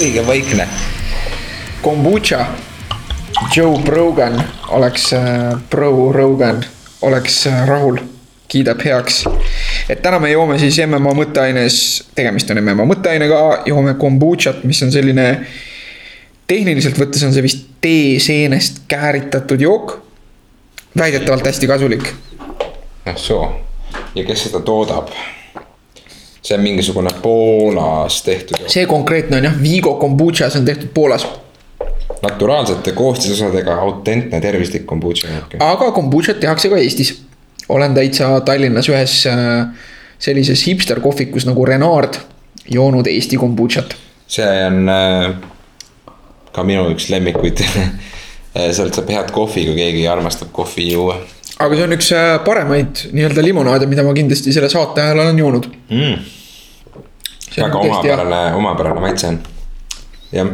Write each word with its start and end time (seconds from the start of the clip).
õige 0.00 0.26
vaikne. 0.26 0.68
kombucha. 1.82 2.46
Joe 3.56 3.78
Brogan 3.82 4.42
oleks 4.68 5.12
äh,, 5.12 5.58
Pro 5.70 6.12
Rogan 6.12 6.64
oleks 7.02 7.46
äh, 7.46 7.66
rahul, 7.68 7.98
kiidab 8.48 8.80
heaks. 8.84 9.24
et 9.88 10.02
täna 10.02 10.18
me 10.18 10.30
joome 10.30 10.58
siis 10.58 10.78
MMA 10.86 11.14
mõtteaines, 11.18 11.76
tegemist 12.14 12.50
on 12.50 12.62
MMA 12.62 12.86
mõtteainega, 12.94 13.40
joome 13.66 13.94
kombuchat, 13.94 14.64
mis 14.64 14.82
on 14.82 14.92
selline. 14.92 15.46
tehniliselt 16.46 16.98
võttes 16.98 17.24
on 17.26 17.32
see 17.32 17.42
vist 17.42 17.66
teeseenest 17.80 18.82
kääritatud 18.88 19.60
jook. 19.60 20.00
väidetavalt 20.98 21.46
hästi 21.46 21.66
kasulik. 21.66 22.12
ah 23.06 23.16
soo, 23.16 23.50
ja 24.14 24.24
kes 24.24 24.48
seda 24.48 24.60
toodab? 24.60 25.10
See 26.44 26.56
on 26.56 26.62
mingisugune 26.62 27.10
Poolas 27.22 28.22
tehtud 28.22 28.68
see 28.68 28.86
konkreetne 28.86 29.36
on 29.36 29.44
jah, 29.44 29.56
Vigo 29.62 29.94
kombucha, 30.00 30.50
see 30.50 30.60
on 30.60 30.64
tehtud 30.68 30.92
Poolas. 30.94 31.26
naturaalsete 32.22 32.92
koostisosadega 32.92 33.74
autentne 33.80 34.40
tervislik 34.40 34.86
kombutša 34.86 35.28
aga 35.60 35.90
kombuchat 35.92 36.40
tehakse 36.40 36.68
ka 36.68 36.76
Eestis. 36.76 37.22
olen 37.68 37.94
täitsa 37.94 38.40
Tallinnas 38.40 38.88
ühes 38.88 39.26
äh, 39.26 39.66
sellises 40.18 40.66
hipster 40.66 41.00
kohvikus 41.00 41.46
nagu 41.46 41.64
Renard 41.64 42.20
joonud 42.70 43.06
Eesti 43.06 43.36
kombuchat. 43.36 43.96
see 44.28 44.66
on 44.66 44.88
äh, 44.88 45.34
ka 46.52 46.62
minu 46.64 46.90
üks 46.94 47.08
lemmikuid 47.10 47.64
sealt 48.76 48.94
saab 48.94 49.08
head 49.10 49.32
kohvi, 49.34 49.64
kui 49.66 49.74
keegi 49.78 50.04
armastab 50.08 50.52
kohvi 50.52 50.92
juua 50.92 51.18
aga 51.58 51.76
see 51.76 51.86
on 51.86 51.94
üks 51.94 52.10
äh, 52.14 52.36
paremaid 52.44 53.04
nii-öelda 53.14 53.42
limonaade, 53.44 53.88
mida 53.90 54.04
ma 54.06 54.14
kindlasti 54.16 54.54
selle 54.54 54.70
saate 54.72 55.02
ajal 55.02 55.24
olen 55.24 55.38
joonud. 55.38 55.68
mm.. 55.90 56.30
Väga 57.54 57.78
omapärane, 57.78 58.40
omapärane 58.58 59.02
maitse 59.04 59.28
on. 59.30 59.36
jah, 60.34 60.48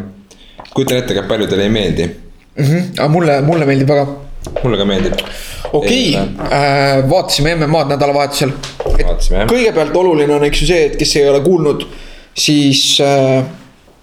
kujutan 0.75 0.99
ette, 1.01 1.17
et 1.17 1.29
paljudele 1.29 1.65
ei 1.65 1.73
meeldi. 1.73 2.09
Mm 2.57 2.65
-hmm. 2.65 2.91
aga 2.99 3.09
mulle, 3.09 3.41
mulle 3.41 3.67
meeldib 3.67 3.89
väga. 3.89 4.07
mulle 4.65 4.77
ka 4.77 4.85
meeldib. 4.85 5.15
okei 5.73 6.17
äh,, 6.17 7.11
vaatasime 7.11 7.55
MM-ad 7.55 7.95
nädalavahetusel. 7.95 8.53
kõigepealt 9.49 9.97
oluline 9.97 10.35
on, 10.35 10.45
eks 10.45 10.63
ju 10.63 10.67
see, 10.67 10.85
et 10.87 10.97
kes 10.97 11.17
ei 11.17 11.29
ole 11.29 11.41
kuulnud, 11.41 11.87
siis 12.35 13.01
äh, 13.01 13.45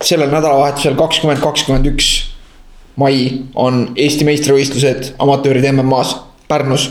sellel 0.01 0.31
nädalavahetusel 0.31 0.95
kakskümmend, 0.95 1.41
kakskümmend 1.41 1.85
üks 1.93 2.09
mai 2.95 3.45
on 3.55 3.91
Eesti 3.95 4.25
meistrivõistlused 4.25 5.13
amatööride 5.21 5.71
MM-as 5.71 6.15
Pärnus. 6.47 6.89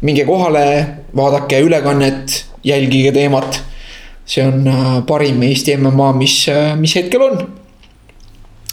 minge 0.00 0.24
kohale, 0.24 0.86
vaadake 1.16 1.60
ülekannet, 1.64 2.44
jälgige 2.64 3.12
teemat. 3.12 3.62
see 4.26 4.46
on 4.46 4.66
äh, 4.66 5.06
parim 5.06 5.42
Eesti 5.42 5.76
MMA, 5.76 6.12
mis, 6.12 6.46
mis 6.80 6.94
hetkel 6.96 7.22
on. 7.22 7.48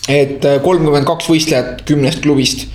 et 0.10 0.46
äh, 0.46 0.62
kolmkümmend 0.64 1.06
kaks 1.06 1.30
võistlejat 1.30 1.84
kümnest 1.86 2.22
klubist 2.24 2.68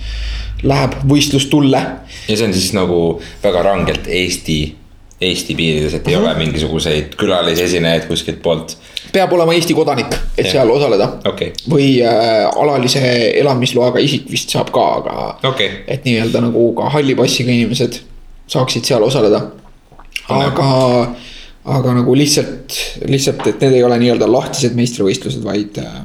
läheb 0.63 0.93
võistlustulle 1.09 1.81
ja 2.27 2.35
see 2.35 2.47
on 2.47 2.53
siis 2.53 2.73
nagu 2.75 2.99
väga 3.43 3.63
rangelt 3.65 4.07
Eesti, 4.07 4.75
Eesti 5.21 5.55
piirides, 5.57 5.93
et 5.97 6.07
ei 6.07 6.15
Mhm. 6.15 6.23
ole 6.23 6.33
mingisuguseid 6.37 7.15
külalisesinejaid 7.17 8.03
kuskilt 8.07 8.41
poolt. 8.43 8.75
peab 9.11 9.31
olema 9.33 9.53
Eesti 9.53 9.73
kodanik, 9.73 10.13
et 10.37 10.45
Jah. 10.45 10.51
seal 10.51 10.69
osaleda 10.69 11.07
okei, 11.25 11.53
või 11.69 11.87
äh, 12.05 12.45
alalise 12.55 13.01
elamisloaga 13.39 13.99
isik 13.99 14.29
vist 14.31 14.49
saab 14.53 14.69
ka, 14.71 14.83
aga 14.99 15.49
okei, 15.49 15.71
et 15.87 16.03
nii-öelda 16.05 16.41
nagu 16.41 16.73
ka 16.77 16.89
halli 16.89 17.15
passiga 17.15 17.51
inimesed 17.51 17.99
saaksid 18.47 18.85
seal 18.85 19.03
osaleda. 19.03 19.41
aga, 20.29 21.15
aga 21.65 21.93
nagu 21.93 22.15
lihtsalt, 22.15 22.75
lihtsalt, 23.07 23.47
et 23.47 23.61
need 23.61 23.73
ei 23.73 23.83
ole 23.83 23.97
nii-öelda 23.97 24.27
lahtised 24.31 24.75
meistrivõistlused, 24.75 25.43
vaid 25.43 25.77
äh, 25.77 26.01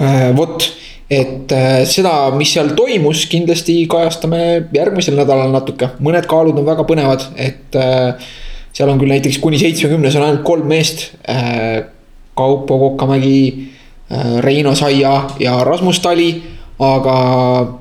äh, 0.00 0.36
vot, 0.36 0.70
et 1.10 1.52
äh, 1.52 1.82
seda, 1.88 2.28
mis 2.36 2.52
seal 2.52 2.74
toimus, 2.76 3.24
kindlasti 3.32 3.80
kajastame 3.90 4.42
järgmisel 4.76 5.16
nädalal 5.16 5.52
natuke, 5.54 5.94
mõned 6.04 6.28
kaalud 6.28 6.58
on 6.60 6.68
väga 6.68 6.84
põnevad, 6.88 7.24
et 7.40 7.78
äh, 7.80 8.28
seal 8.76 8.92
on 8.92 9.00
küll 9.00 9.12
näiteks 9.14 9.40
kuni 9.42 9.60
seitsmekümnes 9.60 10.18
on 10.18 10.26
ainult 10.28 10.44
kolm 10.46 10.68
meest. 10.68 11.12
Äh,. 11.28 11.94
Kaupo 12.38 12.76
Kokamägi 12.78 13.72
äh,, 14.12 14.36
Reino 14.44 14.70
Saia 14.78 15.24
ja 15.42 15.56
Rasmus 15.66 15.98
Tali, 15.98 16.28
aga 16.78 17.14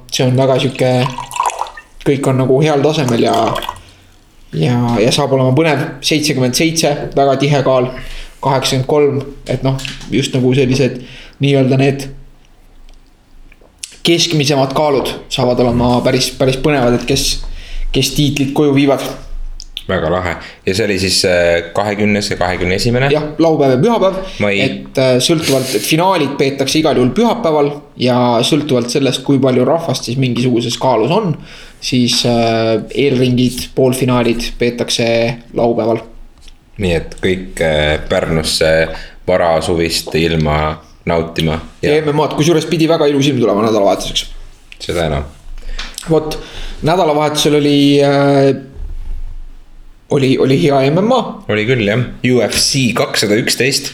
see 0.10 0.26
on 0.26 0.40
väga 0.40 0.56
sihuke, 0.64 0.90
kõik 2.02 2.30
on 2.32 2.42
nagu 2.42 2.58
heal 2.64 2.82
tasemel 2.82 3.28
ja 3.28 3.36
ja, 4.58 4.80
ja 4.98 5.12
saab 5.14 5.36
olema 5.38 5.54
põnev, 5.54 5.84
seitsekümmend 6.02 6.58
seitse, 6.58 6.96
väga 7.14 7.38
tihe 7.38 7.62
kaal, 7.68 7.92
kaheksakümmend 8.42 8.90
kolm, 8.90 9.22
et 9.46 9.62
noh, 9.68 9.78
just 10.10 10.34
nagu 10.34 10.56
sellised 10.58 11.04
nii-öelda 11.44 11.78
need 11.78 12.08
keskmisemad 14.08 14.74
kaalud 14.78 15.10
saavad 15.34 15.60
olema 15.66 15.98
päris, 16.06 16.32
päris 16.40 16.60
põnevad, 16.64 16.96
et 17.00 17.08
kes, 17.10 17.30
kes 17.94 18.14
tiitlit 18.16 18.54
koju 18.58 18.76
viivad. 18.76 19.04
väga 19.88 20.10
lahe 20.12 20.34
ja 20.66 20.74
see 20.76 20.84
oli 20.84 20.98
siis 21.00 21.22
äh, 21.26 21.70
kahekümnes 21.74 22.30
ja 22.32 22.38
kahekümne 22.38 22.76
esimene. 22.76 23.08
jah, 23.12 23.24
laupäev 23.40 23.72
ja 23.72 23.78
pühapäev, 23.84 24.18
Mai. 24.44 24.60
et 24.60 25.00
äh, 25.00 25.14
sõltuvalt, 25.24 25.76
et 25.76 25.84
finaalid 25.84 26.36
peetakse 26.40 26.80
igal 26.80 27.00
juhul 27.00 27.14
pühapäeval 27.16 27.72
ja 28.04 28.18
sõltuvalt 28.44 28.92
sellest, 28.92 29.24
kui 29.28 29.40
palju 29.44 29.66
rahvast 29.68 30.10
siis 30.10 30.20
mingisuguses 30.20 30.76
kaalus 30.82 31.12
on, 31.12 31.34
siis 31.80 32.20
äh, 32.28 32.76
eelringid, 32.96 33.70
poolfinaalid 33.76 34.52
peetakse 34.60 35.08
laupäeval 35.56 36.04
nii 36.78 36.94
et 36.94 37.16
kõik 37.24 37.64
Pärnusse 38.10 38.74
varasuvist 39.28 40.14
ilma 40.16 40.60
nautima 41.08 41.60
ja 41.82 41.98
MM-ad, 42.02 42.36
kusjuures 42.38 42.68
pidi 42.70 42.88
väga 42.90 43.08
ilus 43.10 43.30
ilm 43.32 43.42
tulema 43.42 43.66
nädalavahetuseks. 43.66 44.26
seda 44.84 45.08
enam. 45.10 45.28
vot, 46.10 46.40
nädalavahetusel 46.88 47.60
oli 47.60 47.78
äh,, 48.04 48.50
oli, 50.10 50.38
oli 50.38 50.64
hea 50.64 50.82
MMA. 50.92 51.22
oli 51.50 51.68
küll 51.68 51.88
jah, 51.88 52.04
UFC 52.24 52.90
kakssada 52.98 53.38
üksteist. 53.40 53.92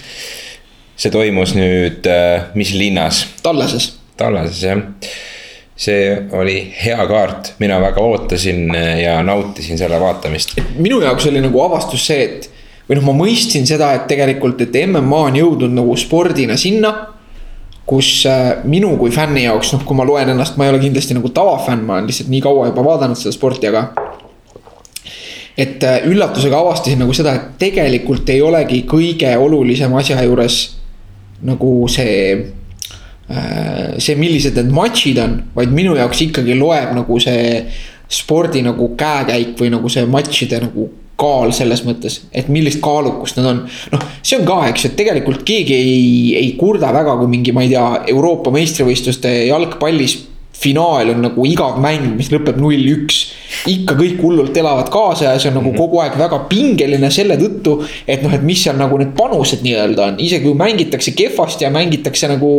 see 0.97 1.11
toimus 1.11 1.55
nüüd 1.57 2.05
äh, 2.07 2.49
mis 2.55 2.73
linnas? 2.77 3.25
Tallases, 3.43 3.93
Tallases 4.17 4.61
jah. 4.63 4.83
see 5.75 6.13
oli 6.37 6.57
hea 6.83 7.05
kaart, 7.09 7.55
mina 7.59 7.79
väga 7.81 8.01
ootasin 8.01 8.67
äh, 8.75 8.99
ja 9.03 9.21
nautisin 9.25 9.77
selle 9.77 9.99
vaatamist. 9.99 10.57
minu 10.77 11.01
jaoks 11.01 11.29
oli 11.31 11.41
nagu 11.41 11.61
avastus 11.65 12.05
see, 12.07 12.27
et 12.29 12.52
või 12.87 12.99
noh, 12.99 13.05
ma 13.07 13.15
mõistsin 13.23 13.67
seda, 13.67 13.93
et 13.97 14.07
tegelikult, 14.11 14.61
et 14.65 14.75
MMA 14.85 15.19
on 15.29 15.39
jõudnud 15.39 15.75
nagu 15.75 15.97
spordina 15.99 16.57
sinna. 16.59 17.09
kus 17.85 18.23
äh, 18.25 18.61
minu 18.63 18.93
kui 18.95 19.11
fänni 19.11 19.41
jaoks, 19.43 19.73
noh, 19.73 19.81
kui 19.83 19.95
ma 19.95 20.05
loen 20.07 20.29
ennast, 20.31 20.55
ma 20.55 20.63
ei 20.63 20.71
ole 20.71 20.79
kindlasti 20.79 21.17
nagu 21.17 21.27
tavafänn, 21.35 21.83
ma 21.83 21.97
olen 21.97 22.05
lihtsalt 22.07 22.29
nii 22.31 22.39
kaua 22.41 22.69
juba 22.69 22.85
vaadanud 22.85 23.19
seda 23.19 23.33
sporti, 23.35 23.67
aga. 23.67 23.89
et 25.57 25.83
äh, 25.83 26.05
üllatusega 26.07 26.61
avastasin 26.63 27.03
nagu 27.03 27.13
seda, 27.13 27.33
et 27.35 27.49
tegelikult 27.59 28.29
ei 28.31 28.41
olegi 28.41 28.85
kõige 28.87 29.35
olulisem 29.37 29.91
asja 29.99 30.23
juures 30.23 30.61
nagu 31.43 31.73
see 31.91 32.15
äh, 32.39 33.99
see, 33.99 34.15
millised 34.15 34.55
need 34.55 34.71
matšid 34.71 35.19
on, 35.19 35.37
vaid 35.55 35.75
minu 35.75 35.97
jaoks 35.99 36.23
ikkagi 36.29 36.55
loeb 36.55 36.95
nagu 36.95 37.19
see 37.19 37.65
spordi 38.07 38.63
nagu 38.63 38.93
käekäik 38.95 39.57
või 39.59 39.75
nagu 39.75 39.91
see 39.91 40.07
matšide 40.07 40.63
nagu 40.63 40.87
kaal 41.19 41.53
selles 41.55 41.83
mõttes, 41.85 42.21
et 42.33 42.49
millist 42.51 42.81
kaalukust 42.83 43.37
nad 43.39 43.49
on. 43.51 43.63
noh, 43.93 44.05
see 44.25 44.39
on 44.39 44.45
ka, 44.47 44.59
eks 44.71 44.85
ju, 44.85 44.91
et 44.91 44.99
tegelikult 44.99 45.45
keegi 45.47 45.77
ei, 45.77 46.05
ei 46.39 46.53
kurda 46.59 46.93
väga, 46.95 47.17
kui 47.21 47.31
mingi, 47.31 47.53
ma 47.55 47.65
ei 47.65 47.73
tea, 47.73 47.87
Euroopa 48.13 48.53
meistrivõistluste 48.53 49.33
jalgpallis 49.47 50.19
finaal 50.63 51.09
on 51.11 51.23
nagu 51.25 51.45
igav 51.49 51.79
mäng, 51.81 52.13
mis 52.17 52.29
lõpeb 52.31 52.59
null-üks. 52.61 53.21
ikka 53.69 53.95
kõik 53.95 54.21
hullult 54.23 54.57
elavad 54.57 54.89
kaasa 54.91 55.25
ja 55.25 55.39
see 55.39 55.51
on 55.51 55.59
nagu 55.59 55.71
kogu 55.75 55.99
aeg 56.03 56.15
väga 56.19 56.39
pingeline 56.49 57.09
selle 57.13 57.37
tõttu, 57.39 57.77
et 58.07 58.23
noh, 58.25 58.33
et 58.33 58.43
mis 58.45 58.63
seal 58.63 58.77
nagu 58.79 58.97
need 58.99 59.13
panused 59.17 59.63
nii-öelda 59.65 60.07
on, 60.11 60.17
isegi 60.23 60.45
kui 60.47 60.57
mängitakse 60.59 61.13
kehvasti 61.17 61.67
ja 61.67 61.71
mängitakse 61.73 62.29
nagu 62.31 62.51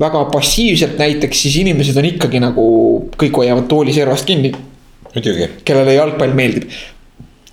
väga 0.00 0.26
passiivselt 0.32 0.98
näiteks, 1.00 1.44
siis 1.46 1.60
inimesed 1.62 1.96
on 1.98 2.10
ikkagi 2.12 2.42
nagu, 2.42 2.66
kõik 3.20 3.42
hoiavad 3.42 3.68
tooli 3.70 3.94
servast 3.96 4.28
kinni 4.28 4.52
muidugi, 5.12 5.48
kellele 5.68 5.96
jalgpall 5.96 6.34
meeldib. 6.36 6.68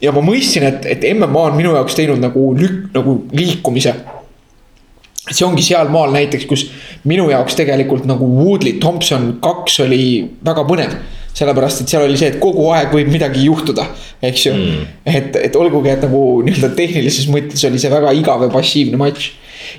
Ja 0.01 0.13
ma 0.15 0.23
mõistsin, 0.23 0.65
et, 0.67 0.87
et 0.89 1.05
MMA 1.13 1.45
on 1.51 1.57
minu 1.57 1.73
jaoks 1.75 1.97
teinud 1.97 2.21
nagu 2.21 2.49
lükk, 2.57 2.89
nagu 2.95 3.19
liikumise. 3.35 3.95
see 5.29 5.45
ongi 5.45 5.61
sealmaal 5.61 6.13
näiteks, 6.15 6.45
kus 6.49 6.63
minu 7.05 7.27
jaoks 7.29 7.53
tegelikult 7.59 8.07
nagu 8.09 8.25
Woodley 8.25 8.79
Thompson 8.81 9.35
kaks 9.43 9.79
oli 9.85 10.03
väga 10.45 10.65
põnev. 10.67 10.95
sellepärast, 11.39 11.83
et 11.83 11.91
seal 11.91 12.03
oli 12.03 12.17
see, 12.17 12.31
et 12.33 12.39
kogu 12.41 12.65
aeg 12.73 12.89
võib 12.91 13.11
midagi 13.11 13.45
juhtuda, 13.45 13.85
eks 14.21 14.45
ju 14.47 14.53
mm.. 14.53 14.87
et, 15.05 15.35
et 15.47 15.55
olgugi, 15.55 15.91
et 15.91 16.01
nagu 16.03 16.23
nii-öelda 16.43 16.73
tehnilises 16.75 17.29
mõttes 17.31 17.63
oli 17.67 17.79
see 17.79 17.91
väga 17.91 18.11
igav 18.17 18.43
ja 18.43 18.49
passiivne 18.51 18.99
matš. 18.99 19.31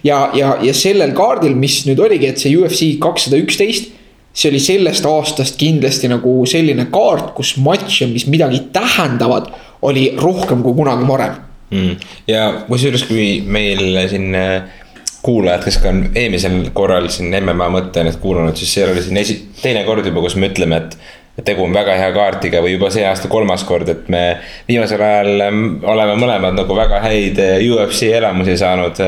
ja, 0.07 0.29
ja, 0.37 0.55
ja 0.63 0.75
sellel 0.77 1.13
kaardil, 1.17 1.57
mis 1.57 1.83
nüüd 1.89 2.01
oligi, 2.01 2.31
et 2.31 2.39
see 2.39 2.55
UFC 2.57 2.95
kakssada 3.03 3.41
üksteist 3.41 3.97
see 4.33 4.51
oli 4.51 4.61
sellest 4.63 5.07
aastast 5.11 5.59
kindlasti 5.59 6.09
nagu 6.11 6.45
selline 6.47 6.87
kaart, 6.93 7.33
kus 7.35 7.57
matše, 7.59 8.07
mis 8.11 8.29
midagi 8.31 8.63
tähendavad, 8.75 9.51
oli 9.83 10.11
rohkem 10.19 10.63
kui 10.63 10.75
kunagi 10.75 11.09
varem. 11.09 11.39
mm.. 11.71 11.97
ja 12.29 12.51
kusjuures, 12.69 13.07
kui 13.09 13.41
meil 13.47 14.03
siin 14.11 14.35
äh, 14.35 14.81
kuulajad, 15.23 15.65
kes 15.65 15.79
ka 15.83 15.93
on 15.93 16.05
eelmisel 16.15 16.61
korral 16.77 17.09
siin 17.13 17.35
MMA 17.43 17.69
mõtteainet 17.77 18.21
kuulanud, 18.21 18.57
siis 18.57 18.75
see 18.75 18.87
oli 18.89 19.03
siin 19.05 19.21
esi-, 19.21 19.41
teine 19.61 19.85
kord 19.85 20.07
juba, 20.07 20.23
kus 20.25 20.37
me 20.41 20.49
ütleme, 20.51 20.81
et 20.81 21.45
tegu 21.45 21.65
on 21.65 21.75
väga 21.75 21.95
hea 21.97 22.11
kaardiga 22.15 22.63
või 22.65 22.75
juba 22.75 22.91
see 22.93 23.05
aasta 23.07 23.29
kolmas 23.33 23.65
kord, 23.69 23.89
et 23.93 24.09
me 24.13 24.23
viimasel 24.69 25.03
ajal 25.05 25.45
ähm, 25.47 25.67
oleme 25.89 26.17
mõlemad 26.21 26.57
nagu 26.59 26.77
väga 26.77 27.03
häid 27.05 27.41
äh, 27.41 27.59
UFC 27.69 28.11
elamusi 28.17 28.57
saanud. 28.61 29.05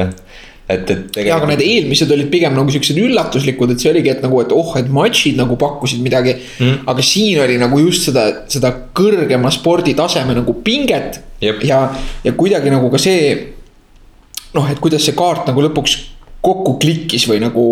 Et, 0.72 0.90
et 0.90 1.19
ja, 1.26 1.36
aga 1.36 1.48
need 1.52 1.62
eelmised 1.64 2.10
olid 2.14 2.30
pigem 2.32 2.54
nagu 2.56 2.72
siuksed 2.72 2.98
üllatuslikud, 3.02 3.74
et 3.74 3.82
see 3.82 3.90
oligi, 3.92 4.12
et 4.14 4.22
nagu, 4.24 4.40
et 4.44 4.54
oh, 4.56 4.72
et 4.80 4.88
matšid 4.92 5.38
nagu 5.40 5.58
pakkusid 5.60 6.02
midagi 6.04 6.34
mm.. 6.36 6.84
aga 6.90 7.04
siin 7.06 7.40
oli 7.44 7.58
nagu 7.60 7.80
just 7.82 8.08
seda, 8.08 8.26
seda 8.52 8.72
kõrgema 8.96 9.52
sporditaseme 9.54 10.36
nagu 10.38 10.56
pinget. 10.64 11.20
ja, 11.42 11.84
ja 12.24 12.34
kuidagi 12.38 12.72
nagu 12.72 12.90
ka 12.92 13.00
see 13.02 13.34
noh, 14.56 14.66
et 14.69 14.80
kuidas 14.82 15.04
see 15.06 15.16
kaart 15.16 15.48
nagu 15.50 15.64
lõpuks 15.64 15.96
kokku 16.42 16.76
klikkis 16.82 17.28
või 17.30 17.38
nagu, 17.42 17.64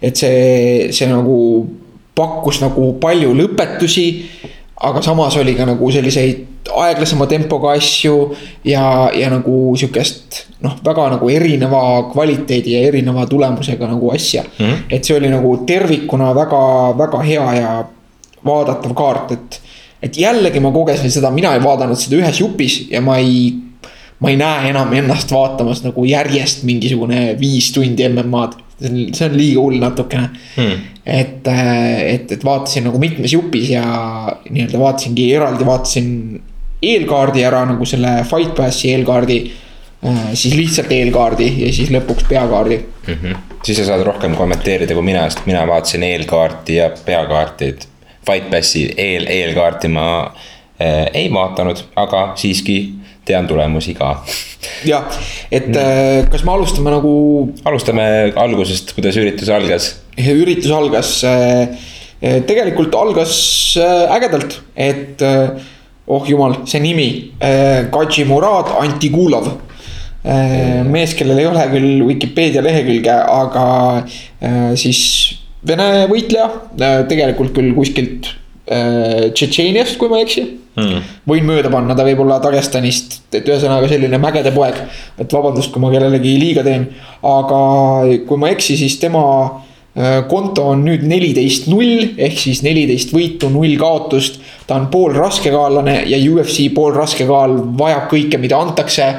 et 0.00 0.16
see, 0.16 0.88
see 0.96 1.08
nagu 1.10 1.36
pakkus 2.16 2.62
nagu 2.62 2.94
palju 3.00 3.34
lõpetusi. 3.36 4.06
aga 4.82 5.02
samas 5.04 5.36
oli 5.38 5.54
ka 5.54 5.66
nagu 5.68 5.90
selliseid 5.94 6.51
aeglasema 6.70 7.26
tempoga 7.26 7.72
asju 7.76 8.34
ja, 8.64 9.10
ja 9.14 9.30
nagu 9.32 9.74
sihukest 9.78 10.44
noh, 10.62 10.76
väga 10.84 11.08
nagu 11.16 11.30
erineva 11.30 11.82
kvaliteedi 12.12 12.76
ja 12.76 12.84
erineva 12.88 13.26
tulemusega 13.26 13.88
nagu 13.90 14.12
asja 14.14 14.42
mm. 14.42 14.64
-hmm. 14.66 14.78
et 14.90 15.04
see 15.04 15.16
oli 15.16 15.30
nagu 15.32 15.56
tervikuna 15.66 16.34
väga-väga 16.34 17.22
hea 17.26 17.54
ja 17.54 17.84
vaadatav 18.44 18.94
kaart, 18.94 19.32
et. 19.32 19.60
et 20.02 20.16
jällegi 20.18 20.60
ma 20.60 20.72
kogesin 20.74 21.10
seda, 21.10 21.30
mina 21.30 21.54
ei 21.54 21.62
vaadanud 21.62 21.98
seda 21.98 22.16
ühes 22.16 22.40
jupis 22.40 22.88
ja 22.90 23.00
ma 23.00 23.18
ei 23.18 23.52
ma 24.18 24.30
ei 24.30 24.36
näe 24.36 24.70
enam 24.70 24.92
ennast 24.92 25.32
vaatamas 25.34 25.82
nagu 25.82 26.04
järjest 26.04 26.62
mingisugune 26.62 27.36
viis 27.40 27.72
tundi 27.72 28.08
MM-ad. 28.08 28.52
see 28.78 28.90
on, 28.90 29.14
see 29.14 29.26
on 29.28 29.36
liiga 29.36 29.60
hull 29.60 29.78
natukene 29.78 30.28
hmm.. 30.56 30.78
et, 31.06 31.46
et, 32.06 32.32
et 32.32 32.44
vaatasin 32.44 32.84
nagu 32.88 32.98
mitmes 32.98 33.32
jupis 33.32 33.70
ja 33.70 33.84
nii-öelda 34.50 34.78
vaatasingi 34.78 35.28
eraldi, 35.34 35.66
vaatasin 35.66 36.08
eelkaardi 36.82 37.44
ära 37.46 37.64
nagu 37.68 37.86
selle 37.88 38.16
Fight 38.28 38.54
Passi 38.56 38.90
eelkaardi 38.92 39.38
äh, 40.06 40.32
siis 40.34 40.56
lihtsalt 40.58 40.92
eelkaardi 40.92 41.48
ja 41.64 41.72
siis 41.74 41.92
lõpuks 41.94 42.26
peakaardi 42.28 42.78
mm. 42.78 43.14
-hmm. 43.14 43.36
siis 43.62 43.78
sa 43.78 43.86
saad 43.92 44.06
rohkem 44.06 44.36
kommenteerida 44.38 44.94
kui 44.94 45.06
mina, 45.06 45.28
sest 45.30 45.46
mina 45.46 45.66
vaatasin 45.68 46.02
eelkaarti 46.02 46.80
ja 46.80 46.90
peakaarti, 47.04 47.68
et 47.68 47.88
Fight 48.26 48.50
Passi 48.50 48.86
eel, 48.96 49.26
eelkaarti 49.26 49.88
ma 49.88 50.08
äh, 50.26 51.06
ei 51.14 51.30
vaadanud, 51.32 51.84
aga 51.96 52.32
siiski 52.38 52.78
tean 53.24 53.46
tulemusi 53.46 53.94
ka. 53.94 54.12
jah, 54.84 55.06
et 55.50 55.68
mm. 55.68 56.28
kas 56.30 56.44
me 56.44 56.52
alustame 56.52 56.90
nagu. 56.94 57.14
alustame 57.64 58.06
algusest, 58.36 58.94
kuidas 58.96 59.18
üritus 59.18 59.50
algas. 59.54 59.92
üritus 60.18 60.70
algas, 60.70 61.12
äh, 61.24 61.68
äh, 62.22 62.40
tegelikult 62.46 62.94
algas 62.98 63.36
ägedalt, 64.10 64.60
et 64.76 65.22
oh 66.12 66.28
jumal, 66.28 66.62
see 66.68 66.82
nimi, 66.82 67.08
Kadži 67.92 68.26
Murad 68.28 68.72
Antigulov. 68.80 69.48
Mees, 70.22 71.16
kellel 71.18 71.40
ei 71.42 71.48
ole 71.50 71.62
küll 71.72 72.04
Vikipeedia 72.06 72.62
lehekülge, 72.62 73.14
aga 73.14 73.64
siis 74.78 75.00
Vene 75.62 76.08
võitleja, 76.10 76.48
tegelikult 77.06 77.52
küll 77.54 77.70
kuskilt 77.76 78.32
Tšetšeeniast, 78.66 79.94
kui 79.98 80.10
ma 80.10 80.18
ei 80.18 80.26
eksi. 80.26 80.44
Hmm.. 80.72 81.02
võin 81.28 81.44
mööda 81.44 81.68
panna, 81.68 81.92
ta 81.92 82.04
võib 82.06 82.22
olla 82.24 82.38
Dagestanist, 82.40 83.18
et 83.36 83.44
ühesõnaga 83.44 83.90
selline 83.90 84.16
mägede 84.16 84.54
poeg. 84.54 84.78
et 85.20 85.34
vabandust, 85.34 85.68
kui 85.72 85.82
ma 85.82 85.90
kellelegi 85.92 86.32
liiga 86.40 86.62
teen, 86.64 86.86
aga 87.20 87.58
kui 88.24 88.40
ma 88.40 88.48
ei 88.48 88.56
eksi, 88.56 88.78
siis 88.80 88.96
tema 89.02 89.20
äh, 89.20 89.71
konto 90.28 90.70
on 90.72 90.86
nüüd 90.86 91.02
neliteist 91.04 91.66
null 91.68 92.14
ehk 92.16 92.38
siis 92.40 92.62
neliteist 92.64 93.10
võitu, 93.12 93.50
null 93.52 93.76
kaotust. 93.76 94.40
ta 94.66 94.78
on 94.80 94.86
poolraskekaalane 94.88 96.02
ja 96.08 96.16
UFC 96.32 96.70
poolraskekaal 96.74 97.58
vajab 97.78 98.08
kõike, 98.08 98.38
mida 98.38 98.56
antakse. 98.56 99.14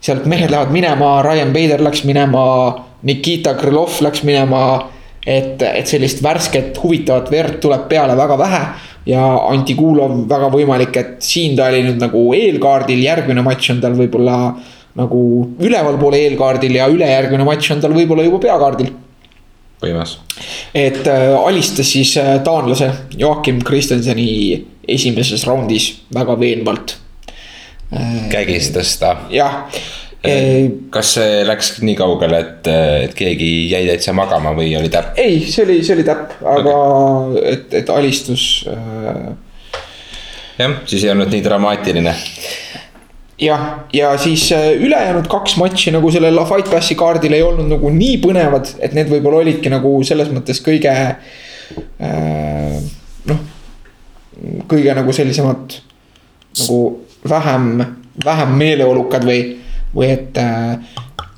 sealt 0.00 0.26
mehed 0.26 0.50
lähevad 0.50 0.72
minema, 0.74 1.22
Ryan 1.22 1.52
Bader 1.52 1.82
läks 1.82 2.02
minema, 2.04 2.84
Nikita 3.02 3.54
Krõlov 3.54 4.02
läks 4.02 4.24
minema. 4.24 4.88
et, 5.26 5.62
et 5.62 5.86
sellist 5.86 6.22
värsket 6.22 6.78
huvitavat 6.82 7.30
verd 7.30 7.60
tuleb 7.62 7.86
peale 7.88 8.16
väga 8.16 8.38
vähe 8.38 8.62
ja 9.06 9.22
Anti 9.48 9.74
Kuulov 9.74 10.28
väga 10.28 10.48
võimalik, 10.50 10.96
et 10.96 11.22
siin 11.22 11.56
ta 11.56 11.68
oli 11.70 11.82
nüüd 11.86 12.00
nagu 12.02 12.24
eelkaardil, 12.34 13.02
järgmine 13.02 13.42
matš 13.42 13.70
on 13.74 13.80
tal 13.82 13.94
võib-olla 13.98 14.36
nagu 14.98 15.22
ülevalpool 15.62 16.16
eelkaardil 16.18 16.74
ja 16.76 16.88
ülejärgmine 16.92 17.46
matš 17.46 17.70
on 17.76 17.80
tal 17.80 17.94
võib-olla 17.96 18.26
juba 18.26 18.42
peakaardil. 18.42 18.92
Võimas. 19.82 20.18
et 20.74 21.06
äh, 21.06 21.28
alistas 21.36 21.92
siis 21.92 22.16
äh, 22.20 22.34
taanlase 22.44 22.92
Joakim 23.18 23.62
Kristjanseni 23.66 24.66
esimeses 24.88 25.46
raundis 25.46 25.92
väga 26.14 26.38
veenvalt 26.40 26.96
äh,. 27.92 28.28
kägistas 28.30 28.96
ta. 28.98 29.16
jah 29.30 29.66
kas 30.22 31.14
see 31.16 31.42
läks 31.46 31.72
nii 31.82 31.96
kaugele, 31.98 32.38
et, 32.38 32.68
et 33.08 33.14
keegi 33.18 33.48
jäi 33.72 33.82
täitsa 33.88 34.14
magama 34.14 34.52
või 34.54 34.70
oli 34.78 34.90
täpp? 34.92 35.18
ei, 35.18 35.40
see 35.50 35.64
oli, 35.66 35.80
see 35.82 35.96
oli 35.96 36.04
täpp, 36.06 36.36
aga 36.46 36.74
okay. 36.76 37.42
et, 37.56 37.74
et 37.82 37.90
alistus 37.90 38.44
äh.... 38.70 39.32
jah, 40.60 40.76
siis 40.86 41.02
ei 41.02 41.10
olnud 41.10 41.32
nii 41.32 41.42
dramaatiline. 41.42 42.14
Jah, 43.42 43.64
ja 43.92 44.12
siis 44.18 44.48
äh, 44.54 44.72
ülejäänud 44.78 45.28
kaks 45.30 45.56
matši 45.60 45.94
nagu 45.96 46.10
sellel 46.14 46.42
Fight 46.48 46.70
Passi 46.70 46.96
kaardil 46.98 47.34
ei 47.36 47.42
olnud 47.42 47.70
nagu 47.74 47.90
nii 47.92 48.18
põnevad, 48.22 48.74
et 48.80 48.94
need 48.96 49.10
võib-olla 49.12 49.42
olidki 49.42 49.72
nagu 49.72 49.94
selles 50.06 50.30
mõttes 50.34 50.62
kõige 50.64 50.92
äh, 50.92 52.76
noh, 53.30 53.42
kõige 54.70 54.94
nagu 54.98 55.14
sellisemad 55.16 55.80
nagu 56.60 56.78
vähem, 57.28 57.74
vähem 58.24 58.56
meeleolukad 58.60 59.26
või 59.26 59.42
või 59.94 60.12
et. 60.12 60.38
Äh, 60.38 60.78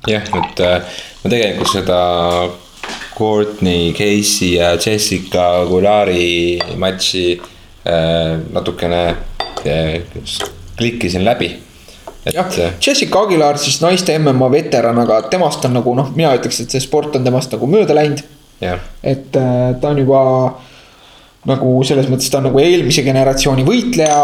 jah, 0.07 0.29
et 0.39 0.61
äh, 0.63 1.01
ma 1.23 1.31
tegelikult 1.31 1.71
seda 1.71 1.99
Courtney 3.15 3.93
Casey 3.95 4.55
ja 4.57 4.75
Jessica 4.75 5.65
Gulari 5.69 6.59
matši 6.77 7.27
äh, 7.35 8.35
natukene 8.53 9.05
klikkisin 10.75 11.23
läbi 11.25 11.55
jah, 12.33 12.47
Jessica 12.81 13.21
Aguilar 13.21 13.59
siis 13.61 13.77
naiste 13.83 14.15
MMA 14.19 14.49
veteran, 14.51 14.97
aga 15.03 15.21
temast 15.29 15.65
on 15.67 15.75
nagu 15.77 15.93
noh, 15.97 16.09
mina 16.15 16.33
ütleks, 16.37 16.63
et 16.63 16.73
see 16.73 16.83
sport 16.83 17.15
on 17.19 17.27
temast 17.27 17.53
nagu 17.53 17.69
mööda 17.69 17.97
läinud. 17.97 18.23
et 19.03 19.29
ta 19.35 19.91
on 19.91 19.99
juba 19.99 20.21
nagu 21.45 21.77
selles 21.85 22.09
mõttes, 22.09 22.29
ta 22.31 22.41
on 22.41 22.49
nagu 22.49 22.61
eelmise 22.61 23.03
generatsiooni 23.05 23.65
võitleja, 23.67 24.19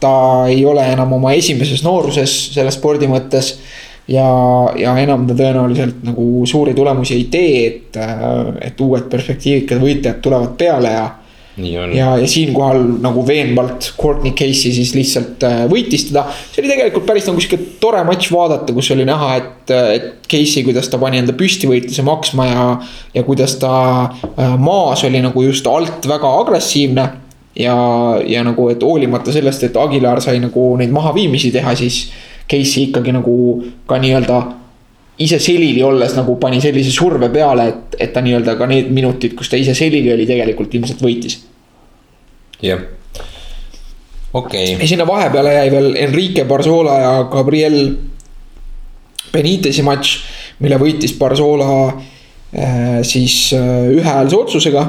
ta 0.00 0.14
ei 0.52 0.64
ole 0.68 0.84
enam 0.92 1.14
oma 1.16 1.32
esimeses 1.36 1.82
nooruses 1.86 2.34
selle 2.54 2.72
spordi 2.74 3.08
mõttes. 3.08 3.56
ja, 4.08 4.26
ja 4.78 4.92
enam 5.02 5.24
ta 5.26 5.34
tõenäoliselt 5.34 6.04
nagu 6.06 6.46
suuri 6.46 6.74
tulemusi 6.74 7.16
ei 7.16 7.24
tee, 7.30 7.66
et, 7.66 7.96
et 8.62 8.80
uued 8.80 9.08
perspektiivikad 9.10 9.80
võitlejad 9.82 10.20
tulevad 10.22 10.52
peale 10.60 10.92
ja 10.92 11.06
ja, 11.96 12.16
ja 12.20 12.26
siinkohal 12.28 12.82
nagu 13.00 13.22
veenvalt 13.26 13.92
Courtney 14.00 14.32
Casey 14.36 14.74
siis 14.76 14.92
lihtsalt 14.96 15.44
äh, 15.46 15.62
võitis 15.70 16.08
teda. 16.10 16.26
see 16.52 16.60
oli 16.62 16.72
tegelikult 16.72 17.06
päris 17.08 17.28
nagu 17.30 17.40
sihuke 17.40 17.78
tore 17.80 18.02
matš 18.04 18.28
vaadata, 18.32 18.74
kus 18.76 18.90
oli 18.92 19.06
näha, 19.08 19.30
et, 19.40 19.72
et 19.72 20.10
Casey, 20.28 20.64
kuidas 20.66 20.90
ta 20.92 21.00
pani 21.00 21.22
enda 21.22 21.32
püstivõitluse 21.36 22.04
maksma 22.06 22.48
ja. 22.50 22.66
ja 23.16 23.24
kuidas 23.26 23.56
ta 23.62 23.72
äh, 24.04 24.56
maas 24.60 25.04
oli 25.08 25.22
nagu 25.24 25.46
just 25.46 25.66
alt 25.70 26.08
väga 26.08 26.34
agressiivne. 26.42 27.08
ja, 27.56 27.76
ja 28.26 28.44
nagu, 28.44 28.68
et 28.68 28.82
hoolimata 28.84 29.32
sellest, 29.32 29.64
et 29.64 29.76
Aguilar 29.80 30.20
sai 30.20 30.36
nagu 30.42 30.68
neid 30.76 30.92
mahaviimisi 30.92 31.54
teha, 31.54 31.72
siis 31.78 32.04
Casey 32.50 32.90
ikkagi 32.90 33.16
nagu 33.16 33.36
ka 33.88 33.96
nii-öelda 34.02 34.42
ise 35.18 35.38
selili 35.40 35.82
olles 35.82 36.12
nagu 36.16 36.36
pani 36.40 36.60
sellise 36.60 36.92
surve 36.92 37.30
peale, 37.32 37.68
et, 37.70 37.96
et 38.06 38.12
ta 38.12 38.22
nii-öelda 38.24 38.56
ka 38.58 38.68
need 38.68 38.90
minutid, 38.94 39.36
kus 39.38 39.48
ta 39.52 39.60
ise 39.60 39.74
selili 39.76 40.12
oli, 40.12 40.26
tegelikult 40.28 40.74
ilmselt 40.76 41.00
võitis. 41.04 41.38
jah, 42.64 42.82
okei 44.32 44.74
okay.. 44.74 44.82
ja 44.82 44.88
sinna 44.88 45.06
vahepeale 45.08 45.54
jäi 45.54 45.70
veel 45.72 45.96
Enrique 46.08 46.44
Barzola 46.48 46.98
ja 47.00 47.14
Gabriel 47.32 47.80
Benitezi 49.32 49.84
matš, 49.84 50.18
mille 50.64 50.78
võitis 50.80 51.16
Barzola 51.18 51.72
äh, 51.88 53.00
siis 53.04 53.50
äh, 53.56 53.88
ühehäälse 53.96 54.36
otsusega 54.36 54.84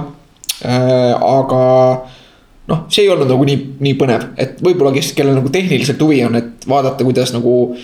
äh,. 0.64 1.16
aga 1.16 1.64
noh, 2.68 2.84
see 2.92 3.06
ei 3.06 3.12
olnud 3.14 3.32
nagu 3.32 3.48
nii, 3.48 3.60
nii 3.84 3.96
põnev, 4.00 4.32
et 4.40 4.60
võib-olla 4.64 4.92
kes, 4.96 5.14
kellel 5.16 5.40
nagu 5.40 5.52
tehniliselt 5.54 6.02
huvi 6.04 6.20
on, 6.28 6.36
et 6.40 6.68
vaadata, 6.68 7.08
kuidas 7.08 7.32
nagu 7.36 7.78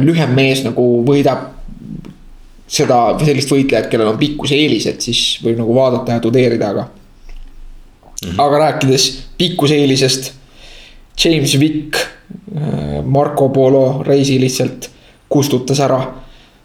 lühem 0.00 0.34
mees 0.34 0.62
nagu 0.62 0.84
võidab 1.06 1.48
seda, 2.70 3.00
sellist 3.24 3.50
võitlejat, 3.50 3.88
kellel 3.90 4.12
on 4.12 4.20
pikkuseelised, 4.20 5.02
siis 5.02 5.40
võib 5.44 5.58
nagu 5.60 5.74
vaadata 5.74 6.16
ja 6.16 6.22
tudeerida, 6.22 6.70
aga 6.70 6.86
mm. 6.86 8.28
-hmm. 8.28 8.38
aga 8.46 8.62
rääkides 8.66 9.10
pikkuseelisest. 9.38 10.32
James 11.24 11.58
Wick, 11.60 11.96
äh, 12.56 13.04
Marco 13.04 13.48
Polo 13.48 14.02
reisi 14.06 14.40
lihtsalt 14.40 14.90
kustutas 15.28 15.80
ära. 15.80 16.00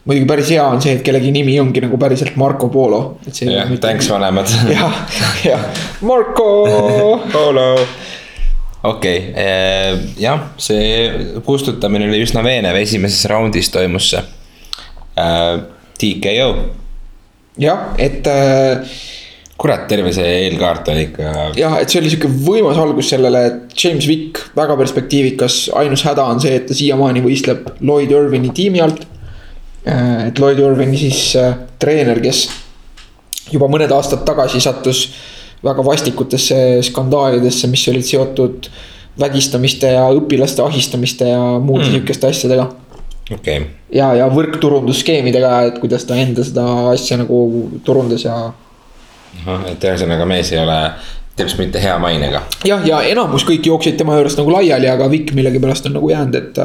muidugi 0.05 0.25
päris 0.25 0.49
hea 0.49 0.67
on 0.67 0.81
see, 0.81 0.93
et 0.93 1.01
kellegi 1.01 1.31
nimi 1.31 1.59
ongi 1.59 1.81
nagu 1.81 1.97
päriselt 1.97 2.35
Marco 2.35 2.69
Polo. 2.69 3.17
jah, 3.41 3.79
thanks 3.79 4.09
vanemad. 4.09 4.47
jah, 4.75 4.93
jah, 5.43 5.65
Marco 6.01 6.67
Polo 7.33 7.87
okei 8.91 9.19
okay,, 9.19 9.43
eh, 9.43 9.99
jah, 10.21 10.49
see 10.61 11.41
kustutamine 11.45 12.09
oli 12.09 12.23
üsna 12.25 12.43
veenev, 12.45 12.77
esimeses 12.81 13.25
raundis 13.31 13.71
toimus 13.73 14.11
see 14.13 14.23
uh,. 14.23 15.63
TKO. 15.95 16.47
jah, 17.63 17.93
et 17.97 18.27
äh, 18.27 18.81
kurat, 19.55 19.85
terve 19.87 20.11
see 20.11 20.27
eelkaart 20.41 20.89
oli 20.91 21.05
ikka. 21.07 21.29
jah, 21.55 21.77
et 21.79 21.91
see 21.91 22.01
oli 22.01 22.11
sihuke 22.11 22.27
võimas 22.27 22.79
algus 22.81 23.13
sellele, 23.13 23.45
et 23.47 23.77
James 23.79 24.07
Wick, 24.11 24.41
väga 24.57 24.75
perspektiivikas, 24.81 25.59
ainus 25.79 26.03
häda 26.07 26.25
on 26.33 26.43
see, 26.43 26.57
et 26.59 26.67
ta 26.67 26.75
siiamaani 26.75 27.23
võistleb 27.23 27.69
Lloyd 27.79 28.11
Irvini 28.11 28.51
tiimi 28.55 28.83
alt. 28.83 29.05
Et 29.85 30.39
Lloyd 30.41 30.59
Irvini 30.59 30.97
siis 30.99 31.29
treener, 31.79 32.19
kes 32.19 32.43
juba 33.53 33.69
mõned 33.71 33.91
aastad 33.95 34.25
tagasi 34.27 34.59
sattus 34.63 35.05
väga 35.65 35.85
vastikutesse 35.85 36.57
skandaalidesse, 36.85 37.67
mis 37.71 37.87
olid 37.91 38.05
seotud 38.07 38.69
vägistamiste 39.19 39.93
ja 39.95 40.07
õpilaste 40.13 40.63
ahistamiste 40.65 41.29
ja 41.29 41.41
muude 41.59 41.85
mm. 41.85 41.91
sihukeste 41.91 42.27
asjadega 42.27 42.67
okay.. 43.31 43.65
ja, 43.93 44.11
ja 44.19 44.27
võrkturundusskeemidega, 44.31 45.51
et 45.69 45.79
kuidas 45.79 46.05
ta 46.05 46.17
enda 46.19 46.43
seda 46.45 46.65
asja 46.91 47.19
nagu 47.21 47.39
turundas 47.85 48.25
ja 48.27 48.35
ahah, 48.45 49.69
et 49.71 49.83
ühesõnaga 49.83 50.27
mees 50.29 50.51
ei 50.53 50.59
ole 50.61 50.79
teps 51.35 51.57
mitte 51.59 51.81
hea 51.83 51.95
mainega. 51.99 52.43
jah, 52.67 52.83
ja 52.87 53.01
enamus 53.07 53.45
kõik 53.47 53.67
jooksid 53.67 53.97
tema 53.99 54.17
juurest 54.19 54.39
nagu 54.39 54.53
laiali, 54.53 54.89
aga 54.91 55.09
Vikk 55.11 55.35
millegipärast 55.37 55.89
on 55.89 55.97
nagu 55.99 56.11
jäänud, 56.11 56.35
et 56.35 56.61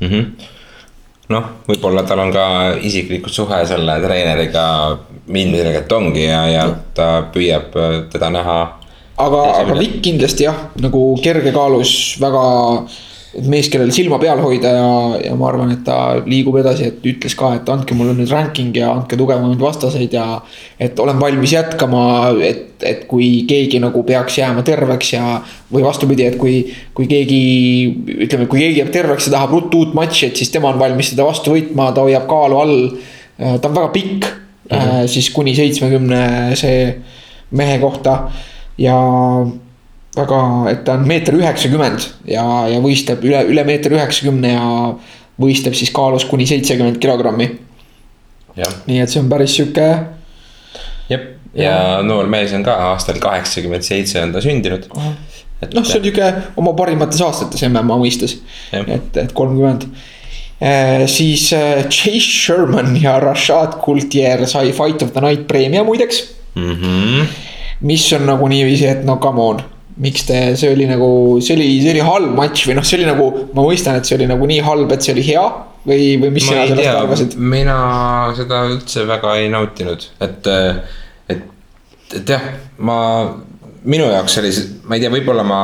mm. 0.00 0.08
-hmm. 0.08 0.48
noh, 1.36 1.52
võib-olla 1.68 2.04
tal 2.08 2.24
on 2.26 2.32
ka 2.32 2.46
isiklikult 2.80 3.32
suhe 3.32 3.64
selle 3.66 4.00
treeneriga 4.04 4.64
ilmselgelt 5.36 5.92
ongi 5.92 6.24
ja, 6.24 6.42
ja 6.50 6.64
ta 6.94 7.10
püüab 7.34 7.76
teda 8.12 8.32
näha. 8.34 8.58
aga, 9.20 9.44
aga 9.60 9.78
Vikk 9.78 10.02
kindlasti 10.08 10.48
jah, 10.48 10.66
nagu 10.80 11.04
kergekaalus 11.22 11.94
väga 12.22 12.44
mees, 13.46 13.68
kellel 13.70 13.92
silma 13.94 14.18
peal 14.18 14.40
hoida 14.42 14.72
ja, 14.74 14.86
ja 15.22 15.34
ma 15.38 15.46
arvan, 15.50 15.70
et 15.74 15.84
ta 15.86 15.96
liigub 16.26 16.56
edasi, 16.58 16.88
et 16.90 17.04
ütles 17.06 17.36
ka, 17.38 17.52
et 17.60 17.68
andke 17.70 17.94
mulle 17.94 18.14
nüüd 18.18 18.30
ranking 18.32 18.74
ja 18.76 18.90
andke 18.90 19.18
tugevamaid 19.18 19.60
vastaseid 19.62 20.16
ja. 20.16 20.40
et 20.80 20.98
olen 20.98 21.20
valmis 21.20 21.54
jätkama, 21.54 22.02
et, 22.46 22.82
et 22.86 23.06
kui 23.10 23.44
keegi 23.50 23.78
nagu 23.82 24.02
peaks 24.06 24.40
jääma 24.40 24.64
terveks 24.66 25.12
ja. 25.14 25.38
või 25.70 25.86
vastupidi, 25.86 26.26
et 26.26 26.40
kui, 26.40 26.64
kui 26.96 27.06
keegi, 27.10 27.40
ütleme, 28.26 28.50
kui 28.50 28.64
keegi 28.64 28.82
jääb 28.82 28.92
terveks 28.98 29.30
ja 29.30 29.36
tahab 29.36 29.54
ruttu 29.54 29.84
uut 29.84 29.94
matši, 29.98 30.30
et 30.30 30.42
siis 30.42 30.50
tema 30.50 30.72
on 30.72 30.82
valmis 30.82 31.12
seda 31.14 31.28
vastu 31.28 31.54
võitma, 31.54 31.92
ta 31.94 32.06
hoiab 32.06 32.26
kaalu 32.30 32.62
all. 32.64 32.78
ta 33.38 33.70
on 33.70 33.76
väga 33.76 33.92
pikk 33.94 34.26
mm, 34.70 34.78
-hmm. 34.78 35.06
siis 35.06 35.30
kuni 35.30 35.54
seitsmekümne 35.54 36.56
see 36.56 37.00
mehe 37.50 37.78
kohta 37.78 38.30
ja 38.78 38.96
väga, 40.16 40.42
et 40.70 40.84
ta 40.84 40.94
on 40.98 41.08
meeter 41.08 41.36
üheksakümmend 41.38 42.06
ja, 42.30 42.44
ja 42.70 42.78
võistleb 42.82 43.24
üle, 43.26 43.42
üle 43.52 43.64
meeter 43.66 43.94
üheksakümne 43.94 44.54
ja 44.54 44.68
võistleb 45.40 45.76
siis 45.78 45.92
kaalus 45.94 46.26
kuni 46.28 46.46
seitsekümmend 46.46 46.98
kilogrammi. 47.02 47.50
nii 48.86 49.00
et 49.00 49.12
see 49.12 49.22
on 49.22 49.28
päris 49.30 49.54
sihuke. 49.56 49.88
jep, 51.08 51.26
ja, 51.54 51.70
ja 51.70 51.76
noor 52.06 52.28
mees 52.30 52.52
on 52.56 52.66
ka 52.66 52.74
aastal 52.90 53.20
kaheksakümmend 53.22 53.86
seitse 53.86 54.22
on 54.22 54.32
ta 54.32 54.42
sündinud. 54.44 54.88
noh, 54.90 55.84
see 55.84 56.00
on 56.00 56.06
sihuke 56.08 56.32
oma 56.56 56.74
parimates 56.78 57.22
aastates 57.24 57.62
MMA 57.68 58.00
mõistes, 58.02 58.40
et, 58.72 59.16
et 59.16 59.32
kolmkümmend 59.32 59.86
siis 61.08 61.52
eh, 61.56 61.86
Chase 61.88 62.20
Sherman 62.20 62.96
ja 63.00 63.18
Rashad 63.22 63.78
Kultier 63.80 64.46
sai 64.46 64.74
Fight 64.76 65.02
of 65.02 65.14
the 65.14 65.22
Night 65.24 65.46
preemia 65.48 65.84
muideks 65.84 66.22
mm. 66.54 66.74
-hmm. 66.74 67.26
mis 67.80 68.12
on 68.12 68.26
nagu 68.26 68.48
niiviisi, 68.48 68.86
et 68.86 69.04
no 69.04 69.16
come 69.16 69.40
on 69.40 69.62
miks 70.00 70.24
te, 70.24 70.38
see 70.56 70.70
oli 70.72 70.86
nagu, 70.88 71.40
see 71.44 71.56
oli, 71.56 71.68
see 71.82 71.92
oli 71.94 72.04
halb 72.04 72.36
matš 72.38 72.68
või 72.68 72.76
noh, 72.78 72.86
see 72.86 73.00
oli 73.00 73.08
nagu, 73.08 73.26
ma 73.56 73.64
mõistan, 73.66 73.98
et 74.00 74.08
see 74.08 74.16
oli 74.16 74.28
nagu 74.30 74.48
nii 74.48 74.62
halb, 74.64 74.92
et 74.94 75.04
see 75.04 75.14
oli 75.16 75.26
hea. 75.26 75.44
või, 75.80 76.06
või 76.20 76.30
mis 76.34 76.44
ma 76.44 76.52
sina 76.52 76.66
sellest 76.68 76.96
arvasid? 77.02 77.36
mina 77.36 77.76
seda 78.36 78.64
üldse 78.68 79.04
väga 79.08 79.34
ei 79.40 79.48
nautinud, 79.52 80.06
et, 80.26 80.48
et, 81.32 81.44
et 82.20 82.32
jah, 82.34 82.48
ma, 82.78 82.98
minu 83.84 84.10
jaoks 84.10 84.36
oli 84.40 84.50
see, 84.52 84.66
ma 84.88 84.96
ei 84.96 85.04
tea, 85.04 85.12
võib-olla 85.12 85.44
ma 85.46 85.60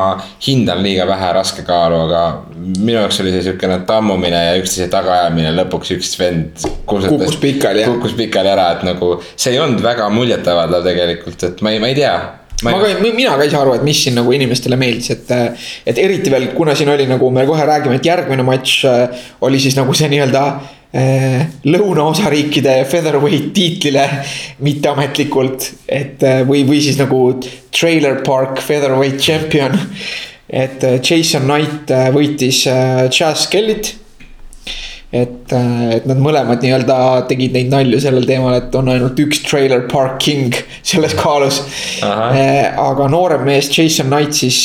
hindan 0.46 0.80
liiga 0.85 1.06
vähe 1.08 1.32
raskekaalu, 1.37 1.99
aga 2.06 2.23
minu 2.78 2.96
jaoks 2.99 3.20
oli 3.25 3.35
see 3.35 3.44
siukene 3.50 3.82
tammumine 3.88 4.40
ja 4.49 4.56
üksteise 4.61 4.88
tagaajamine, 4.92 5.52
lõpuks 5.58 5.92
üks 5.99 6.16
vend. 6.20 6.64
kukkus 6.88 7.37
pikali, 7.42 7.85
jah. 7.85 7.92
kukkus 7.92 8.16
pikali 8.18 8.52
ära, 8.52 8.70
et 8.76 8.88
nagu 8.88 9.16
see 9.35 9.52
ei 9.54 9.61
olnud 9.62 9.85
väga 9.85 10.08
muljetavaldav 10.14 10.87
tegelikult, 10.87 11.49
et 11.50 11.62
ma 11.64 11.75
ei, 11.75 11.82
ma 11.82 11.92
ei 11.92 11.99
tea 11.99 12.16
ma, 12.64 12.73
ma 12.73 12.80
ka, 12.80 12.92
mina 13.04 13.37
ka 13.37 13.44
ei 13.44 13.52
saa 13.52 13.62
aru, 13.64 13.75
et 13.76 13.85
mis 13.85 13.99
siin 14.06 14.16
nagu 14.16 14.32
inimestele 14.32 14.78
meeldis, 14.80 15.11
et. 15.12 15.32
et 15.92 16.00
eriti 16.00 16.32
veel, 16.32 16.49
kuna 16.56 16.76
siin 16.78 16.90
oli 16.92 17.08
nagu 17.11 17.28
me 17.35 17.44
kohe 17.49 17.66
räägime, 17.68 17.99
et 18.00 18.08
järgmine 18.08 18.46
matš 18.46 18.78
äh, 18.88 19.28
oli 19.44 19.61
siis 19.61 19.76
nagu 19.76 19.94
see 19.96 20.08
nii-öelda. 20.12 20.46
Lõunaosariikide 21.66 22.78
featherweight 22.88 23.50
tiitlile 23.57 24.07
mitteametlikult, 24.64 25.69
et 25.88 26.23
äh, 26.25 26.40
või, 26.49 26.64
või 26.69 26.81
siis 26.85 26.99
nagu 27.00 27.21
trailer 27.75 28.23
park 28.26 28.62
featherweight 28.64 29.21
champion. 29.21 29.76
et 30.49 30.85
äh, 30.85 30.99
Jason 31.02 31.43
Knight 31.43 31.90
võitis 32.14 32.64
Chaz 33.11 33.49
Kellyt 33.50 33.97
et, 35.12 35.52
et 35.52 36.07
nad 36.07 36.19
mõlemad 36.21 36.62
nii-öelda 36.62 36.99
tegid 37.31 37.55
neid 37.55 37.71
nalju 37.73 38.00
sellel 38.02 38.26
teemal, 38.28 38.57
et 38.59 38.75
on 38.75 38.90
ainult 38.93 39.19
üks 39.23 39.43
trailer 39.47 39.87
park 39.90 40.19
king 40.23 40.55
selles 40.83 41.14
kaalus. 41.19 41.62
Aga 42.02 43.09
noorem 43.11 43.47
mees 43.47 43.71
Jason 43.73 44.11
Knight 44.11 44.37
siis 44.37 44.61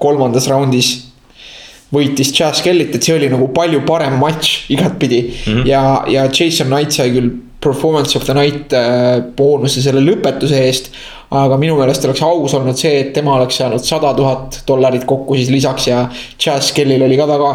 kolmandas 0.00 0.46
raundis 0.48 1.09
võitis 1.94 2.32
Chas 2.34 2.62
Kellyt, 2.62 2.94
et 2.94 3.02
see 3.02 3.16
oli 3.16 3.30
nagu 3.32 3.48
palju 3.54 3.82
parem 3.86 4.18
matš 4.20 4.66
igatpidi 4.70 5.22
mm. 5.22 5.38
-hmm. 5.46 5.66
ja, 5.68 6.04
ja 6.08 6.26
Jason 6.28 6.70
Knight 6.70 6.92
sai 6.92 7.10
küll 7.14 7.30
performance 7.60 8.16
of 8.16 8.24
the 8.24 8.34
night 8.34 8.72
boonuse 9.36 9.82
selle 9.82 10.00
lõpetuse 10.00 10.62
eest. 10.66 10.92
aga 11.30 11.56
minu 11.56 11.76
meelest 11.78 12.04
oleks 12.04 12.22
aus 12.26 12.54
olnud 12.54 12.78
see, 12.78 13.00
et 13.00 13.12
tema 13.14 13.36
oleks 13.36 13.60
saanud 13.60 13.84
sada 13.84 14.14
tuhat 14.14 14.62
dollarit 14.66 15.04
kokku 15.04 15.36
siis 15.36 15.50
lisaks 15.50 15.86
ja 15.86 16.08
Chas 16.38 16.72
Kellil 16.72 17.02
oli 17.02 17.16
ka 17.16 17.26
väga 17.28 17.52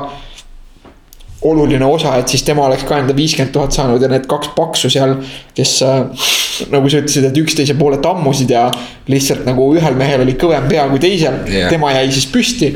oluline 1.45 1.85
osa, 1.85 2.15
et 2.17 2.31
siis 2.31 2.43
tema 2.45 2.65
oleks 2.65 2.85
ka 2.87 2.97
enda 3.01 3.15
viiskümmend 3.15 3.53
tuhat 3.53 3.75
saanud 3.75 4.01
ja 4.01 4.09
need 4.09 4.25
kaks 4.29 4.53
paksu 4.55 4.89
seal, 4.89 5.17
kes 5.57 5.77
äh,. 5.85 6.27
nagu 6.71 6.89
sa 6.89 7.01
ütlesid, 7.01 7.27
et 7.27 7.37
üksteise 7.41 7.75
poole 7.77 7.99
tammusid 8.03 8.51
ja 8.53 8.69
lihtsalt 9.11 9.43
nagu 9.47 9.67
ühel 9.75 9.97
mehel 9.99 10.23
oli 10.23 10.37
kõvem 10.39 10.69
pea 10.71 10.87
kui 10.89 11.01
teisel 11.03 11.41
yeah., 11.51 11.69
tema 11.69 11.91
jäi 11.97 12.07
siis 12.15 12.29
püsti. 12.31 12.71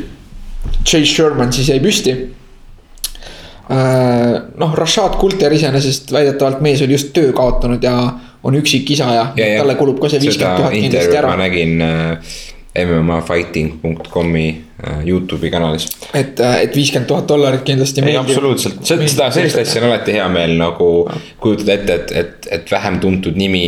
Chase 0.83 1.05
Sherman 1.05 1.53
siis 1.53 1.69
jäi 1.69 1.79
püsti 1.83 2.15
äh,. 3.69 4.41
noh, 4.57 4.75
Rashad 4.77 5.17
Kulter 5.21 5.53
iseenesest 5.53 6.11
väidetavalt 6.11 6.61
mees 6.61 6.81
oli 6.85 6.97
just 6.97 7.13
töö 7.13 7.33
kaotanud 7.33 7.83
ja 7.83 7.97
on 8.43 8.55
üksikisa 8.55 9.13
ja, 9.13 9.27
ja, 9.35 9.51
ja 9.53 9.59
talle 9.63 9.75
kulub 9.75 9.99
ka 9.99 10.09
see 10.09 10.23
viiskümmend 10.23 10.63
tuhat 10.63 10.77
kindlasti 10.77 11.19
ära. 11.19 11.35
ma 11.35 11.43
nägin 11.43 11.81
äh, 11.81 12.39
MMAfighting.com'i 12.79 14.69
Äh, 14.87 15.07
Youtube'i 15.07 15.49
kanalis. 15.51 15.89
et, 16.13 16.39
äh, 16.39 16.61
et 16.61 16.75
viiskümmend 16.75 17.07
tuhat 17.07 17.27
dollarit 17.27 17.65
kindlasti. 17.67 18.01
ei, 18.07 18.15
absoluutselt, 18.17 18.77
seda, 18.87 19.25
sellist 19.31 19.57
asja 19.59 19.81
on 19.81 19.89
alati 19.89 20.13
hea 20.15 20.27
meel 20.31 20.53
nagu 20.55 20.87
kujutada 21.43 21.73
ette, 21.73 21.97
et, 21.97 22.13
et, 22.21 22.47
et 22.55 22.71
vähem 22.71 22.99
tuntud 23.03 23.35
nimi 23.35 23.63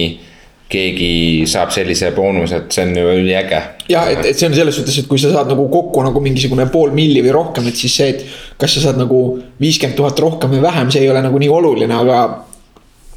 keegi 0.71 1.47
saab 1.49 1.73
sellise 1.75 2.11
boonuse, 2.15 2.63
et 2.63 2.75
see 2.75 2.85
on 2.87 2.95
ju 2.97 3.15
üliäge. 3.21 3.61
ja 3.91 4.05
et, 4.11 4.23
et 4.31 4.39
see 4.39 4.49
on 4.49 4.55
selles 4.57 4.77
suhtes, 4.79 5.01
et 5.01 5.09
kui 5.09 5.19
sa 5.21 5.33
saad 5.33 5.51
nagu 5.51 5.67
kokku 5.71 6.03
nagu 6.05 6.23
mingisugune 6.23 6.67
pool 6.73 6.93
milli 6.95 7.23
või 7.25 7.35
rohkem, 7.35 7.67
et 7.71 7.79
siis 7.79 7.97
see, 7.99 8.13
et. 8.15 8.25
kas 8.61 8.77
sa 8.77 8.87
saad 8.87 9.01
nagu 9.01 9.21
viiskümmend 9.61 9.97
tuhat 9.97 10.19
rohkem 10.21 10.53
või 10.55 10.63
vähem, 10.63 10.91
see 10.93 11.03
ei 11.05 11.11
ole 11.11 11.23
nagu 11.25 11.41
nii 11.41 11.51
oluline, 11.59 11.99
aga. 12.05 12.21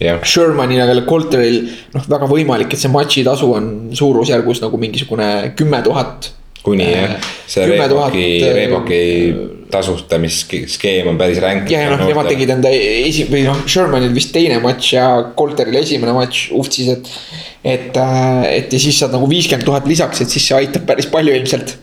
Shermanil 0.04 0.80
ja 0.82 1.02
Colteril 1.06 1.60
noh, 1.94 2.06
väga 2.10 2.26
võimalik, 2.28 2.72
et 2.74 2.80
see 2.82 2.90
matši 2.92 3.22
tasu 3.24 3.52
on 3.54 3.68
suurusjärgus 3.94 4.60
nagu 4.64 4.80
mingisugune 4.82 5.28
kümme 5.56 5.78
tuhat 5.86 6.32
kuni 6.64 6.86
jah, 6.88 7.18
see 7.46 7.66
Reeboki, 7.68 8.28
Reeboki 8.56 9.00
tasustamisskeem 9.74 11.10
on 11.10 11.18
päris 11.20 11.40
ränk. 11.42 11.68
ja, 11.72 11.82
ja 11.84 11.90
noh, 11.92 12.04
nemad 12.08 12.28
tegid 12.30 12.54
enda 12.54 12.70
esi- 12.72 13.26
või 13.28 13.42
noh, 13.44 13.58
Shermanil 13.68 14.14
vist 14.16 14.32
teine 14.34 14.60
matš 14.64 14.94
ja 14.94 15.08
Colteril 15.36 15.76
esimene 15.82 16.14
matš 16.16 16.46
Uftsis, 16.56 16.88
et. 16.94 17.10
et, 17.64 17.98
äh, 18.00 18.46
et 18.60 18.72
ja 18.72 18.80
siis 18.80 18.96
saad 19.00 19.12
nagu 19.16 19.28
viiskümmend 19.30 19.66
tuhat 19.68 19.88
lisaks, 19.90 20.24
et 20.24 20.32
siis 20.32 20.48
see 20.48 20.56
aitab 20.62 20.86
päris 20.88 21.10
palju 21.12 21.36
ilmselt. 21.36 21.76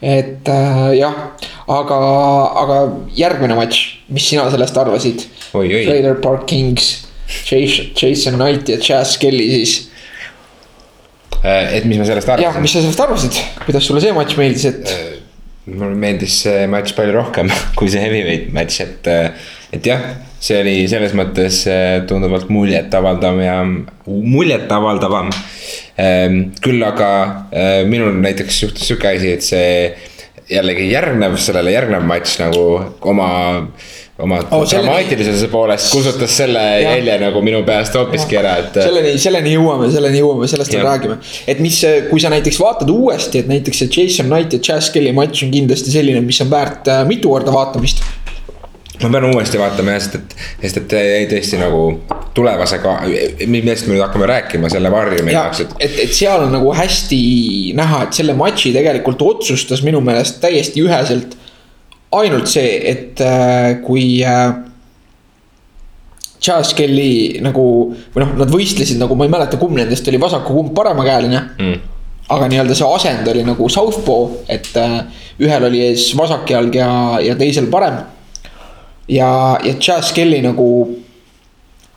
et 0.00 0.48
äh, 0.48 0.80
jah, 0.96 1.20
aga, 1.68 2.00
aga 2.62 2.80
järgmine 3.18 3.58
matš, 3.58 3.84
mis 4.08 4.30
sina 4.32 4.48
sellest 4.52 4.80
arvasid? 4.80 5.28
Trailer 5.52 6.16
Park 6.24 6.48
Kings, 6.48 6.92
Jason 7.50 8.40
Knight 8.40 8.72
ja 8.72 8.80
Chaz 8.80 9.18
Kelly 9.20 9.50
siis 9.58 9.78
Äh, 9.80 9.89
et 11.44 11.86
mis 11.88 11.98
ma 11.98 12.04
sellest 12.08 12.28
arvasin. 12.28 12.48
jah, 12.48 12.60
mis 12.60 12.74
sa 12.74 12.82
sellest 12.84 13.00
arvasid, 13.06 13.40
kuidas 13.64 13.86
sulle 13.86 14.02
see 14.04 14.12
matš 14.16 14.36
meeldis, 14.40 14.66
et? 14.68 14.90
Äh, 14.90 15.20
mulle 15.70 15.96
meeldis 15.98 16.40
see 16.44 16.66
matš 16.70 16.94
palju 16.96 17.14
rohkem 17.16 17.50
kui 17.78 17.90
see 17.92 18.02
heavyweight 18.02 18.52
matš, 18.56 18.80
et, 18.84 19.10
äh, 19.10 19.48
et 19.76 19.86
jah. 19.86 20.04
see 20.40 20.56
oli 20.62 20.76
selles 20.88 21.12
mõttes 21.16 21.62
äh, 21.68 21.98
tunduvalt 22.08 22.48
muljetavaldav 22.48 23.42
ja 23.44 23.58
muljetavaldavam. 24.06 25.28
Ähm, 26.00 26.38
küll 26.64 26.80
aga 26.80 27.10
äh, 27.52 27.82
minul 27.88 28.16
näiteks 28.24 28.62
juhtus 28.62 28.88
sihuke 28.88 29.10
asi, 29.12 29.34
et 29.36 29.44
see 29.44 29.74
jällegi 30.50 30.88
järgnev, 30.90 31.36
sellele 31.38 31.74
järgnev 31.74 32.06
matš 32.08 32.38
nagu 32.40 32.64
oma 33.12 33.28
oma 34.22 34.40
oh, 34.50 34.64
dramaatilisuse 34.68 35.48
poolest 35.52 35.90
kustutas 35.92 36.36
selle 36.42 36.62
jälje 36.82 37.16
nagu 37.22 37.42
minu 37.44 37.62
peast 37.66 37.96
hoopiski 37.98 38.38
ära, 38.40 38.56
et. 38.64 38.78
selleni, 38.84 39.16
selleni 39.20 39.54
jõuame, 39.56 39.90
selleni 39.94 40.22
jõuame, 40.22 40.48
sellest 40.50 40.76
veel 40.76 40.86
räägime. 40.86 41.18
et 41.50 41.60
mis, 41.64 41.80
kui 42.10 42.22
sa 42.22 42.32
näiteks 42.32 42.60
vaatad 42.60 42.90
uuesti, 42.92 43.44
et 43.44 43.50
näiteks 43.50 43.84
see 43.84 43.92
Jason 43.96 44.30
Knight 44.30 44.56
ja 44.56 44.62
Chas 44.70 44.90
Kelly 44.94 45.14
matš 45.16 45.46
on 45.46 45.52
kindlasti 45.54 45.94
selline, 45.94 46.22
mis 46.24 46.40
on 46.44 46.52
väärt 46.52 46.90
äh, 46.90 47.04
mitu 47.08 47.32
korda 47.32 47.54
vaatamist 47.54 48.04
ma 49.00 49.08
pean 49.14 49.30
uuesti 49.30 49.58
vaatama 49.60 49.96
jah, 49.96 50.02
sest 50.04 50.18
et, 50.18 50.34
sest 50.60 50.80
et 50.82 50.94
jäi 50.98 51.26
tõesti 51.30 51.60
nagu 51.60 51.82
tulevasega, 52.36 52.94
millest 53.50 53.88
me 53.88 53.96
nüüd 53.96 54.04
hakkame 54.04 54.28
rääkima, 54.30 54.70
selle 54.72 54.92
varju 54.92 55.24
minu 55.24 55.34
jaoks, 55.38 55.64
et. 55.64 55.76
et, 55.86 55.98
et 56.04 56.14
seal 56.14 56.44
on 56.44 56.52
nagu 56.54 56.74
hästi 56.76 57.20
näha, 57.78 58.04
et 58.06 58.20
selle 58.20 58.36
matši 58.38 58.74
tegelikult 58.76 59.24
otsustas 59.24 59.84
minu 59.86 60.02
meelest 60.04 60.42
täiesti 60.44 60.84
üheselt 60.84 61.39
ainult 62.18 62.50
see, 62.50 62.74
et 62.90 63.20
äh, 63.22 63.78
kui 63.84 64.20
äh, 64.26 64.50
Chas 66.40 66.72
Kelly 66.74 67.40
nagu 67.44 67.64
või 67.92 68.24
noh, 68.24 68.34
nad 68.40 68.50
võistlesid 68.50 69.00
nagu, 69.00 69.16
ma 69.18 69.28
ei 69.28 69.32
mäleta, 69.32 69.60
kumb 69.60 69.76
nendest 69.78 70.08
oli 70.10 70.20
vasaku, 70.20 70.56
kumb 70.56 70.72
paremakäeline 70.76 71.42
mm. 71.58 71.76
aga 72.32 72.48
nii-öelda 72.50 72.78
see 72.78 72.88
asend 72.96 73.28
oli 73.30 73.44
nagu 73.46 73.68
southpaw, 73.70 74.30
et 74.50 74.72
äh, 74.80 75.02
ühel 75.42 75.68
oli 75.68 75.84
ees 75.90 76.10
vasak 76.18 76.50
jalg 76.50 76.74
ja, 76.80 76.90
ja 77.22 77.36
teisel 77.38 77.70
parem. 77.72 78.02
ja, 79.08 79.30
ja 79.62 79.76
Chas 79.78 80.14
Kelly 80.16 80.42
nagu 80.44 80.70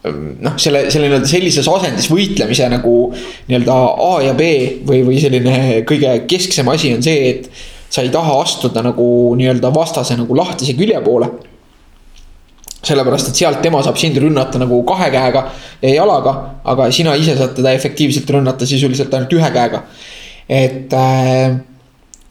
noh, 0.03 0.55
selle, 0.59 0.85
selle 0.91 1.07
nii-öelda 1.07 1.29
sellises 1.29 1.67
asendis 1.71 2.09
võitlemise 2.11 2.67
nagu 2.71 2.97
nii-öelda 3.15 3.77
A 4.05 4.15
ja 4.27 4.33
B 4.37 4.49
või, 4.85 5.05
või 5.07 5.21
selline 5.23 5.83
kõige 5.89 6.17
kesksem 6.29 6.69
asi 6.69 6.93
on 6.97 7.05
see, 7.05 7.29
et 7.31 7.71
sa 7.93 8.01
ei 8.01 8.09
taha 8.09 8.39
astuda 8.41 8.81
nagu 8.81 9.07
nii-öelda 9.37 9.69
vastase 9.73 10.17
nagu 10.17 10.37
lahtise 10.37 10.73
külje 10.77 11.01
poole. 11.05 11.29
sellepärast, 12.83 13.29
et 13.31 13.37
sealt 13.39 13.61
tema 13.63 13.79
saab 13.79 13.95
sind 13.95 14.17
rünnata 14.19 14.59
nagu 14.59 14.81
kahe 14.83 15.05
käega 15.11 15.45
ja 15.81 15.91
jalaga, 15.93 16.33
aga 16.67 16.89
sina 16.91 17.13
ise 17.15 17.37
saad 17.39 17.53
teda 17.55 17.71
efektiivselt 17.77 18.33
rünnata 18.35 18.67
sisuliselt 18.67 19.13
ainult 19.13 19.35
ühe 19.37 19.51
käega. 19.55 19.83
et 20.49 20.93
äh, 20.93 21.61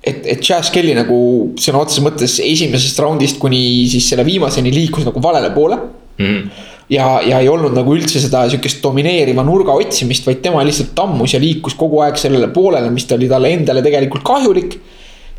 et, 0.02 0.26
et 0.26 0.42
Chas 0.42 0.70
Kelly 0.74 0.96
nagu 0.98 1.16
sõna 1.62 1.84
otseses 1.84 2.04
mõttes 2.04 2.36
esimesest 2.42 2.98
raundist 3.00 3.38
kuni 3.40 3.86
siis 3.88 4.08
selle 4.10 4.26
viimaseni 4.26 4.72
liikus 4.74 5.06
nagu 5.06 5.22
valele 5.22 5.52
poole 5.54 5.78
mm. 5.78 6.24
-hmm. 6.26 6.48
ja, 6.90 7.20
ja 7.22 7.38
ei 7.38 7.48
olnud 7.48 7.72
nagu 7.76 7.94
üldse 7.94 8.20
seda 8.20 8.48
sihukest 8.50 8.82
domineeriva 8.82 9.44
nurga 9.46 9.72
otsimist, 9.78 10.26
vaid 10.26 10.42
tema 10.42 10.64
lihtsalt 10.66 10.94
tammus 10.94 11.34
ja 11.34 11.40
liikus 11.40 11.78
kogu 11.78 12.02
aeg 12.02 12.18
sellele 12.18 12.48
poolele, 12.48 12.90
mis 12.90 13.06
ta 13.06 13.14
oli 13.14 13.28
talle 13.30 13.54
endale 13.54 13.82
tegelikult 13.82 14.26
kahjulik 14.26 14.76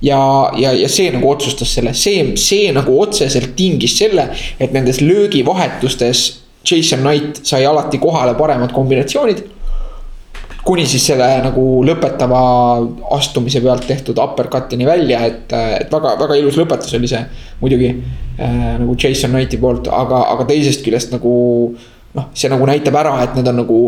ja, 0.02 0.20
ja, 0.58 0.74
ja 0.74 0.90
see 0.90 1.12
nagu 1.14 1.30
otsustas 1.32 1.74
selle, 1.78 1.94
see, 1.98 2.34
see 2.40 2.72
nagu 2.76 2.96
otseselt 3.02 3.56
tingis 3.56 3.98
selle, 4.00 4.30
et 4.60 4.74
nendes 4.76 5.02
löögivahetustes 5.02 6.24
Jason 6.64 7.04
Knight 7.04 7.44
sai 7.44 7.66
alati 7.66 8.00
kohale 8.00 8.36
paremad 8.40 8.72
kombinatsioonid. 8.72 9.50
kuni 10.64 10.86
siis 10.88 11.04
selle 11.10 11.26
nagu 11.44 11.64
lõpetava 11.84 12.42
astumise 13.18 13.60
pealt 13.60 13.84
tehtud 13.84 14.20
uppercut'ini 14.24 14.86
välja, 14.88 15.26
et, 15.28 15.52
et 15.52 15.92
väga, 15.92 16.14
väga 16.22 16.38
ilus 16.40 16.56
lõpetus 16.56 16.96
oli 16.96 17.10
see 17.12 17.20
muidugi 17.60 17.90
äh, 17.92 18.78
nagu 18.80 18.96
Jason 18.96 19.36
Knighti 19.36 19.60
poolt, 19.60 19.90
aga, 19.92 20.22
aga 20.32 20.48
teisest 20.48 20.86
küljest 20.86 21.12
nagu 21.12 21.34
noh, 22.16 22.30
see 22.32 22.52
nagu 22.52 22.70
näitab 22.70 22.96
ära, 22.96 23.18
et 23.26 23.36
need 23.36 23.50
on 23.52 23.60
nagu 23.60 23.80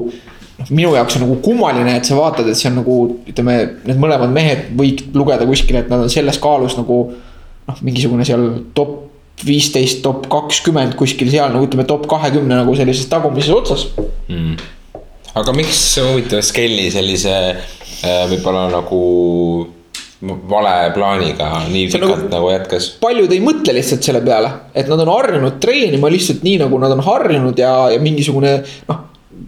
minu 0.69 0.93
jaoks 0.95 1.17
on 1.17 1.25
nagu 1.25 1.35
kummaline, 1.43 1.97
et 1.99 2.07
sa 2.07 2.17
vaatad, 2.17 2.47
et 2.49 2.57
see 2.57 2.69
on 2.71 2.79
nagu 2.79 2.95
ütleme, 3.27 3.57
need 3.87 3.99
mõlemad 3.99 4.31
mehed 4.33 4.69
võid 4.79 5.03
lugeda 5.17 5.47
kuskile, 5.47 5.83
et 5.83 5.91
nad 5.91 6.05
on 6.05 6.11
selles 6.11 6.39
kaalus 6.41 6.77
nagu 6.79 6.99
noh, 7.11 7.81
mingisugune 7.85 8.25
seal 8.27 8.47
top 8.77 9.01
viisteist, 9.45 9.99
top 10.05 10.29
kakskümmend 10.31 10.95
kuskil 10.99 11.29
seal 11.31 11.51
nagu 11.51 11.67
ütleme, 11.67 11.87
top 11.87 12.07
kahekümne 12.11 12.61
nagu 12.61 12.75
sellises 12.77 13.09
tagumises 13.11 13.51
otsas 13.51 13.87
mm.. 14.31 14.53
aga 15.35 15.55
miks 15.57 15.81
huvitav 15.99 16.43
Skelly 16.47 16.87
sellise 16.93 17.33
äh, 17.35 18.21
võib-olla 18.31 18.69
nagu 18.71 19.01
vale 20.23 20.75
plaaniga 20.95 21.49
nii 21.67 21.89
pikalt 21.91 22.05
nagu, 22.05 22.29
nagu 22.31 22.53
jätkas. 22.53 22.87
paljud 23.03 23.33
ei 23.35 23.43
mõtle 23.43 23.75
lihtsalt 23.75 24.07
selle 24.07 24.23
peale, 24.23 24.53
et 24.71 24.87
nad 24.87 25.03
on 25.03 25.11
harjunud 25.11 25.59
treenima 25.59 26.07
lihtsalt 26.13 26.47
nii, 26.47 26.61
nagu 26.63 26.79
nad 26.79 26.95
on 26.95 27.03
harjunud 27.03 27.59
ja, 27.59 27.73
ja 27.91 27.99
mingisugune 28.01 28.55
noh 28.87 29.03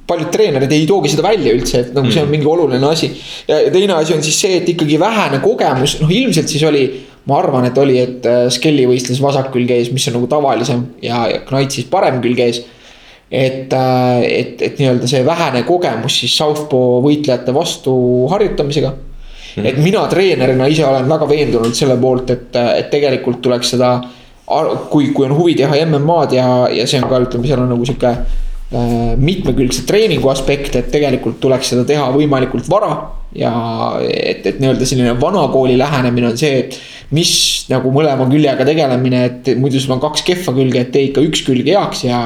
paljud 0.08 0.32
treenerid 0.32 0.72
ei 0.72 0.86
toogi 0.88 1.12
seda 1.12 1.26
välja 1.26 1.52
üldse, 1.56 1.82
et 1.84 1.92
nagu 1.96 2.10
see 2.12 2.22
on 2.22 2.30
mm. 2.30 2.36
mingi 2.38 2.48
oluline 2.48 2.88
asi. 2.88 3.10
ja, 3.48 3.60
teine 3.74 3.98
asi 3.98 4.16
on 4.16 4.24
siis 4.24 4.40
see, 4.40 4.62
et 4.62 4.70
ikkagi 4.72 5.00
vähene 5.02 5.42
kogemus, 5.44 5.98
noh 6.02 6.12
ilmselt 6.14 6.52
siis 6.52 6.64
oli, 6.68 6.86
ma 7.28 7.42
arvan, 7.42 7.68
et 7.68 7.78
oli, 7.82 7.98
et 8.00 8.28
äh, 8.30 8.46
Skelly 8.54 8.88
võistles 8.88 9.20
vasakkülge 9.24 9.76
ees, 9.76 9.92
mis 9.92 10.08
on 10.08 10.18
nagu 10.20 10.30
tavalisem 10.32 10.86
ja, 11.04 11.26
ja 11.32 11.44
Knight 11.50 11.76
siis 11.76 11.90
parem 11.92 12.22
külge 12.24 12.48
ees. 12.48 12.64
et, 13.28 13.74
äh, 13.76 14.22
et, 14.24 14.64
et 14.64 14.80
nii-öelda 14.80 15.10
see 15.12 15.26
vähene 15.28 15.66
kogemus 15.68 16.22
siis 16.22 16.38
Southpaw 16.40 17.02
võitlejate 17.04 17.52
vastu 17.56 17.98
harjutamisega 18.32 18.94
mm.. 18.94 19.68
et 19.68 19.84
mina 19.84 20.06
treenerina 20.08 20.72
ise 20.72 20.88
olen 20.88 21.10
väga 21.12 21.28
veendunud 21.28 21.76
selle 21.76 22.00
poolt, 22.00 22.32
et, 22.32 22.56
et 22.56 22.88
tegelikult 22.94 23.44
tuleks 23.44 23.76
seda 23.76 23.98
kui, 24.88 25.12
kui 25.12 25.28
on 25.28 25.36
huvi 25.36 25.58
teha 25.60 25.84
MM-ad 25.84 26.32
ja, 26.40 26.50
ja 26.72 26.88
see 26.88 27.04
on 27.04 27.10
ka, 27.12 27.26
ütleme, 27.28 27.50
seal 27.50 27.66
on 27.66 27.74
nagu 27.76 27.84
sihuke 27.84 28.16
Äh, 28.16 28.46
mitmekülgse 28.72 29.86
treeningu 29.88 30.28
aspekt, 30.28 30.76
et 30.76 30.90
tegelikult 30.92 31.40
tuleks 31.40 31.70
seda 31.72 31.86
teha 31.88 32.10
võimalikult 32.12 32.68
vara. 32.70 33.14
ja 33.38 33.52
et, 34.02 34.46
et 34.48 34.60
nii-öelda 34.60 34.86
selline 34.88 35.14
vanakooli 35.22 35.76
lähenemine 35.78 36.30
on 36.32 36.38
see, 36.40 36.62
et 36.64 36.78
mis 37.14 37.32
nagu 37.70 37.92
mõlema 37.94 38.26
küljega 38.32 38.66
tegelemine, 38.66 39.24
et 39.28 39.50
muidu 39.60 39.80
sul 39.84 39.94
on 39.96 40.02
kaks 40.02 40.24
kehva 40.28 40.56
külge, 40.56 40.82
et 40.82 40.92
tee 40.96 41.10
ikka 41.10 41.24
üks 41.28 41.44
külg 41.48 41.68
heaks 41.68 42.06
ja. 42.08 42.22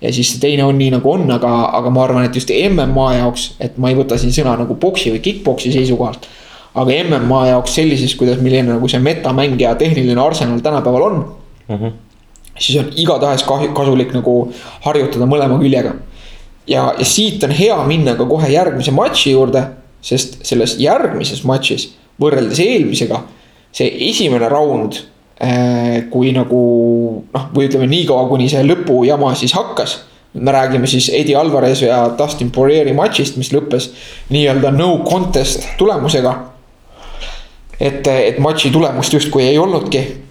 ja 0.00 0.12
siis 0.14 0.32
see 0.32 0.40
teine 0.42 0.64
on 0.66 0.78
nii 0.78 0.94
nagu 0.96 1.12
on, 1.12 1.26
aga, 1.34 1.52
aga 1.78 1.92
ma 1.92 2.06
arvan, 2.06 2.26
et 2.26 2.38
just 2.38 2.50
MMA 2.50 3.08
jaoks, 3.18 3.50
et 3.62 3.78
ma 3.78 3.92
ei 3.92 3.98
võta 3.98 4.18
siin 4.18 4.34
sõna 4.34 4.56
nagu 4.62 4.78
boksi 4.80 5.12
või 5.14 5.22
kick-poksi 5.22 5.74
seisukohalt. 5.74 6.26
aga 6.74 6.98
MMA 7.10 7.44
jaoks 7.52 7.78
sellises, 7.78 8.16
kuidas, 8.18 8.42
milline 8.42 8.72
nagu 8.72 8.90
see 8.90 9.02
metamäng 9.02 9.60
ja 9.60 9.74
tehniline 9.78 10.20
arsenal 10.22 10.62
tänapäeval 10.64 11.08
on 11.10 11.22
mm. 11.22 11.76
-hmm 11.76 12.05
siis 12.58 12.78
on 12.80 12.90
igatahes 12.96 13.44
kasulik 13.46 14.14
nagu 14.16 14.36
harjutada 14.84 15.28
mõlema 15.28 15.58
küljega. 15.60 15.94
ja, 16.66 16.92
ja 16.98 17.04
siit 17.04 17.44
on 17.44 17.54
hea 17.54 17.76
minna 17.86 18.16
ka 18.16 18.26
kohe 18.26 18.50
järgmise 18.52 18.94
matši 18.94 19.34
juurde, 19.36 19.66
sest 20.02 20.40
selles 20.46 20.76
järgmises 20.80 21.44
matšis 21.44 21.90
võrreldes 22.20 22.60
eelmisega, 22.64 23.22
see 23.72 23.90
esimene 24.10 24.48
raund 24.48 25.00
äh,. 25.42 26.08
kui 26.10 26.32
nagu 26.32 26.60
noh, 27.32 27.48
või 27.54 27.68
ütleme 27.68 27.88
niikaua, 27.90 28.28
kuni 28.28 28.48
see 28.48 28.64
lõpujama 28.64 29.34
siis 29.36 29.54
hakkas 29.56 30.00
me 30.36 30.52
räägime 30.52 30.86
siis 30.86 31.08
Eddie 31.08 31.36
Alvarez 31.36 31.82
ja 31.82 32.10
Dustin 32.18 32.50
Poirieri 32.50 32.92
matšist, 32.92 33.38
mis 33.40 33.52
lõppes 33.54 33.90
nii-öelda 34.30 34.70
no 34.74 34.98
contest 35.08 35.64
tulemusega. 35.78 36.34
et, 37.80 38.06
et 38.06 38.38
matši 38.38 38.70
tulemust 38.70 39.12
justkui 39.12 39.44
ei 39.44 39.58
olnudki 39.58 40.25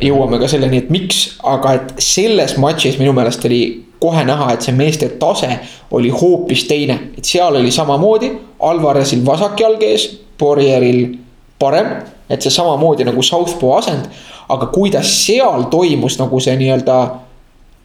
jõuame 0.00 0.38
ka 0.40 0.48
selleni, 0.48 0.82
et 0.82 0.90
miks, 0.90 1.38
aga 1.44 1.74
et 1.78 1.94
selles 2.02 2.56
matšis 2.60 2.98
minu 3.00 3.12
meelest 3.16 3.44
oli 3.48 3.62
kohe 4.02 4.24
näha, 4.26 4.52
et 4.54 4.64
see 4.64 4.74
meeste 4.74 5.08
tase 5.20 5.50
oli 5.94 6.10
hoopis 6.10 6.64
teine, 6.70 6.98
et 7.18 7.24
seal 7.28 7.56
oli 7.60 7.70
samamoodi 7.70 8.32
Alvarezil 8.62 9.24
vasak 9.26 9.60
jalg 9.60 9.82
ees, 9.82 10.08
Borjeril 10.38 11.18
parem, 11.58 11.92
et 12.30 12.42
see 12.42 12.50
samamoodi 12.50 13.06
nagu 13.06 13.22
Southpaw 13.22 13.78
asend. 13.78 14.08
aga 14.52 14.66
kuidas 14.66 15.08
seal 15.24 15.62
toimus 15.70 16.18
nagu 16.18 16.40
see 16.40 16.52
nii-öelda 16.58 16.96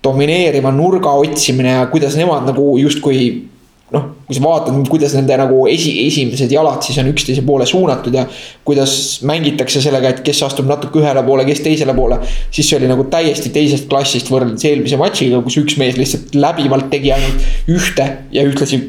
domineeriva 0.04 0.72
nurga 0.72 1.14
otsimine 1.16 1.70
ja 1.78 1.86
kuidas 1.88 2.18
nemad 2.18 2.44
nagu 2.50 2.78
justkui 2.78 3.48
noh, 3.96 4.08
kui 4.28 4.36
sa 4.36 4.44
vaatad, 4.44 4.78
kuidas 4.92 5.14
nende 5.16 5.36
nagu 5.40 5.62
esi, 5.72 5.94
esimesed 6.04 6.52
jalad 6.52 6.84
siis 6.84 6.98
on 7.00 7.08
üksteise 7.08 7.44
poole 7.48 7.66
suunatud 7.70 8.16
ja. 8.18 8.26
kuidas 8.68 8.94
mängitakse 9.28 9.80
sellega, 9.84 10.12
et 10.12 10.24
kes 10.26 10.42
astub 10.44 10.68
natuke 10.68 11.00
ühele 11.00 11.24
poole, 11.24 11.46
kes 11.48 11.62
teisele 11.64 11.96
poole. 11.96 12.20
siis 12.52 12.68
see 12.68 12.80
oli 12.82 12.90
nagu 12.92 13.06
täiesti 13.12 13.52
teisest 13.56 13.88
klassist 13.92 14.32
võrreldes 14.34 14.66
eelmise 14.68 15.00
matšiga, 15.00 15.40
kus 15.46 15.60
üks 15.62 15.78
mees 15.80 16.00
lihtsalt 16.00 16.36
läbivalt 16.36 16.90
tegi 16.92 17.14
ainult 17.16 17.72
ühte 17.72 18.08
ja 18.36 18.44
ühtlasi 18.48 18.82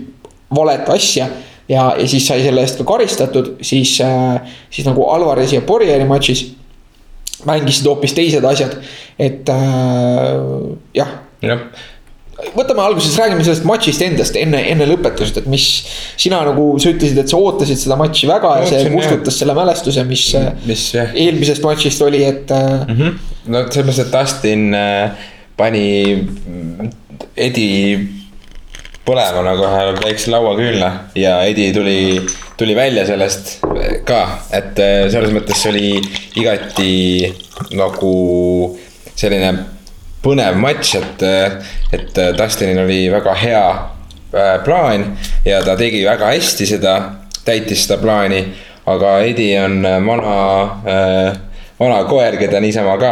valet 0.54 0.90
asja. 0.90 1.28
ja, 1.70 1.84
ja 2.00 2.08
siis 2.10 2.26
sai 2.26 2.42
selle 2.42 2.64
eest 2.66 2.80
ka 2.80 2.86
karistatud, 2.88 3.54
siis 3.62 4.00
äh,, 4.02 4.56
siis 4.70 4.88
nagu 4.88 5.06
Alvarez 5.12 5.54
ja 5.54 5.62
Borjeri 5.62 6.08
matšis. 6.10 6.48
mängisid 7.46 7.86
hoopis 7.86 8.16
teised 8.18 8.42
asjad, 8.44 8.74
et 9.14 9.46
äh, 9.54 10.74
jah. 10.98 11.14
jah 11.46 11.62
võtame 12.54 12.82
alguses, 12.84 13.16
räägime 13.18 13.42
sellest 13.42 13.66
matšist 13.66 14.02
endast 14.06 14.36
enne, 14.38 14.60
enne 14.70 14.86
lõpetust, 14.86 15.40
et 15.40 15.46
mis. 15.50 15.64
sina 16.20 16.40
nagu, 16.46 16.70
sa 16.82 16.92
ütlesid, 16.92 17.18
et 17.18 17.30
sa 17.30 17.40
ootasid 17.40 17.80
seda 17.80 17.96
matši 17.98 18.28
väga 18.30 18.52
ja 18.60 18.68
see 18.70 18.92
kustutas 18.92 19.40
selle 19.40 19.56
mälestuse, 19.58 20.04
mis, 20.06 20.28
mis 20.68 20.84
jah. 20.94 21.10
eelmisest 21.18 21.64
matšist 21.66 22.04
oli, 22.06 22.22
et 22.28 22.52
mm. 22.54 22.94
-hmm. 22.94 23.18
no 23.54 23.64
selles 23.66 23.88
mõttes, 23.88 24.04
et 24.06 24.14
Dustin 24.14 24.68
äh, 24.74 25.32
pani 25.58 25.86
Edi 27.36 27.70
põlema 29.08 29.42
nagu 29.42 29.64
ühe 29.64 29.96
väikse 30.04 30.30
lauaküünla 30.30 30.90
ja 31.18 31.40
Edi 31.48 31.72
tuli, 31.74 32.20
tuli 32.60 32.76
välja 32.76 33.06
sellest 33.08 33.58
ka, 34.06 34.20
et 34.52 34.78
äh, 34.78 35.08
selles 35.10 35.34
mõttes 35.34 35.64
oli 35.70 35.96
igati 36.38 37.34
nagu 37.74 38.14
selline 39.18 39.77
põnev 40.24 40.58
matš, 40.58 40.94
et, 40.98 41.22
äh, 41.26 41.58
et 41.94 42.20
Dustinil 42.38 42.82
oli 42.84 43.00
väga 43.12 43.34
hea 43.38 43.64
äh, 43.68 44.56
plaan 44.64 45.04
ja 45.46 45.62
ta 45.64 45.76
tegi 45.78 46.04
väga 46.06 46.32
hästi 46.34 46.66
seda, 46.66 46.96
täitis 47.44 47.86
seda 47.86 48.00
plaani. 48.02 48.42
aga 48.88 49.18
Edi 49.20 49.50
on 49.60 49.82
vana, 49.82 50.34
vana 51.80 51.96
koer, 52.08 52.38
keda 52.40 52.60
niisama 52.64 52.94
ka 52.96 53.10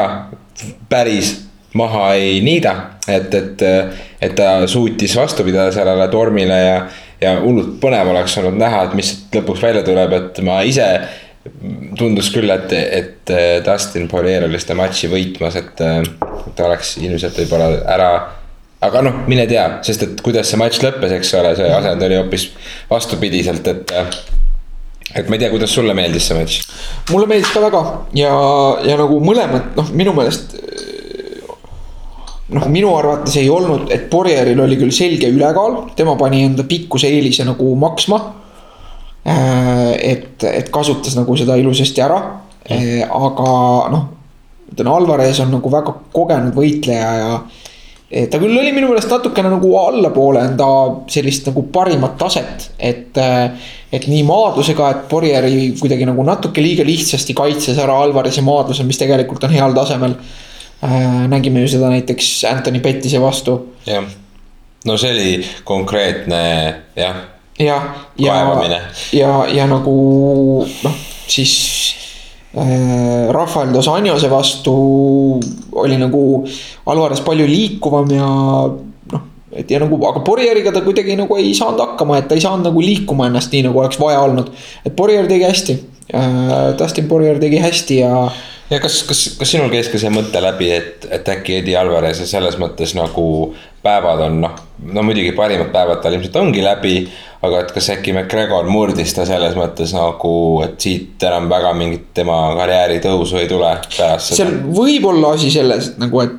päris 0.89 1.35
maha 1.77 2.15
ei 2.15 2.41
niida. 2.41 2.75
et, 3.09 3.35
et, 3.35 3.63
et 4.21 4.35
ta 4.35 4.67
suutis 4.67 5.17
vastu 5.17 5.45
pidada 5.45 5.73
sellele 5.73 6.09
tormile 6.09 6.57
ja, 6.63 6.79
ja 7.21 7.35
hullult 7.43 7.77
põnev 7.83 8.09
oleks 8.11 8.39
olnud 8.41 8.57
näha, 8.59 8.87
et 8.87 8.97
mis 8.99 9.13
lõpuks 9.35 9.63
välja 9.63 9.85
tuleb, 9.85 10.17
et 10.17 10.41
ma 10.43 10.63
ise 10.67 10.89
tundus 11.99 12.31
küll, 12.35 12.51
et, 12.53 12.73
et 12.73 13.37
Dustin 13.67 14.09
Poirier 14.11 14.47
oli 14.47 14.61
seda 14.63 14.79
matši 14.79 15.11
võitmas, 15.13 15.59
et 15.61 15.75
ta 15.77 16.67
oleks 16.67 16.97
ilmselt 17.03 17.39
võib-olla 17.43 17.71
ära 17.95 18.11
aga 18.87 19.03
noh, 19.07 19.21
mine 19.29 19.47
tea, 19.49 19.67
sest 19.87 20.05
et 20.05 20.25
kuidas 20.25 20.51
see 20.51 20.61
matš 20.61 20.83
lõppes, 20.85 21.15
eks 21.17 21.35
ole, 21.39 21.55
see 21.59 21.69
asend 21.73 22.03
oli 22.07 22.19
hoopis 22.19 22.49
vastupidiselt, 22.91 23.69
et. 23.73 23.95
et 25.17 25.29
ma 25.31 25.39
ei 25.39 25.43
tea, 25.43 25.51
kuidas 25.53 25.73
sulle 25.73 25.95
meeldis 25.97 26.29
see 26.29 26.37
matš? 26.37 26.61
mulle 27.13 27.29
meeldis 27.31 27.53
ka 27.55 27.63
väga 27.65 27.83
ja, 28.19 28.33
ja 28.85 28.99
nagu 29.01 29.21
mõlemad, 29.25 29.73
noh, 29.79 29.93
minu 29.97 30.15
meelest 30.17 30.57
noh, 32.53 32.67
minu 32.71 32.93
arvates 32.95 33.37
ei 33.41 33.49
olnud, 33.51 33.89
et 33.95 34.09
Borjeril 34.11 34.61
oli 34.63 34.79
küll 34.79 34.95
selge 34.95 35.31
ülekaal, 35.33 35.81
tema 35.99 36.17
pani 36.21 36.45
enda 36.47 36.67
pikkuse 36.69 37.11
eelise 37.11 37.47
nagu 37.49 37.73
maksma. 37.81 38.21
Et, 40.37 40.49
et 40.63 40.73
kasutas 40.73 41.17
nagu 41.17 41.37
seda 41.39 41.57
ilusasti 41.61 42.05
ära, 42.05 42.19
äh, 42.69 43.03
aga 43.05 43.53
noh, 43.93 44.05
ütlen 44.73 44.93
Alvarez 44.93 45.41
on 45.45 45.55
nagu 45.57 45.73
väga 45.73 45.95
kogenud 46.13 46.57
võitleja 46.57 47.13
ja 47.21 47.31
äh, 47.41 48.27
ta 48.31 48.41
küll 48.43 48.57
oli 48.57 48.75
minu 48.77 48.91
meelest 48.91 49.13
natukene 49.13 49.51
nagu 49.53 49.71
allapoole 49.81 50.43
enda 50.51 50.69
sellist 51.13 51.49
nagu 51.51 51.67
parimat 51.73 52.19
taset, 52.21 52.71
et. 52.79 53.25
et 53.97 54.09
nii 54.11 54.25
maadlusega, 54.27 54.89
et 54.91 55.05
Borjeri 55.09 55.71
kuidagi 55.79 56.05
nagu 56.09 56.25
natuke 56.27 56.61
liiga 56.61 56.85
lihtsasti 56.85 57.33
kaitses 57.39 57.79
ära 57.81 57.95
Alvarezi 58.03 58.43
maadluse, 58.45 58.85
mis 58.85 58.99
tegelikult 59.01 59.47
on 59.47 59.55
heal 59.55 59.73
tasemel 59.79 60.19
Äh, 60.85 61.29
nägime 61.29 61.61
ju 61.61 61.69
seda 61.69 61.89
näiteks 61.89 62.45
Anthony 62.45 62.81
Pettise 62.81 63.21
vastu. 63.21 63.75
jah, 63.87 64.05
no 64.85 64.97
see 65.01 65.11
oli 65.11 65.47
konkreetne 65.65 66.75
jah. 66.97 67.17
Jah, 67.59 67.85
ja, 68.19 68.35
ja, 68.69 68.81
ja, 69.13 69.31
ja 69.49 69.67
nagu 69.71 69.95
noh, 70.85 70.97
siis 71.29 71.55
äh, 72.57 73.29
Rafael 73.33 73.73
dos 73.73 73.89
Anjose 73.89 74.31
vastu 74.31 74.75
oli 75.73 75.97
nagu 76.01 76.45
Alvarez 76.87 77.23
palju 77.25 77.47
liikuvam 77.49 78.13
ja 78.13 78.29
noh, 79.13 79.23
et 79.53 79.71
ja 79.71 79.81
nagu, 79.81 80.01
aga 80.09 80.21
Borjeriga 80.27 80.75
ta 80.75 80.85
kuidagi 80.85 81.17
nagu 81.17 81.39
ei 81.41 81.55
saanud 81.57 81.81
hakkama, 81.81 82.21
et 82.21 82.29
ta 82.29 82.37
ei 82.37 82.45
saanud 82.45 82.69
nagu 82.69 82.85
liikuma 82.85 83.31
ennast 83.31 83.55
nii, 83.55 83.65
nagu 83.71 83.81
oleks 83.81 84.01
vaja 84.01 84.21
olnud. 84.27 84.53
et 84.85 84.97
Borjer 84.97 85.29
tegi 85.31 85.49
hästi 85.49 85.79
äh,, 86.13 86.77
Dustin 86.79 87.09
Borjer 87.09 87.41
tegi 87.41 87.63
hästi 87.63 88.03
ja 88.03 88.27
ja 88.71 88.81
kas, 88.81 89.03
kas, 89.07 89.23
kas 89.39 89.53
sinul 89.55 89.71
käis 89.73 89.89
ka 89.93 90.01
see 90.01 90.11
mõte 90.13 90.43
läbi, 90.43 90.71
et, 90.75 91.07
et 91.13 91.29
äkki 91.37 91.61
Eddie 91.61 91.77
Alvarez 91.79 92.23
selles 92.27 92.59
mõttes 92.61 92.97
nagu 92.99 93.27
päevad 93.87 94.25
on 94.27 94.41
noh, 94.43 94.57
no 94.93 95.05
muidugi 95.07 95.33
parimad 95.37 95.71
päevad 95.75 96.03
tal 96.03 96.17
ilmselt 96.17 96.39
ongi 96.41 96.65
läbi. 96.65 96.97
aga 97.47 97.61
et 97.63 97.69
kas 97.71 97.91
äkki 97.93 98.15
McGregor 98.15 98.67
murdis 98.67 99.13
ta 99.15 99.27
selles 99.29 99.55
mõttes 99.55 99.93
nagu, 99.95 100.33
et 100.65 100.81
siit 100.83 101.23
enam 101.29 101.47
väga 101.53 101.75
mingit 101.79 102.09
tema 102.17 102.39
karjääri 102.59 102.97
tõusu 103.05 103.39
ei 103.39 103.47
tule 103.51 103.77
pärast 103.85 104.33
seda? 104.33 104.39
seal 104.41 104.57
võib 104.75 105.07
olla 105.13 105.35
asi 105.37 105.53
selles, 105.55 105.93
nagu, 106.01 106.25
et 106.25 106.35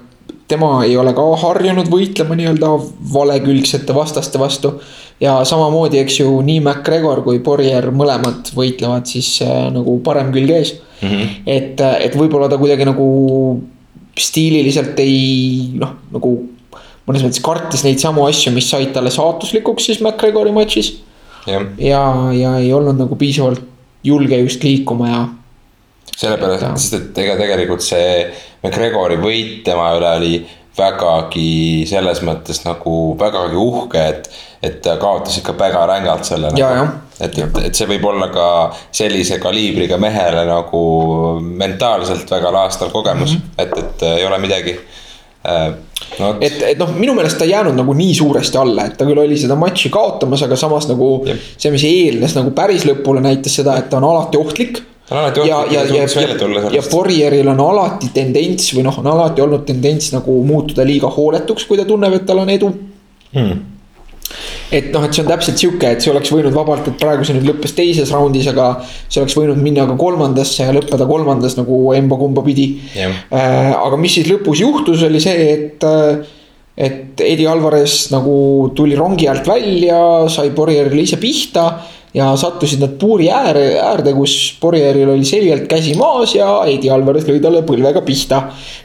tema 0.51 0.71
ei 0.83 0.97
ole 0.97 1.13
ka 1.15 1.23
harjunud 1.43 1.87
võitlema 1.91 2.35
nii-öelda 2.39 2.73
valekülgsete 3.13 3.95
vastaste 3.95 4.39
vastu. 4.39 4.73
ja 5.23 5.37
samamoodi, 5.45 6.01
eks 6.01 6.19
ju, 6.19 6.33
nii 6.41 6.59
McGregor 6.59 7.23
kui 7.23 7.39
Borjer 7.45 7.91
mõlemad 7.91 8.51
võitlevad 8.57 9.07
siis 9.07 9.37
äh, 9.45 9.69
nagu 9.71 9.99
parem 10.03 10.33
külg 10.35 10.51
ees 10.59 10.75
mm. 11.01 11.09
-hmm. 11.09 11.41
et, 11.45 11.81
et 11.81 12.15
võib-olla 12.15 12.49
ta 12.49 12.57
kuidagi 12.57 12.85
nagu 12.87 13.07
stiililiselt 14.17 14.99
ei 14.99 15.71
noh, 15.77 15.93
nagu 16.11 16.35
mõnes 17.07 17.23
mõttes 17.23 17.43
kartis 17.43 17.85
neid 17.85 18.01
samu 18.03 18.25
asju, 18.27 18.51
mis 18.55 18.69
said 18.69 18.91
talle 18.95 19.11
saatuslikuks 19.13 19.89
siis 19.89 20.01
McGregori 20.03 20.51
matšis. 20.51 20.93
ja, 21.47 21.61
ja, 21.79 22.03
ja 22.35 22.57
ei 22.59 22.73
olnud 22.73 22.99
nagu 22.99 23.15
piisavalt 23.15 23.63
julge 24.03 24.37
just 24.37 24.63
liikuma 24.63 25.09
ja. 25.09 25.23
sellepärast, 26.17 26.77
sest 26.81 26.99
et 26.99 27.17
ega 27.23 27.37
tegelikult 27.39 27.85
see 27.85 28.27
McGregori 28.63 29.19
võit 29.21 29.61
tema 29.67 29.93
üle 29.97 30.13
oli 30.19 30.33
vägagi 30.77 31.85
selles 31.89 32.21
mõttes 32.25 32.61
nagu 32.65 32.93
vägagi 33.19 33.57
uhke, 33.57 34.03
et, 34.11 34.29
et 34.61 34.79
ta 34.85 34.97
kaotas 35.01 35.39
ikka 35.39 35.55
väga 35.57 35.85
rängalt 35.89 36.27
selle. 36.27 36.51
Nagu, 36.53 37.06
et, 37.19 37.37
et, 37.37 37.59
et 37.69 37.75
see 37.77 37.89
võib 37.89 38.05
olla 38.11 38.29
ka 38.33 38.47
sellise 38.91 39.39
kaliibriga 39.41 39.97
mehele 40.01 40.45
nagu 40.47 40.83
mentaalselt 41.41 42.29
väga 42.31 42.53
laastav 42.53 42.91
kogemus 42.93 43.33
mm, 43.33 43.41
-hmm. 43.41 43.63
et, 43.63 43.77
et 43.77 44.07
ei 44.19 44.25
ole 44.25 44.37
midagi 44.43 44.75
äh, 44.77 45.69
no,. 46.19 46.35
et, 46.41 46.61
et 46.73 46.77
noh, 46.79 46.91
minu 46.97 47.15
meelest 47.17 47.39
ta 47.39 47.45
ei 47.45 47.55
jäänud 47.55 47.77
nagu 47.77 47.93
nii 47.93 48.13
suuresti 48.15 48.57
alla, 48.61 48.85
et 48.85 48.97
ta 48.97 49.07
küll 49.07 49.23
oli 49.23 49.37
seda 49.37 49.55
matši 49.55 49.89
kaotamas, 49.93 50.43
aga 50.43 50.55
samas 50.55 50.89
nagu 50.91 51.09
Jep. 51.25 51.47
see, 51.57 51.71
mis 51.73 51.87
eelnes 51.87 52.37
nagu 52.37 52.53
päris 52.57 52.85
lõpule, 52.89 53.23
näitas 53.23 53.57
seda, 53.61 53.77
et 53.77 53.89
ta 53.89 54.01
on 54.01 54.09
alati 54.11 54.37
ohtlik 54.37 54.83
ja, 55.11 55.27
ja, 55.45 55.63
ja, 55.71 55.83
ja, 55.95 56.69
ja 56.71 56.83
Borjeril 56.91 57.47
on 57.47 57.63
alati 57.63 58.11
tendents 58.13 58.73
või 58.75 58.83
noh, 58.87 58.99
on 58.99 59.07
alati 59.13 59.41
olnud 59.41 59.65
tendents 59.65 60.11
nagu 60.13 60.37
muutuda 60.45 60.85
liiga 60.85 61.09
hooletuks, 61.09 61.65
kui 61.65 61.79
ta 61.79 61.87
tunneb, 61.87 62.19
et 62.19 62.27
tal 62.27 62.43
on 62.43 62.51
edu 62.51 62.71
hmm. 63.33 63.76
Et 64.71 64.89
noh, 64.91 65.03
et 65.05 65.15
see 65.15 65.23
on 65.23 65.29
täpselt 65.29 65.61
sihuke, 65.61 65.91
et 65.93 66.03
see 66.03 66.11
oleks 66.11 66.31
võinud 66.33 66.55
vabalt, 66.55 66.87
et 66.89 66.97
praegu 66.99 67.27
see 67.27 67.37
nüüd 67.37 67.47
lõppes 67.51 67.75
teises 67.77 68.11
raundis, 68.15 68.49
aga 68.51 68.69
see 68.85 69.21
oleks 69.21 69.37
võinud 69.37 69.61
minna 69.63 69.87
ka 69.87 69.95
kolmandasse 69.99 70.65
ja 70.67 70.75
lõppeda 70.75 71.07
kolmandas 71.09 71.55
nagu 71.59 71.79
emba-kumba 71.97 72.43
pidi. 72.45 72.67
Yeah.. 72.95 73.15
Äh, 73.31 73.71
aga 73.77 73.99
mis 74.01 74.17
siis 74.19 74.27
lõpus 74.31 74.63
juhtus, 74.63 75.05
oli 75.07 75.23
see, 75.23 75.47
et 75.53 75.87
äh, 75.87 76.25
et 76.77 77.21
Eddie 77.25 77.47
Alvarez 77.49 78.11
nagu 78.13 78.69
tuli 78.77 78.93
rongi 78.95 79.25
alt 79.31 79.47
välja, 79.49 80.27
sai 80.29 80.51
Borjerile 80.53 81.01
ise 81.07 81.17
pihta 81.17 81.71
ja 82.15 82.29
sattusid 82.39 82.81
nad 82.81 82.95
puuri 82.99 83.27
ääre, 83.31 83.65
äärde, 83.81 84.13
kus 84.15 84.57
Borjeril 84.61 85.09
oli 85.11 85.25
selgelt 85.27 85.67
käsi 85.69 85.93
maas 85.99 86.35
ja 86.35 86.47
Eidi 86.67 86.89
Alvarez 86.93 87.27
lõi 87.27 87.39
talle 87.43 87.63
põlvega 87.67 88.01
pihta. 88.05 88.41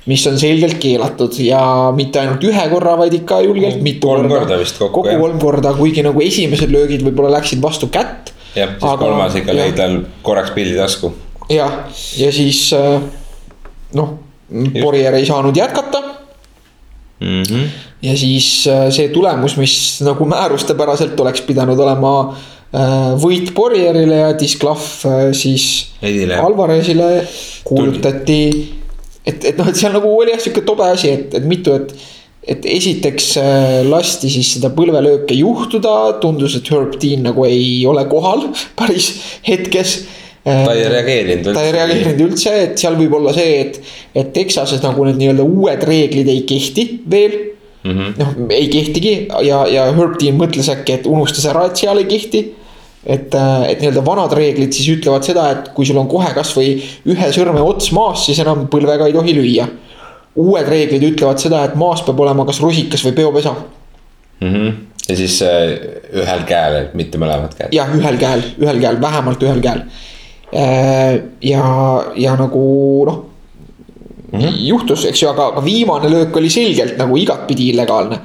mis 0.07 0.27
on 0.27 0.39
selgelt 0.39 0.79
keelatud 0.83 1.39
ja 1.41 1.63
mitte 1.97 2.21
ainult 2.21 2.45
ühe 2.45 2.67
korra, 2.73 2.97
vaid 2.99 3.15
ikka 3.15 3.41
julgelt 3.47 3.83
mitu 3.83 4.09
kolm 4.09 4.29
korda. 4.29 4.41
korda 4.45 4.59
vist 4.59 4.79
kokku. 4.79 5.03
kokku 5.03 5.19
kolm 5.21 5.39
korda, 5.39 5.75
kuigi 5.79 6.03
nagu 6.03 6.21
esimesed 6.21 6.73
löögid 6.75 7.07
võib-olla 7.07 7.37
läksid 7.39 7.63
vastu 7.63 7.89
kätt. 7.93 8.35
jah, 8.57 8.75
siis 8.75 8.91
aga, 8.91 8.99
kolmas 9.05 9.39
ikka 9.39 9.57
lõi 9.57 9.71
tal 9.77 10.01
korraks 10.23 10.51
pildi 10.57 10.77
tasku. 10.77 11.15
jah, 11.51 11.85
ja 12.19 12.33
siis 12.35 12.67
äh, 12.77 12.99
noh, 13.95 14.19
Borjer 14.83 15.15
ei 15.17 15.27
saanud 15.27 15.57
jätkata 15.57 16.03
mm. 17.21 17.43
-hmm. 17.43 17.69
ja 18.03 18.17
siis 18.17 18.67
äh, 18.67 18.91
see 18.91 19.09
tulemus, 19.09 19.57
mis 19.57 20.01
nagu 20.05 20.25
määrustepäraselt 20.25 21.21
oleks 21.21 21.41
pidanud 21.41 21.79
olema 21.79 22.35
võit 22.73 23.51
Borjerile 23.53 24.23
ja 24.23 24.31
disklahv 24.39 24.85
äh, 25.09 25.27
siis 25.37 25.93
Edile. 26.03 26.39
Alvarezile 26.41 27.11
kuulutati. 27.69 28.41
et, 29.27 29.45
et 29.45 29.59
noh, 29.59 29.69
et 29.69 29.77
seal 29.77 29.93
nagu 29.93 30.09
oli 30.09 30.33
jah 30.33 30.41
sihuke 30.41 30.65
tobe 30.65 30.89
asi, 30.89 31.13
et, 31.13 31.35
et 31.37 31.45
mitu, 31.49 31.77
et. 31.77 31.93
et 32.43 32.65
esiteks 32.67 33.29
äh, 33.39 33.77
lasti 33.87 34.31
siis 34.33 34.55
seda 34.57 34.73
põlvelööke 34.75 35.37
juhtuda, 35.37 36.19
tundus, 36.25 36.57
et 36.59 36.71
Herb 36.73 36.97
Dean 36.99 37.23
nagu 37.29 37.45
ei 37.47 37.85
ole 37.87 38.03
kohal 38.11 38.49
päris 38.79 39.13
hetkes 39.47 40.01
ta 40.43 40.73
ei 40.75 40.89
reageerinud 40.91 41.45
üldse. 41.45 41.55
ta 41.55 41.63
ei 41.63 41.75
reageerinud 41.77 42.25
üldse, 42.25 42.55
et 42.65 42.81
seal 42.81 42.97
võib 42.99 43.15
olla 43.21 43.31
see, 43.37 43.61
et, 43.61 43.79
et 44.19 44.33
Texases 44.35 44.83
nagu 44.83 45.05
need 45.07 45.21
nii-öelda 45.21 45.45
uued 45.47 45.85
reeglid 45.87 46.33
ei 46.33 46.43
kehti 46.49 46.89
veel 47.13 47.37
mm 47.85 47.93
-hmm.. 47.93 48.17
noh, 48.19 48.33
ei 48.57 48.67
kehtigi 48.73 49.15
ja, 49.47 49.63
ja 49.71 49.87
Herb 49.95 50.19
Dean 50.19 50.41
mõtles 50.41 50.73
äkki, 50.73 50.99
et 50.99 51.07
unustas 51.07 51.47
ära, 51.53 51.69
et 51.69 51.79
seal 51.79 52.03
ei 52.03 52.11
kehti 52.11 52.43
et, 53.07 53.35
äh, 53.35 53.65
et 53.71 53.81
nii-öelda 53.83 54.05
vanad 54.07 54.35
reeglid 54.37 54.75
siis 54.75 54.89
ütlevad 54.97 55.27
seda, 55.27 55.49
et 55.51 55.73
kui 55.75 55.87
sul 55.89 55.99
on 55.99 56.09
kohe 56.11 56.31
kasvõi 56.37 56.77
ühe 57.11 57.31
sõrme 57.35 57.63
ots 57.65 57.91
maas, 57.97 58.27
siis 58.29 58.39
enam 58.45 58.69
põlvega 58.71 59.09
ei 59.09 59.17
tohi 59.17 59.35
lüüa. 59.39 59.67
uued 60.37 60.69
reeglid 60.69 61.03
ütlevad 61.11 61.43
seda, 61.43 61.65
et 61.65 61.75
maas 61.77 62.01
peab 62.07 62.21
olema 62.21 62.47
kas 62.49 62.61
rusikas 62.63 63.03
või 63.05 63.13
peopesa 63.19 63.53
mm. 64.41 64.55
-hmm. 64.55 64.73
ja 65.09 65.17
siis 65.17 65.43
äh, 65.43 65.75
ühel 66.23 66.47
käel, 66.47 66.79
mitte 66.95 67.19
mõlemad 67.19 67.55
käed. 67.59 67.75
jah, 67.75 67.91
ühel 67.97 68.19
käel, 68.19 68.43
ühel 68.63 68.81
käel, 68.81 69.01
vähemalt 69.01 69.43
ühel 69.43 69.61
käel 69.61 69.85
äh,. 70.55 71.21
ja, 71.43 71.67
ja 72.17 72.37
nagu 72.37 72.65
noh 73.07 73.21
mm 74.33 74.41
-hmm. 74.41 74.59
juhtus, 74.69 75.05
eks 75.05 75.23
ju, 75.23 75.29
aga, 75.29 75.47
aga 75.47 75.65
viimane 75.65 76.11
löök 76.11 76.37
oli 76.37 76.51
selgelt 76.51 76.97
nagu 76.99 77.17
igatpidi 77.17 77.69
illegaalne. 77.69 78.19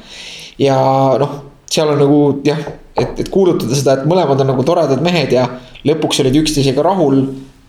ja 0.60 0.78
noh, 1.20 1.32
seal 1.70 1.90
on 1.90 2.00
nagu 2.00 2.42
jah, 2.46 2.58
et, 2.98 3.20
et 3.22 3.30
kuulutada 3.34 3.78
seda, 3.78 4.00
et 4.00 4.10
mõlemad 4.10 4.42
on 4.44 4.52
nagu 4.54 4.66
toredad 4.66 5.04
mehed 5.06 5.36
ja 5.36 5.48
lõpuks 5.88 6.24
olid 6.24 6.42
üksteisega 6.42 6.84
rahul 6.86 7.24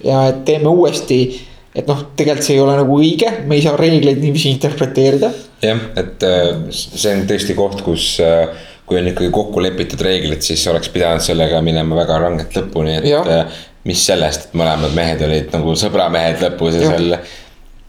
ja 0.05 0.29
et 0.33 0.45
teeme 0.49 0.71
uuesti 0.73 1.21
et 1.79 1.87
noh, 1.87 2.01
tegelikult 2.17 2.47
see 2.47 2.57
ei 2.57 2.63
ole 2.63 2.75
nagu 2.79 2.97
õige, 2.99 3.29
me 3.47 3.59
ei 3.59 3.63
saa 3.63 3.77
reegleid 3.79 4.19
niiviisi 4.23 4.51
interpreteerida. 4.55 5.31
jah, 5.63 5.85
et 6.01 6.25
äh, 6.27 6.51
see 6.73 7.13
on 7.15 7.27
tõesti 7.29 7.57
koht, 7.59 7.83
kus 7.87 8.15
äh, 8.25 8.49
kui 8.89 8.99
on 8.99 9.11
ikkagi 9.11 9.31
kokku 9.35 9.63
lepitud 9.63 10.01
reeglid, 10.05 10.43
siis 10.45 10.65
oleks 10.71 10.89
pidanud 10.93 11.23
sellega 11.25 11.61
minema 11.65 11.99
väga 11.99 12.23
rangelt 12.25 12.57
lõpuni, 12.57 12.99
et 13.01 13.11
ja. 13.11 13.21
Äh, 13.41 13.59
mis 13.89 14.01
sellest, 14.05 14.49
et 14.49 14.57
mõlemad 14.59 14.93
mehed 14.97 15.23
olid 15.25 15.53
nagu 15.55 15.75
sõbramehed 15.79 16.43
lõpus 16.45 16.77
ja, 16.77 16.83
ja. 16.83 16.97
seal 16.97 17.15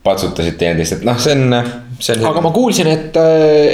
patsutasid 0.05 0.59
teineteist, 0.59 0.99
et 0.99 1.07
noh, 1.07 1.17
see 1.19 1.35
on, 1.35 1.55
on. 1.99 2.25
aga 2.31 2.43
ma 2.43 2.51
kuulsin, 2.55 2.89
et, 2.91 3.19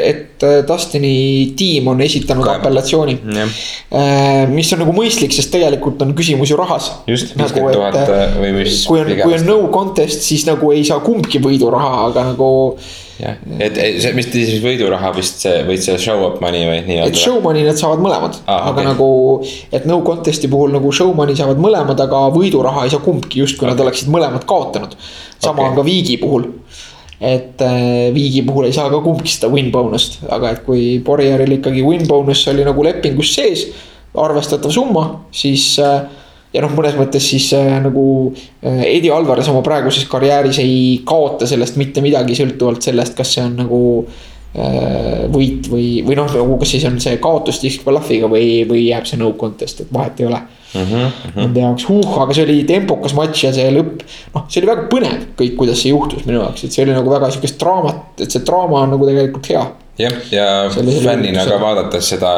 et 0.10 0.46
Dustini 0.68 1.54
tiim 1.58 1.88
on 1.94 2.02
esitanud 2.04 2.46
Ka, 2.46 2.58
apellatsiooni. 2.60 3.16
Äh, 3.36 4.44
mis 4.52 4.72
on 4.76 4.84
nagu 4.84 4.96
mõistlik, 4.96 5.34
sest 5.36 5.54
tegelikult 5.54 6.02
on 6.04 6.12
küsimus 6.18 6.52
ju 6.52 6.60
rahas. 6.60 6.92
just, 7.08 7.36
nagu, 7.40 7.48
viiskümmend 7.48 7.78
tuhat 7.78 8.02
äh, 8.04 8.38
või 8.42 8.52
mis. 8.60 8.84
kui 8.90 9.02
on, 9.02 9.16
kui 9.22 9.38
on 9.38 9.48
no 9.48 9.58
contest, 9.74 10.26
siis 10.28 10.46
nagu 10.50 10.74
ei 10.76 10.84
saa 10.88 11.00
kumbki 11.06 11.42
võiduraha, 11.44 12.06
aga 12.10 12.30
nagu 12.34 12.52
jah, 13.20 13.38
et 13.64 13.78
see, 14.04 14.12
mis 14.18 14.28
siis 14.32 14.58
võiduraha 14.64 15.12
vist 15.16 15.46
see, 15.46 15.62
võid 15.68 15.84
see 15.84 15.96
show-up 16.02 16.42
money 16.44 16.66
või 16.68 16.82
nii-öelda? 16.88 17.14
et 17.14 17.20
show 17.20 17.40
money 17.44 17.64
nad 17.68 17.80
saavad 17.80 18.04
mõlemad 18.04 18.42
ah,, 18.44 18.68
aga 18.72 18.74
okay. 18.74 18.88
nagu, 18.90 19.10
et 19.80 19.88
no 19.88 20.02
contest'i 20.08 20.50
puhul 20.52 20.76
nagu 20.76 20.92
show 20.96 21.14
money 21.16 21.38
saavad 21.40 21.62
mõlemad, 21.62 22.02
aga 22.08 22.26
võiduraha 22.36 22.86
ei 22.86 22.94
saa 22.94 23.04
kumbki, 23.06 23.40
justkui 23.46 23.70
nad 23.70 23.80
oleksid 23.80 24.12
mõlemad 24.12 24.44
kaotanud. 24.50 24.98
sama 25.40 25.62
okay. 25.62 25.70
on 25.70 25.80
ka 25.80 25.88
Viigi 25.88 26.20
puhul. 26.20 26.50
Et 27.20 27.62
äh, 27.62 28.14
Viigi 28.14 28.44
puhul 28.44 28.68
ei 28.68 28.76
saa 28.76 28.90
ka 28.92 29.00
kumbki 29.04 29.32
seda 29.32 29.50
win 29.52 29.72
bonus't, 29.72 30.20
aga 30.32 30.52
et 30.52 30.62
kui 30.66 31.00
Borjeril 31.06 31.58
ikkagi 31.58 31.84
win 31.86 32.04
bonus 32.08 32.44
oli 32.52 32.66
nagu 32.68 32.84
lepingus 32.84 33.32
sees, 33.38 33.66
arvestatav 34.16 34.74
summa, 34.74 35.06
siis 35.36 35.74
äh, 35.84 36.04
ja 36.56 36.64
noh, 36.64 36.76
mõnes 36.76 36.98
mõttes 37.00 37.24
siis 37.32 37.48
äh, 37.56 37.78
nagu 37.84 38.06
Eddie 38.64 39.14
Alvarez 39.16 39.48
oma 39.52 39.64
praeguses 39.64 40.08
karjääris 40.12 40.60
ei 40.64 41.02
kaota 41.08 41.48
sellest 41.48 41.80
mitte 41.80 42.04
midagi, 42.04 42.36
sõltuvalt 42.38 42.84
sellest, 42.84 43.16
kas 43.18 43.36
see 43.36 43.44
on 43.44 43.60
nagu 43.64 43.82
võit 44.56 45.66
või, 45.68 45.88
või 46.08 46.16
noh, 46.16 46.30
nagu 46.32 46.54
kas 46.62 46.70
siis 46.72 46.86
on 46.88 46.96
see 47.04 47.18
kaotus 47.20 47.58
discqualify'ga 47.60 48.30
või, 48.32 48.62
või 48.70 48.86
jääb 48.86 49.04
see 49.10 49.20
no 49.20 49.34
contest, 49.36 49.82
et 49.84 49.90
vahet 49.92 50.22
ei 50.24 50.30
ole 50.30 50.40
mm. 50.76 50.92
-hmm. 50.92 51.40
Nende 51.40 51.66
jaoks, 51.66 51.88
huh, 51.90 52.22
aga 52.24 52.38
see 52.38 52.46
oli 52.48 52.60
tempokas 52.68 53.16
matš 53.18 53.48
ja 53.48 53.54
see 53.56 53.72
lõpp, 53.76 54.06
noh, 54.36 54.46
see 54.50 54.62
oli 54.62 54.72
väga 54.72 54.88
põnev 54.92 55.26
kõik, 55.40 55.58
kuidas 55.62 55.82
see 55.82 55.94
juhtus 55.96 56.28
minu 56.28 56.42
jaoks, 56.42 56.68
et 56.68 56.76
see 56.76 56.86
oli 56.86 56.96
nagu 56.96 57.12
väga 57.12 57.32
sihukest 57.34 57.60
draamat, 57.62 58.06
et 58.20 58.32
see 58.32 58.46
draama 58.46 58.86
on 58.86 58.96
nagu 58.96 59.10
tegelikult 59.10 59.52
hea. 59.54 59.66
jah, 60.00 60.16
ja, 60.32 60.48
ja 60.70 61.02
fännina 61.04 61.46
ka 61.48 61.60
vaadates 61.62 62.10
seda 62.16 62.36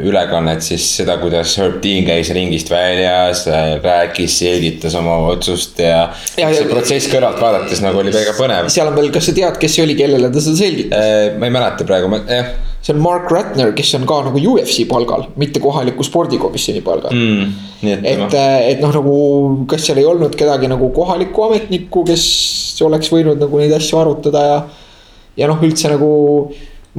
ülekannet 0.00 0.62
siis 0.64 0.84
seda, 0.96 1.16
kuidas 1.20 1.54
Herb 1.58 1.80
Dean 1.82 2.06
käis 2.06 2.30
ringist 2.34 2.70
väljas, 2.70 3.44
rääkis, 3.84 4.38
selgitas 4.38 4.94
oma 4.98 5.16
otsust 5.30 5.78
ja, 5.82 6.08
ja. 6.38 6.50
see 6.54 6.68
protsess 6.70 7.10
kõrvalt 7.12 7.40
vaadates 7.42 7.82
nagu 7.84 8.02
oli 8.02 8.14
väga 8.14 8.34
põnev. 8.38 8.70
seal 8.74 8.90
on 8.90 8.98
veel, 8.98 9.12
kas 9.14 9.28
sa 9.30 9.36
tead, 9.36 9.58
kes 9.60 9.76
see 9.76 9.86
oli, 9.86 9.98
kellele 9.98 10.30
ta 10.34 10.42
seda 10.42 10.62
selgitas? 10.64 10.98
Äh, 10.98 11.38
ma 11.38 11.50
ei 11.50 11.54
mäleta 11.54 11.86
praegu, 11.86 12.10
jah 12.26 12.54
see 12.84 12.92
on 12.92 13.00
Mark 13.00 13.30
Ratner, 13.32 13.72
kes 13.72 13.94
on 13.96 14.04
ka 14.08 14.18
nagu 14.26 14.40
UFC 14.52 14.84
palgal, 14.88 15.28
mitte 15.40 15.60
kohaliku 15.64 16.04
spordikomisjoni 16.04 16.82
palgal 16.84 17.16
mm,. 17.16 17.54
et, 17.88 18.04
et, 18.10 18.36
et 18.74 18.82
noh, 18.84 18.92
nagu 18.92 19.16
kas 19.70 19.86
seal 19.88 20.02
ei 20.02 20.08
olnud 20.08 20.36
kedagi 20.36 20.68
nagu 20.68 20.90
kohalikku 20.92 21.46
ametnikku, 21.48 22.04
kes 22.10 22.26
oleks 22.84 23.08
võinud 23.14 23.40
nagu 23.40 23.60
neid 23.62 23.72
asju 23.72 24.00
arutada 24.02 24.44
ja. 24.44 24.58
ja 25.40 25.48
noh, 25.48 25.64
üldse 25.64 25.88
nagu 25.94 26.10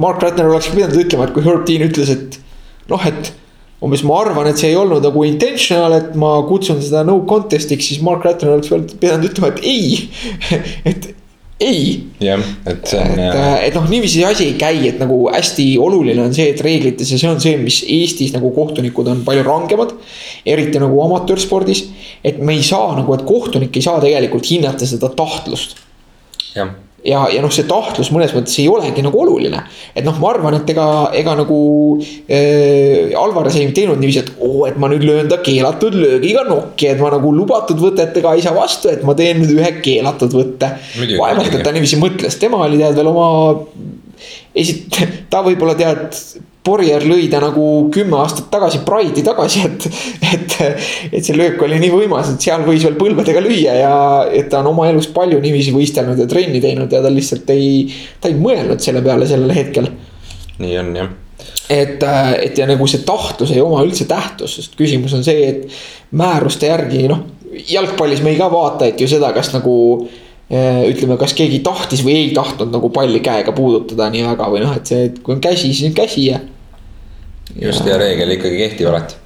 Mark 0.02 0.20
Ratner 0.24 0.50
oleks 0.50 0.72
pidanud 0.74 0.98
ütlema, 1.06 1.28
et 1.28 1.36
kui 1.36 1.44
Herb 1.46 1.62
Dean 1.68 1.86
ütles, 1.86 2.10
et 2.12 2.40
noh, 2.90 3.06
et 3.06 3.30
umbes 3.86 4.02
ma 4.08 4.18
arvan, 4.24 4.48
et 4.50 4.58
see 4.58 4.72
ei 4.72 4.80
olnud 4.80 5.04
nagu 5.06 5.22
intentional, 5.28 5.94
et 6.00 6.16
ma 6.18 6.34
kutsun 6.48 6.82
seda 6.82 7.04
no 7.06 7.20
contest'iks, 7.28 7.92
siis 7.92 8.02
Mark 8.04 8.26
Ratner 8.26 8.56
oleks 8.56 8.74
pidanud 8.98 9.30
ütlema, 9.30 9.54
et 9.54 9.62
ei 9.62 10.10
et 10.90 11.08
ei. 11.60 12.06
jah, 12.20 12.42
et 12.66 12.88
see 12.88 13.00
on. 13.00 13.20
et, 13.20 13.36
et 13.68 13.76
noh, 13.78 13.88
niiviisi 13.90 14.20
see 14.20 14.28
asi 14.28 14.48
ei 14.50 14.56
käi, 14.60 14.80
et 14.90 15.00
nagu 15.02 15.22
hästi 15.32 15.68
oluline 15.82 16.24
on 16.24 16.34
see, 16.36 16.50
et 16.52 16.62
reeglites 16.64 17.12
ja 17.12 17.20
see 17.20 17.30
on 17.30 17.42
see, 17.42 17.56
mis 17.60 17.82
Eestis 17.82 18.34
nagu 18.36 18.52
kohtunikud 18.56 19.08
on 19.12 19.22
palju 19.26 19.44
rangemad. 19.46 19.94
eriti 20.46 20.80
nagu 20.82 21.00
amatöörspordis, 21.04 21.86
et 22.24 22.38
me 22.38 22.56
ei 22.56 22.64
saa 22.66 22.94
nagu, 22.98 23.14
et 23.16 23.24
kohtunik 23.28 23.76
ei 23.76 23.84
saa 23.84 24.02
tegelikult 24.04 24.50
hinnata 24.50 24.88
seda 24.88 25.12
tahtlust. 25.16 25.78
jah 26.56 26.74
ja, 27.06 27.24
ja 27.32 27.42
noh, 27.44 27.52
see 27.54 27.66
tahtlus 27.68 28.10
mõnes 28.14 28.34
mõttes 28.36 28.56
ei 28.60 28.66
olegi 28.70 29.04
nagu 29.04 29.20
oluline. 29.22 29.62
et 29.94 30.04
noh, 30.06 30.16
ma 30.22 30.32
arvan, 30.32 30.58
et 30.58 30.70
ega, 30.72 30.86
ega 31.16 31.36
nagu 31.38 31.58
äh, 32.02 33.14
Alvarez 33.16 33.58
ei 33.60 33.70
teinud 33.76 34.00
niiviisi, 34.02 34.24
et 34.24 34.32
oo 34.42 34.66
et 34.68 34.78
ma 34.80 34.90
nüüd 34.92 35.06
löön 35.06 35.30
ta 35.30 35.38
keelatud 35.44 35.96
löögiga 35.96 36.46
nokki, 36.48 36.90
et 36.92 37.02
ma 37.02 37.12
nagu 37.14 37.32
lubatud 37.34 37.80
võtetega 37.82 38.34
ei 38.36 38.44
saa 38.44 38.56
vastu, 38.56 38.90
et 38.92 39.06
ma 39.06 39.16
teen 39.18 39.40
nüüd 39.42 39.54
ühe 39.58 39.72
keelatud 39.84 40.34
võtte. 40.36 40.72
vaevalt, 41.16 41.54
et 41.54 41.64
ta 41.64 41.74
niiviisi 41.74 42.00
mõtles, 42.00 42.40
tema 42.40 42.64
oli 42.66 42.82
tead 42.82 42.98
veel 42.98 43.12
oma 43.12 43.30
esit-, 44.56 45.00
ta 45.32 45.44
võib-olla 45.46 45.76
tead 45.78 46.20
Borjer 46.66 47.04
lõi 47.06 47.28
ta 47.30 47.38
nagu 47.42 47.64
kümme 47.94 48.18
aastat 48.18 48.48
tagasi 48.50 48.80
Pride'i 48.86 49.22
tagasi, 49.26 49.62
et, 49.68 49.86
et, 50.34 50.56
et 51.12 51.20
see 51.22 51.36
löök 51.36 51.62
oli 51.62 51.78
nii 51.82 51.92
võimas, 51.92 52.32
et 52.32 52.42
seal 52.42 52.64
võis 52.66 52.82
veel 52.86 52.98
põlvedega 52.98 53.42
lüüa 53.44 53.76
ja 53.78 53.92
et 54.34 54.50
ta 54.52 54.62
on 54.62 54.72
oma 54.72 54.88
elus 54.90 55.08
palju 55.14 55.38
niiviisi 55.42 55.74
võistelnud 55.76 56.18
ja 56.22 56.26
trenni 56.30 56.62
teinud 56.64 56.92
ja 56.92 57.02
ta 57.04 57.12
lihtsalt 57.12 57.54
ei, 57.54 57.86
ta 58.20 58.32
ei 58.32 58.38
mõelnud 58.40 58.82
selle 58.82 59.04
peale 59.06 59.28
sellel 59.30 59.54
hetkel. 59.54 59.88
nii 60.58 60.76
on 60.82 60.92
jah. 60.98 61.14
et, 61.70 62.02
et 62.42 62.58
ja 62.58 62.68
nagu 62.68 62.90
see 62.90 63.06
tahtlus 63.06 63.54
ei 63.54 63.62
oma 63.62 63.84
üldse 63.86 64.08
tähtsust, 64.10 64.60
sest 64.60 64.78
küsimus 64.78 65.14
on 65.14 65.24
see, 65.26 65.48
et 65.52 66.14
määruste 66.18 66.70
järgi 66.72 67.06
noh, 67.12 67.24
jalgpallis 67.70 68.22
me 68.24 68.34
ei 68.34 68.40
ka 68.40 68.50
vaata, 68.52 68.90
et 68.90 69.00
ju 69.00 69.08
seda, 69.10 69.30
kas 69.36 69.54
nagu 69.54 69.76
ütleme, 70.46 71.16
kas 71.18 71.32
keegi 71.34 71.58
tahtis 71.66 72.04
või 72.06 72.20
ei 72.20 72.34
tahtnud 72.34 72.70
nagu 72.70 72.90
palli 72.94 73.18
käega 73.24 73.54
puudutada 73.54 74.06
nii 74.12 74.22
väga 74.28 74.50
või 74.52 74.62
noh, 74.62 74.76
et 74.78 74.86
see, 74.86 75.08
et 75.08 75.18
kui 75.22 75.34
on 75.34 75.40
käsi, 75.42 75.72
siis 75.72 75.88
on 75.90 75.96
käsi 75.96 76.28
ja 76.28 76.38
just 77.62 77.86
ja 77.86 77.98
reegel 78.00 78.36
ikkagi 78.36 78.58
kehtib 78.60 78.90
alati. 78.90 79.16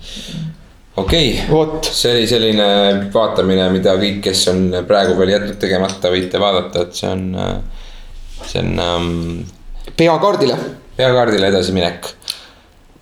okei 0.96 1.32
okay., 1.48 1.90
see 1.90 2.14
oli 2.14 2.28
selline 2.30 2.68
vaatamine, 3.14 3.68
mida 3.74 3.94
kõik, 4.00 4.20
kes 4.28 4.46
on 4.52 4.64
praegu 4.88 5.16
veel 5.18 5.34
jätnud 5.36 5.60
tegemata, 5.62 6.12
võite 6.12 6.42
vaadata, 6.42 6.86
et 6.86 6.98
see 6.98 7.10
on, 7.10 7.26
see 8.44 8.62
on 8.64 8.82
um,. 8.86 9.12
peakaardile. 9.96 10.56
peakaardile 10.96 11.50
edasiminek. 11.52 12.10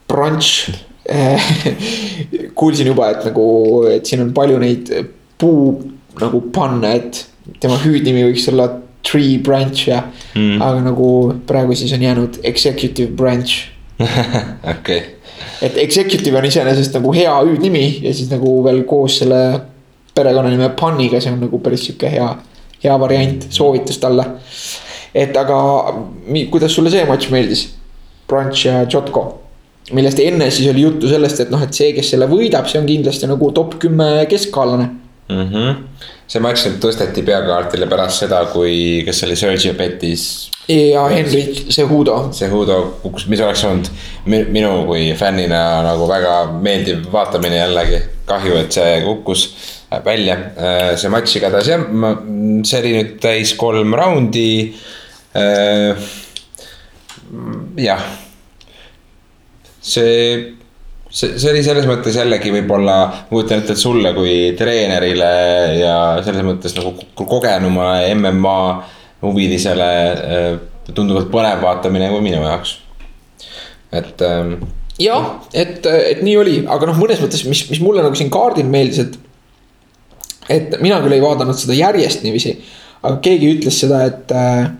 Brunch 0.09 0.71
kuulsin 2.59 2.91
juba, 2.91 3.13
et 3.15 3.25
nagu, 3.31 3.47
et 3.89 4.07
siin 4.07 4.27
on 4.27 4.35
palju 4.37 4.61
neid 4.61 4.93
puu 5.41 5.73
nagu 6.21 6.43
panna, 6.53 6.93
et 6.99 7.25
tema 7.63 7.79
hüüdnimi 7.81 8.27
võiks 8.29 8.49
olla 8.53 8.69
tree 9.07 9.39
branch 9.41 9.89
ja 9.89 10.03
mm., 10.35 10.59
aga 10.63 10.83
nagu 10.85 11.11
praegu 11.49 11.77
siis 11.79 11.95
on 11.97 12.03
jäänud 12.03 12.41
executive 12.45 13.15
branch 13.17 13.71
okei 14.75 15.18
et 15.63 15.77
executive 15.83 16.39
on 16.39 16.47
iseenesest 16.49 16.95
nagu 16.99 17.13
hea 17.15 17.33
hüüdnimi 17.41 17.85
ja 18.05 18.13
siis 18.15 18.31
nagu 18.33 18.59
veel 18.65 18.85
koos 18.89 19.21
selle 19.23 19.43
perekonnanime 20.15 20.71
Punniga, 20.79 21.21
see 21.21 21.33
on 21.33 21.43
nagu 21.45 21.61
päris 21.63 21.87
sihuke 21.87 22.11
hea, 22.13 22.29
hea 22.85 23.01
variant, 23.01 23.49
soovitus 23.55 24.01
talle. 24.03 24.25
et 25.15 25.37
aga 25.37 25.59
kuidas 26.51 26.75
sulle 26.75 26.91
see 26.93 27.05
matš 27.09 27.31
meeldis? 27.35 27.67
Brunch 28.29 28.67
ja 28.67 28.83
Jotko, 28.85 29.23
millest 29.97 30.21
enne 30.21 30.51
siis 30.53 30.69
oli 30.69 30.83
juttu 30.85 31.09
sellest, 31.09 31.41
et 31.41 31.51
noh, 31.51 31.63
et 31.65 31.73
see, 31.73 31.95
kes 31.97 32.11
selle 32.13 32.27
võidab, 32.29 32.69
see 32.69 32.81
on 32.81 32.89
kindlasti 32.89 33.31
nagu 33.31 33.49
top 33.57 33.79
kümme 33.81 34.27
keskkaalane 34.29 34.91
mm. 35.29 35.49
-hmm. 35.49 35.75
see 36.27 36.41
matš 36.41 36.67
nüüd 36.67 36.79
tõsteti 36.85 37.25
peakaartile 37.25 37.87
pärast 37.87 38.25
seda, 38.25 38.45
kui, 38.53 39.03
kes 39.07 39.25
oli 39.25 39.37
Sergio 39.37 39.75
Petis 39.75 40.51
ja 40.69 41.09
Henrik 41.09 41.69
Cejudo. 41.69 42.29
Cejudo 42.33 42.99
kukkus, 43.03 43.27
mis 43.27 43.41
oleks 43.41 43.65
olnud 43.65 43.89
minu 44.27 44.85
kui 44.87 45.15
fännina 45.17 45.83
nagu 45.87 46.09
väga 46.09 46.35
meeldiv 46.61 47.09
vaatamine 47.13 47.57
jällegi. 47.57 48.03
kahju, 48.29 48.57
et 48.61 48.73
see 48.73 49.01
kukkus 49.01 49.43
välja, 50.05 50.37
see 51.01 51.09
matš 51.09 51.37
igatahes 51.39 51.71
jah, 51.71 51.87
see 52.63 52.81
oli 52.83 52.93
nüüd 52.99 53.15
täis 53.23 53.55
kolm 53.57 53.95
raundi. 53.97 54.75
jah, 57.81 58.05
see 59.81 60.58
see, 61.19 61.35
see 61.41 61.51
oli 61.53 61.63
selles 61.67 61.87
mõttes 61.89 62.17
jällegi 62.19 62.53
võib-olla, 62.55 62.97
ma 63.11 63.27
kujutan 63.31 63.63
ette, 63.63 63.75
et 63.75 63.83
sulle 63.83 64.13
kui 64.17 64.35
treenerile 64.59 65.31
ja 65.81 65.99
selles 66.27 66.47
mõttes 66.47 66.77
nagu 66.79 66.95
kogenumale 67.19 68.13
MMA 68.15 68.59
huvilisele 69.25 69.93
äh, 70.15 70.51
tunduvalt 70.95 71.31
põnev 71.33 71.63
vaatamine 71.65 72.11
kui 72.13 72.25
minu 72.25 72.43
jaoks, 72.45 72.79
et. 73.93 74.21
Ähm, 74.25 74.59
jah, 74.99 75.31
et, 75.53 75.87
et 75.87 76.23
nii 76.27 76.37
oli, 76.41 76.59
aga 76.71 76.91
noh, 76.91 76.99
mõnes 76.99 77.23
mõttes, 77.23 77.45
mis, 77.49 77.65
mis 77.71 77.83
mulle 77.85 78.05
nagu 78.05 78.19
siin 78.19 78.33
kaardil 78.33 78.69
meeldis, 78.71 79.05
et. 79.05 79.19
et 80.49 80.79
mina 80.83 81.01
küll 81.05 81.19
ei 81.19 81.25
vaadanud 81.25 81.59
seda 81.59 81.77
järjest 81.77 82.25
niiviisi, 82.25 82.57
aga 83.03 83.19
keegi 83.25 83.53
ütles 83.59 83.83
seda, 83.83 84.05
et 84.09 84.35
äh, 84.35 84.71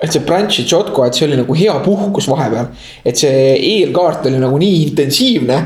et 0.00 0.12
see 0.12 0.24
Branch 0.26 0.58
ja 0.58 0.64
Tšotko, 0.64 1.06
et 1.06 1.16
see 1.16 1.28
oli 1.28 1.38
nagu 1.38 1.56
hea 1.58 1.74
puhkus 1.84 2.28
vahepeal. 2.28 2.70
et 3.04 3.16
see 3.16 3.54
eelkaart 3.56 4.26
oli 4.30 4.40
nagu 4.42 4.58
nii 4.58 4.82
intensiivne. 4.88 5.60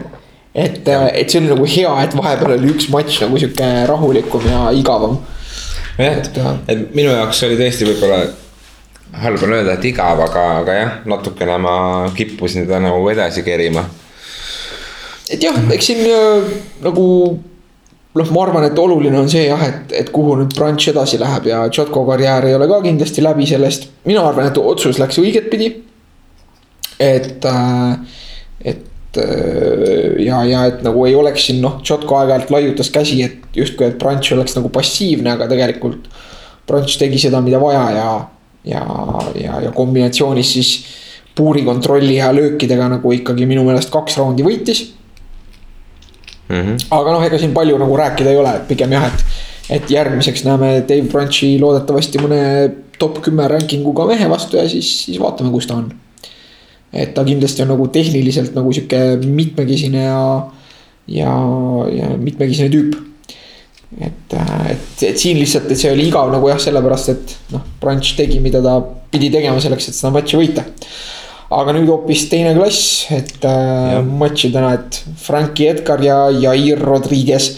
et, 0.54 0.88
et 0.88 1.30
see 1.30 1.40
oli 1.40 1.52
nagu 1.52 1.66
hea, 1.66 1.94
et 2.04 2.16
vahepeal 2.16 2.58
oli 2.58 2.74
üks 2.74 2.90
matš 2.92 3.22
nagu 3.24 3.38
sihuke 3.38 3.70
rahulikum 3.88 4.50
ja 4.50 4.68
igavam. 4.72 5.18
jah, 5.98 6.20
et 6.68 6.94
minu 6.94 7.10
jaoks 7.10 7.42
oli 7.48 7.58
tõesti 7.60 7.88
võib-olla 7.88 8.26
halb 9.12 9.42
on 9.42 9.52
öelda, 9.56 9.74
et 9.78 9.84
igav, 9.88 10.20
aga, 10.20 10.44
aga 10.62 10.74
jah, 10.76 10.92
natukene 11.08 11.56
ma 11.62 11.76
kippusin 12.16 12.66
teda 12.66 12.80
nagu 12.84 13.08
edasi 13.10 13.42
kerima. 13.46 13.84
et 15.30 15.42
jah, 15.42 15.56
eks 15.72 15.90
siin 15.90 16.04
äh, 16.08 16.52
nagu 16.84 17.06
noh, 18.18 18.30
ma 18.34 18.44
arvan, 18.44 18.66
et 18.68 18.78
oluline 18.78 19.18
on 19.20 19.28
see 19.30 19.46
jah, 19.46 19.62
et, 19.64 19.92
et 20.00 20.10
kuhu 20.14 20.36
nüüd 20.40 20.54
Branch 20.56 20.90
edasi 20.90 21.20
läheb 21.20 21.48
ja 21.50 21.62
Tšotko 21.70 22.04
karjäär 22.08 22.48
ei 22.48 22.56
ole 22.58 22.68
ka 22.70 22.80
kindlasti 22.84 23.24
läbi 23.24 23.46
sellest. 23.48 23.88
mina 24.08 24.24
arvan, 24.28 24.50
et 24.50 24.58
otsus 24.58 25.00
läks 25.00 25.20
õiget 25.22 25.50
pidi. 25.52 25.70
et, 26.98 27.44
äh, 27.44 27.98
et 28.64 29.20
äh, 29.22 30.18
ja, 30.24 30.42
ja 30.44 30.64
et 30.66 30.82
nagu 30.86 31.06
ei 31.06 31.14
oleks 31.14 31.48
siin 31.48 31.62
noh, 31.62 31.80
Tšotko 31.82 32.20
aeg-ajalt 32.20 32.50
laiutas 32.54 32.90
käsi, 32.94 33.22
et 33.22 33.56
justkui, 33.56 33.86
et 33.86 33.98
Branch 33.98 34.34
oleks 34.36 34.56
nagu 34.58 34.72
passiivne, 34.74 35.36
aga 35.36 35.48
tegelikult. 35.50 36.10
Branch 36.68 36.98
tegi 37.00 37.20
seda, 37.22 37.40
mida 37.40 37.60
vaja 37.62 37.84
ja, 37.96 38.08
ja, 38.68 38.84
ja, 39.40 39.60
ja 39.64 39.72
kombinatsioonis 39.72 40.52
siis 40.58 40.72
puuri 41.38 41.62
kontrolli 41.62 42.16
ja 42.18 42.32
löökidega 42.34 42.88
nagu 42.96 43.12
ikkagi 43.14 43.46
minu 43.46 43.62
meelest 43.64 43.92
kaks 43.94 44.18
raundi 44.18 44.42
võitis 44.42 44.88
mm. 46.48 46.56
-hmm. 46.56 46.86
aga 46.90 47.12
noh, 47.12 47.24
ega 47.24 47.38
siin 47.38 47.54
palju 47.54 47.78
nagu 47.78 47.96
rääkida 47.96 48.30
ei 48.32 48.40
ole, 48.40 48.56
et 48.56 48.68
pigem 48.68 48.92
jah, 48.92 49.06
et, 49.06 49.24
et 49.78 49.90
järgmiseks 49.90 50.44
näeme 50.44 50.72
Dave 50.88 51.08
Branchi 51.12 51.56
loodetavasti 51.60 52.22
mõne 52.22 52.42
top 52.98 53.20
kümme 53.24 53.48
ranking 53.48 53.86
uga 53.86 54.06
mehe 54.06 54.28
vastu 54.30 54.56
ja 54.58 54.68
siis, 54.68 54.90
siis 55.04 55.18
vaatame, 55.20 55.50
kus 55.54 55.66
ta 55.66 55.78
on. 55.78 55.90
et 56.92 57.12
ta 57.14 57.24
kindlasti 57.24 57.62
on 57.62 57.68
nagu 57.74 57.88
tehniliselt 57.92 58.54
nagu 58.56 58.72
sihuke 58.72 59.18
mitmekesine 59.24 60.04
ja, 60.04 60.22
ja, 61.06 61.34
ja 61.92 62.08
mitmekesine 62.16 62.68
tüüp. 62.72 62.96
et, 64.00 64.34
et, 64.70 65.02
et 65.02 65.18
siin 65.18 65.38
lihtsalt, 65.38 65.70
et 65.70 65.78
see 65.78 65.92
oli 65.92 66.08
igav 66.08 66.32
nagu 66.32 66.48
jah, 66.48 66.58
sellepärast 66.60 67.12
et 67.12 67.36
noh, 67.52 67.62
Branch 67.80 68.16
tegi, 68.16 68.40
mida 68.40 68.62
ta 68.64 68.80
pidi 69.12 69.30
tegema 69.32 69.60
selleks, 69.60 69.88
et 69.88 69.96
seda 69.96 70.12
matši 70.16 70.40
võita 70.40 70.64
aga 71.50 71.74
nüüd 71.76 71.88
hoopis 71.88 72.26
teine 72.30 72.54
klass, 72.56 73.08
et 73.14 73.44
äh, 73.48 73.98
matši 74.04 74.52
täna, 74.54 74.74
et 74.76 75.02
Frankie 75.22 75.70
Edgar 75.72 76.02
ja 76.04 76.26
Jair 76.30 76.80
Rodriguez 76.84 77.52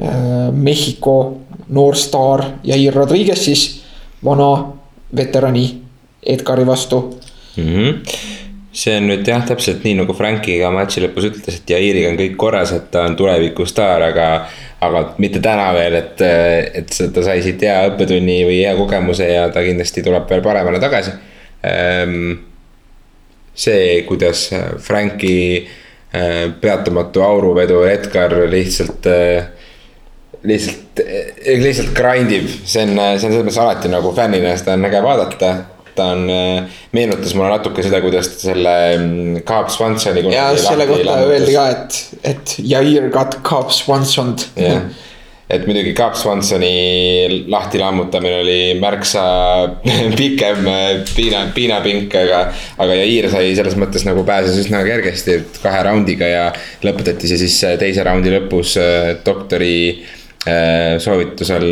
äh,. 0.00 0.52
Mehhiko 0.52 1.40
noorstaar 1.72 2.44
Jair 2.64 2.94
Rodriguez 2.94 3.44
siis 3.46 3.82
vana 4.24 4.50
veterani 5.16 5.66
Edgari 6.22 6.66
vastu 6.66 7.00
mm. 7.56 7.62
-hmm 7.62 8.34
see 8.76 8.96
on 8.98 9.06
nüüd 9.08 9.28
jah, 9.28 9.44
täpselt 9.48 9.84
nii 9.86 9.94
nagu 10.02 10.14
Frankiga 10.16 10.70
matši 10.74 11.06
lõpus 11.06 11.30
ütles, 11.30 11.60
et 11.60 11.70
Jairiga 11.72 12.10
on 12.12 12.18
kõik 12.20 12.34
korras, 12.40 12.74
et 12.76 12.90
ta 12.92 13.06
on 13.08 13.16
tuleviku 13.16 13.66
staar, 13.68 14.04
aga. 14.12 14.26
aga 14.86 15.00
mitte 15.22 15.40
täna 15.40 15.70
veel, 15.72 15.94
et, 15.96 16.20
et 16.20 16.90
ta 17.14 17.22
sai 17.24 17.40
siit 17.42 17.62
hea 17.64 17.78
õppetunni 17.88 18.42
või 18.44 18.58
hea 18.58 18.74
kogemuse 18.76 19.24
ja 19.30 19.46
ta 19.48 19.62
kindlasti 19.64 20.02
tuleb 20.04 20.28
veel 20.28 20.42
paremale 20.44 20.78
tagasi 20.82 21.14
ähm, 21.64 22.34
see, 23.56 24.02
kuidas 24.08 24.52
äh, 24.52 24.76
Franki 24.78 25.68
äh, 26.14 26.52
peatamatu 26.60 27.22
auruvedu 27.22 27.82
Edgar 27.88 28.34
lihtsalt 28.50 29.06
äh, 29.06 29.46
lihtsalt, 30.46 31.00
lihtsalt 31.46 31.94
grind 31.96 32.30
ib, 32.30 32.50
see 32.64 32.84
on, 32.84 32.92
see 32.94 33.14
on 33.16 33.22
selles 33.24 33.40
mõttes 33.40 33.62
alati 33.62 33.90
nagu 33.90 34.12
fännina 34.14 34.52
seda 34.58 34.76
on 34.76 34.86
äge 34.86 35.00
vaadata. 35.02 35.54
ta 35.96 36.10
on, 36.12 36.28
meenutas 36.92 37.32
mulle 37.32 37.54
natuke 37.54 37.80
seda, 37.80 38.02
kuidas 38.04 38.28
ta 38.28 38.50
selle 38.50 38.74
mm, 38.98 39.38
Cobb 39.48 39.72
Swansoni. 39.72 40.26
ja 40.34 40.50
selle 40.60 40.84
kohta 40.86 41.16
öeldi 41.24 41.56
ka, 41.56 41.66
et, 41.72 42.00
et 42.34 42.54
Jair 42.60 43.08
got 43.10 43.38
Cobb 43.42 43.72
Swansoned. 43.74 44.44
jah 44.60 44.84
et 45.46 45.62
muidugi 45.66 45.92
Cap 45.94 46.16
Swansoni 46.18 47.46
lahti 47.46 47.78
lammutamine 47.78 48.40
oli 48.42 48.58
märksa 48.82 49.22
pikem 50.18 50.66
piina, 51.14 51.44
piinapink, 51.54 52.16
aga. 52.18 52.40
aga 52.82 52.98
Jair 52.98 53.30
sai 53.30 53.52
selles 53.58 53.78
mõttes 53.78 54.06
nagu 54.08 54.24
pääses 54.26 54.58
üsna 54.64 54.82
kergesti 54.86 55.38
kahe 55.62 55.84
raundiga 55.86 56.30
ja 56.30 56.48
lõpetati 56.82 57.30
see 57.30 57.38
siis 57.44 57.60
teise 57.78 58.06
raundi 58.06 58.34
lõpus 58.34 58.74
äh, 58.82 59.12
doktori 59.26 59.76
äh, 59.94 60.98
soovitusel, 61.02 61.70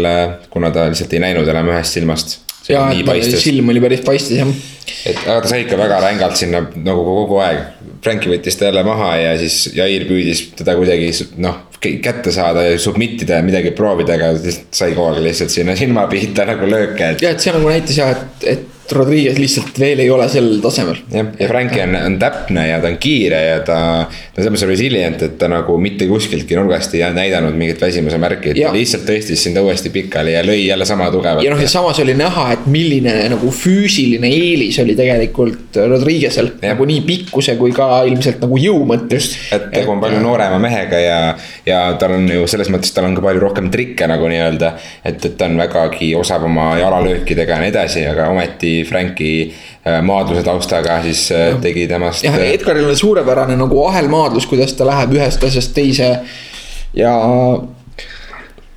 kuna 0.54 0.70
ta 0.74 0.86
lihtsalt 0.92 1.18
ei 1.18 1.26
näinud 1.26 1.50
enam 1.50 1.74
ühest 1.74 1.98
silmast. 1.98 2.38
ja, 2.70 2.86
et 2.94 3.38
silm 3.42 3.74
oli 3.74 3.82
päris 3.82 4.06
paistis 4.06 4.38
jah. 4.38 4.54
et 5.02 5.18
aga 5.26 5.40
ta 5.42 5.50
sai 5.50 5.66
ikka 5.66 5.82
väga 5.82 5.98
rängalt 6.06 6.38
sinna 6.38 6.62
nagu 6.78 7.02
kogu 7.10 7.42
aeg. 7.42 7.72
Franki 8.04 8.28
võttis 8.28 8.58
ta 8.60 8.68
jälle 8.68 8.82
maha 8.84 9.14
ja 9.16 9.36
siis 9.40 9.70
Jair 9.74 10.04
püüdis 10.04 10.50
teda 10.58 10.76
kuidagi 10.76 11.08
noh 11.40 11.62
kätte 12.04 12.32
saada 12.34 12.66
ja 12.68 12.78
submit 12.80 13.22
ida 13.24 13.40
ja 13.40 13.46
midagi 13.46 13.74
proovida, 13.76 14.16
aga 14.18 14.32
sai 14.38 14.92
kogu 14.94 15.10
aeg 15.12 15.24
lihtsalt 15.28 15.54
sinna 15.54 15.76
silma 15.78 16.06
pihta 16.10 16.46
nagu 16.48 16.68
lööke, 16.70 17.14
et. 17.14 17.24
ja, 17.24 17.34
et 17.34 17.44
see 17.44 17.54
nagu 17.54 17.70
näitas 17.70 17.98
jah, 17.98 18.14
et, 18.14 18.48
et 18.54 18.73
Rodriguez 18.92 19.38
lihtsalt 19.38 19.78
veel 19.80 20.02
ei 20.04 20.10
ole 20.10 20.26
sel 20.28 20.58
tasemel. 20.62 20.98
jah, 21.12 21.30
ja 21.40 21.48
Franki 21.48 21.80
on, 21.80 21.94
on 21.96 22.18
täpne 22.20 22.66
ja 22.68 22.80
ta 22.82 22.90
on 22.90 22.98
kiire 23.00 23.40
ja 23.46 23.58
ta, 23.64 23.78
ta 24.04 24.36
on 24.36 24.42
selles 24.42 24.52
mõttes 24.52 24.68
resilient, 24.68 25.22
et 25.24 25.38
ta 25.40 25.48
nagu 25.48 25.76
mitte 25.80 26.08
kuskiltki 26.10 26.58
nurgast 26.58 26.94
ei 26.98 27.04
näidanud 27.14 27.56
mingit 27.56 27.80
väsimuse 27.80 28.18
märki, 28.20 28.52
et 28.52 28.60
ja. 28.60 28.68
ta 28.68 28.76
lihtsalt 28.76 29.06
tõstis 29.08 29.44
sind 29.46 29.60
uuesti 29.60 29.92
pikali 29.94 30.34
ja 30.36 30.42
lõi 30.44 30.66
jälle 30.66 30.86
sama 30.88 31.08
tugevalt. 31.14 31.44
ja 31.46 31.54
noh, 31.54 31.62
ja 31.62 31.70
samas 31.70 32.00
oli 32.04 32.16
näha, 32.18 32.46
et 32.56 32.66
milline 32.70 33.14
nagu 33.32 33.52
füüsiline 33.54 34.28
eelis 34.28 34.78
oli 34.82 34.96
tegelikult 34.98 35.80
Rodriguez'el 35.80 36.52
nagu 36.62 36.88
nii 36.88 37.00
pikkuse 37.06 37.56
kui 37.60 37.72
ka 37.76 37.88
ilmselt 38.08 38.42
nagu 38.44 38.60
jõu 38.60 38.84
mõttes. 38.88 39.30
et 39.54 39.70
tegu 39.72 39.94
on 39.94 40.02
palju 40.04 40.20
noorema 40.24 40.60
mehega 40.62 41.00
ja, 41.00 41.18
ja 41.66 41.80
tal 42.00 42.18
on 42.18 42.28
ju 42.28 42.46
selles 42.50 42.70
mõttes, 42.72 42.92
tal 42.94 43.08
on 43.08 43.16
ka 43.16 43.24
palju 43.24 43.46
rohkem 43.46 43.72
trikke 43.72 44.08
nagu 44.10 44.28
nii-öelda. 44.28 44.74
et, 45.04 45.24
et 45.24 45.38
ta 45.38 45.48
on 45.48 45.58
vägagi 45.62 46.12
osav 46.18 46.44
oma 46.44 46.74
jalalöökidega 46.80 47.56
ja 47.56 47.64
nii 47.64 47.72
edasi, 47.72 48.04
aga 48.10 48.28
ometi 48.32 48.73
Franki 48.88 49.30
äh, 49.50 50.00
maadluse 50.02 50.42
taustaga, 50.46 50.98
siis 51.04 51.28
äh, 51.34 51.54
tegi 51.62 51.86
temast. 51.90 52.24
jah, 52.26 52.38
äh, 52.40 52.54
Edgaril 52.56 52.88
on 52.88 52.98
suurepärane 52.98 53.56
nagu 53.60 53.86
ahelmaadlus, 53.86 54.48
kuidas 54.50 54.74
ta 54.74 54.86
läheb 54.88 55.14
ühest 55.18 55.44
asjast 55.46 55.74
teise 55.76 56.10
ja 56.94 57.14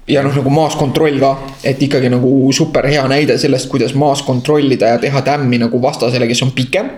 ja 0.08 0.24
noh, 0.24 0.36
nagu 0.36 0.52
maas 0.54 0.76
kontroll 0.80 1.20
ka, 1.20 1.34
et 1.68 1.82
ikkagi 1.84 2.12
nagu 2.12 2.52
super 2.56 2.88
hea 2.88 3.04
näide 3.12 3.38
sellest, 3.42 3.70
kuidas 3.72 3.96
maas 3.98 4.22
kontrollida 4.24 4.94
ja 4.94 5.00
teha 5.02 5.22
tämmi 5.26 5.60
nagu 5.66 5.82
vastasele, 5.84 6.28
kes 6.30 6.46
on 6.48 6.54
pikem. 6.56 6.94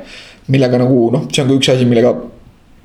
millega 0.50 0.80
nagu 0.82 1.12
noh, 1.14 1.28
see 1.30 1.44
on 1.44 1.50
ka 1.52 1.58
üks 1.60 1.70
asi, 1.76 1.86
millega 1.86 2.16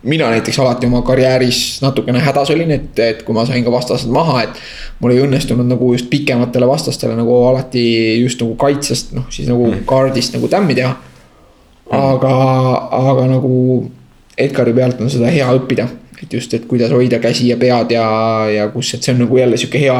mina 0.04 0.28
näiteks 0.30 0.58
alati 0.58 0.86
oma 0.86 1.02
karjääris 1.02 1.82
natukene 1.82 2.20
hädas 2.20 2.50
olin, 2.50 2.70
et, 2.70 2.98
et 2.98 3.22
kui 3.22 3.34
ma 3.34 3.46
sain 3.48 3.64
ka 3.64 3.72
vastased 3.72 4.10
maha, 4.12 4.42
et. 4.44 4.62
mul 5.00 5.14
ei 5.14 5.24
õnnestunud 5.24 5.66
nagu 5.68 5.90
just 5.92 6.08
pikematele 6.10 6.68
vastastele 6.68 7.16
nagu 7.18 7.34
alati 7.48 7.84
just 8.22 8.40
nagu 8.40 8.54
kaitsest, 8.60 9.12
noh 9.16 9.26
siis 9.30 9.48
nagu 9.50 9.66
mm. 9.70 9.84
kaardist 9.88 10.36
nagu 10.36 10.48
tämmi 10.48 10.76
teha. 10.78 10.94
aga, 11.90 12.32
aga 13.10 13.28
nagu 13.28 13.58
Edgari 14.38 14.72
pealt 14.74 14.98
on 15.00 15.10
seda 15.12 15.28
hea 15.30 15.46
õppida, 15.54 15.84
et 16.22 16.32
just, 16.32 16.54
et 16.56 16.64
kuidas 16.66 16.90
hoida 16.90 17.20
käsi 17.22 17.48
ja 17.52 17.56
pead 17.60 17.92
ja, 17.94 18.06
ja 18.50 18.64
kus, 18.72 18.94
et 18.96 19.04
see 19.04 19.12
on 19.14 19.20
nagu 19.22 19.38
jälle 19.38 19.58
sihuke 19.60 19.78
hea, 19.78 19.98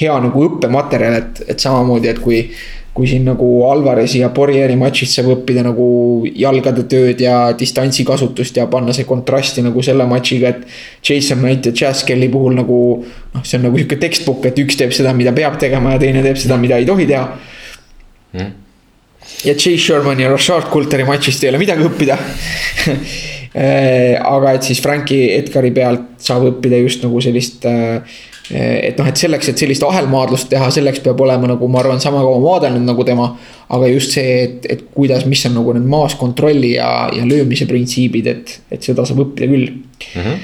hea 0.00 0.18
nagu 0.22 0.44
õppematerjal, 0.46 1.16
et, 1.18 1.42
et 1.50 1.64
samamoodi, 1.64 2.12
et 2.12 2.20
kui 2.22 2.44
kui 2.92 3.08
siin 3.08 3.24
nagu 3.24 3.46
Alvarezi 3.64 4.20
ja 4.20 4.28
Borjeri 4.34 4.74
matšist 4.76 5.16
saab 5.16 5.30
õppida 5.32 5.62
nagu 5.64 5.86
jalgade 6.28 6.84
tööd 6.92 7.22
ja 7.24 7.36
distantsi 7.56 8.04
kasutust 8.04 8.58
ja 8.60 8.66
panna 8.72 8.92
see 8.92 9.08
kontrasti 9.08 9.64
nagu 9.64 9.84
selle 9.84 10.04
matšiga, 10.08 10.52
et. 10.52 10.66
Jason 11.02 11.40
Knight 11.40 11.66
ja 11.66 11.72
Jazz 11.74 12.04
Kelly 12.06 12.28
puhul 12.30 12.54
nagu 12.54 12.78
noh, 13.02 13.42
see 13.42 13.56
on 13.58 13.64
nagu 13.66 13.78
sihuke 13.80 13.96
textbook, 14.00 14.44
et 14.46 14.58
üks 14.60 14.76
teeb 14.78 14.92
seda, 14.94 15.14
mida 15.16 15.32
peab 15.34 15.56
tegema 15.60 15.96
ja 15.96 16.02
teine 16.02 16.22
teeb 16.24 16.38
seda, 16.38 16.58
mida 16.60 16.78
ei 16.78 16.86
tohi 16.86 17.08
teha 17.08 17.24
mm.. 18.36 18.52
ja 19.48 19.54
Chase 19.56 19.80
Sherman 19.80 20.20
ja 20.20 20.30
Rashard 20.30 20.68
Coulteri 20.72 21.08
matšist 21.08 21.42
ei 21.42 21.50
ole 21.50 21.62
midagi 21.64 21.88
õppida 21.88 22.18
aga 24.36 24.54
et 24.56 24.68
siis 24.68 24.80
Franki 24.84 25.24
Edgari 25.34 25.72
pealt 25.76 26.22
saab 26.22 26.46
õppida 26.52 26.78
just 26.84 27.02
nagu 27.04 27.20
sellist 27.24 27.66
äh, 27.68 28.20
et 28.52 28.98
noh, 29.00 29.08
et 29.08 29.16
selleks, 29.16 29.48
et 29.52 29.62
sellist 29.62 29.84
ahelmaadlust 29.86 30.50
teha, 30.52 30.68
selleks 30.74 31.00
peab 31.04 31.20
olema 31.24 31.48
nagu 31.54 31.68
ma 31.72 31.80
arvan, 31.80 32.02
sama 32.02 32.20
kaua 32.24 32.40
maadelnud 32.42 32.84
nagu 32.88 33.06
tema. 33.08 33.32
aga 33.72 33.88
just 33.88 34.12
see, 34.12 34.32
et, 34.44 34.66
et 34.68 34.82
kuidas, 34.92 35.24
mis 35.24 35.46
on 35.48 35.54
nagu 35.56 35.72
need 35.72 35.88
maas 35.88 36.14
kontrolli 36.20 36.74
ja, 36.74 37.08
ja 37.14 37.24
löömise 37.24 37.64
printsiibid, 37.70 38.28
et, 38.28 38.58
et 38.74 38.84
seda 38.84 39.06
saab 39.08 39.22
õppida 39.24 39.48
küll 39.48 39.70
mm. 39.70 40.20
-hmm. 40.20 40.38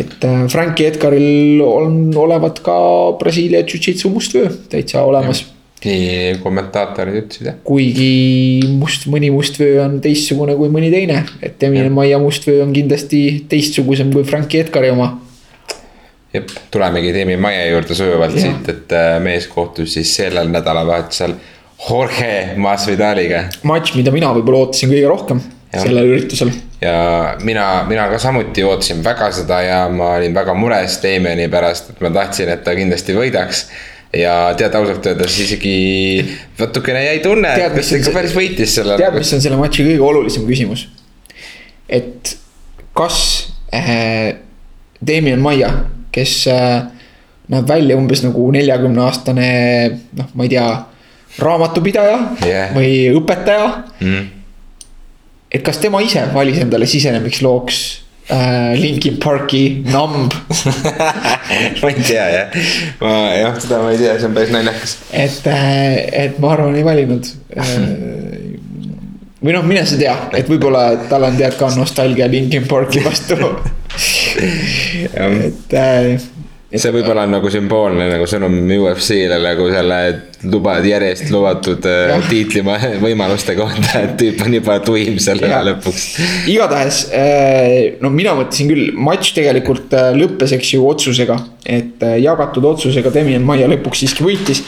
et 0.00 0.24
äh, 0.24 0.42
Franki 0.48 0.88
Edgaril 0.88 1.60
on, 1.60 2.02
olevat 2.16 2.62
ka 2.64 2.76
Brasiilia 3.20 3.60
jujitsu 3.60 4.08
mustvöö 4.08 4.48
täitsa 4.72 5.02
olemas 5.04 5.44
nii 5.84 6.36
kommentaatorid 6.42 7.22
ütlesid 7.22 7.46
jah. 7.48 7.56
kuigi 7.64 8.60
must, 8.76 9.06
mõni 9.08 9.30
mustvöö 9.32 9.84
on 9.84 10.00
teistsugune 10.04 10.56
kui 10.56 10.68
mõni 10.72 10.90
teine, 10.92 11.24
et 11.42 11.62
Eminem 11.62 11.92
Maia 11.96 12.18
mustvöö 12.20 12.62
on 12.64 12.72
kindlasti 12.72 13.44
teistsugusem 13.48 14.12
kui 14.12 14.24
Franki 14.28 14.60
Edgari 14.60 14.92
oma 14.92 15.14
jep, 16.34 16.50
tulemegi 16.70 17.12
Teemi 17.14 17.36
Maie 17.40 17.68
juurde 17.70 17.94
sujuvalt 17.94 18.36
Jah. 18.36 18.46
siit, 18.46 18.68
et 18.72 18.92
äh, 18.96 19.14
mees 19.22 19.48
kohtus 19.50 19.94
siis 19.96 20.12
sellel 20.16 20.50
nädalavahetusel 20.52 21.34
Jorge 21.88 22.54
Masvidaliga. 22.60 23.46
matš, 23.66 23.94
mida 23.96 24.12
mina 24.14 24.32
võib-olla 24.36 24.66
ootasin 24.66 24.92
kõige 24.92 25.08
rohkem 25.10 25.40
Jah. 25.72 25.84
sellel 25.84 26.10
üritusel. 26.14 26.52
ja 26.82 27.36
mina, 27.46 27.68
mina 27.88 28.08
ka 28.12 28.18
samuti 28.22 28.64
ootasin 28.66 29.04
väga 29.04 29.30
seda 29.34 29.62
ja 29.64 29.80
ma 29.92 30.14
olin 30.18 30.34
väga 30.36 30.54
mures 30.54 31.00
Damiani 31.02 31.48
pärast, 31.52 31.94
et 31.94 32.04
ma 32.04 32.12
tahtsin, 32.14 32.52
et 32.52 32.64
ta 32.66 32.76
kindlasti 32.78 33.16
võidaks. 33.16 33.66
ja 34.14 34.34
tead 34.58 34.74
ausalt 34.74 35.06
öeldes 35.06 35.38
isegi 35.38 36.24
natukene 36.58 37.04
jäi 37.04 37.20
tunne, 37.22 37.54
et 37.54 37.76
kas 37.76 37.92
ta 37.92 38.00
ikka 38.00 38.14
päris 38.14 38.34
võitis 38.34 38.74
selle. 38.80 38.98
tead, 38.98 39.14
mis 39.18 39.34
on 39.34 39.42
selle 39.42 39.58
matši 39.60 39.86
kõige 39.92 40.06
olulisem 40.12 40.46
küsimus? 40.46 40.88
et 41.88 42.36
kas 42.94 43.22
äh, 43.74 44.36
Damien 45.06 45.40
Maia, 45.40 45.70
kes 46.14 46.34
äh, 46.50 46.82
näeb 47.50 47.68
välja 47.68 47.96
umbes 47.98 48.22
nagu 48.24 48.50
neljakümne 48.54 49.02
aastane, 49.04 49.48
noh, 50.18 50.28
ma 50.34 50.46
ei 50.46 50.52
tea, 50.52 50.66
raamatupidaja 51.40 52.18
Jah. 52.46 52.74
või 52.74 52.92
õpetaja 53.14 53.66
mm. 54.00 54.28
et 55.54 55.64
kas 55.66 55.78
tema 55.82 56.02
ise 56.02 56.24
valis 56.34 56.58
endale 56.62 56.88
sisenemislooks 56.90 57.80
äh, 58.34 58.72
Linkin 58.78 59.18
Parki 59.22 59.62
Numb 59.86 60.34
ma 61.82 61.92
ei 61.92 62.02
tea 62.02 62.26
jah, 62.34 62.58
ma 63.02 63.14
jah, 63.38 63.58
seda 63.62 63.82
ma 63.84 63.94
ei 63.94 64.00
tea, 64.02 64.16
see 64.18 64.30
on 64.30 64.36
päris 64.36 64.54
naljakas. 64.54 64.96
et, 65.10 65.50
et 66.26 66.40
ma 66.42 66.54
arvan, 66.56 66.78
ei 66.78 66.86
valinud. 66.86 67.30
või 69.44 69.54
noh, 69.56 69.66
mine 69.66 69.86
sa 69.88 69.98
tea, 70.00 70.16
et 70.36 70.50
võib-olla 70.50 70.88
tal 71.10 71.28
on 71.30 71.38
tead 71.38 71.56
ka 71.60 71.70
nostalgia 71.78 72.28
Linkin 72.30 72.66
Parki 72.70 73.04
vastu. 73.06 73.38
et 73.90 75.74
äh, 75.74 76.20
see 76.78 76.92
võib-olla 76.94 77.24
on 77.26 77.32
nagu 77.34 77.50
sümboolne 77.50 78.04
nagu 78.12 78.26
sõnum 78.30 78.54
UFC-le 78.70 79.40
nagu 79.42 79.64
selle 79.72 79.96
luba, 80.50 80.76
järjest 80.86 81.30
lubatud 81.34 81.86
äh, 81.88 82.12
Jah. 82.12 82.28
tiitli 82.30 82.62
võimaluste 83.06 83.56
kohta, 83.58 84.04
et 84.04 84.14
tüüp 84.20 84.44
on 84.46 84.54
juba 84.54 84.76
tuim 84.84 85.18
sellele 85.22 85.50
Jah. 85.50 85.64
lõpuks. 85.66 86.04
igatahes, 86.52 87.00
no 88.04 88.12
mina 88.14 88.36
mõtlesin 88.38 88.70
küll, 88.70 88.92
matš 88.94 89.32
tegelikult 89.40 89.96
äh, 89.98 90.12
lõppes, 90.16 90.54
eks 90.56 90.72
ju, 90.76 90.84
otsusega. 90.86 91.40
et 91.66 92.06
äh, 92.06 92.16
jagatud 92.22 92.70
otsusega 92.70 93.12
Demian 93.14 93.44
Maia 93.46 93.66
lõpuks 93.70 94.04
siiski 94.04 94.24
võitis. 94.24 94.62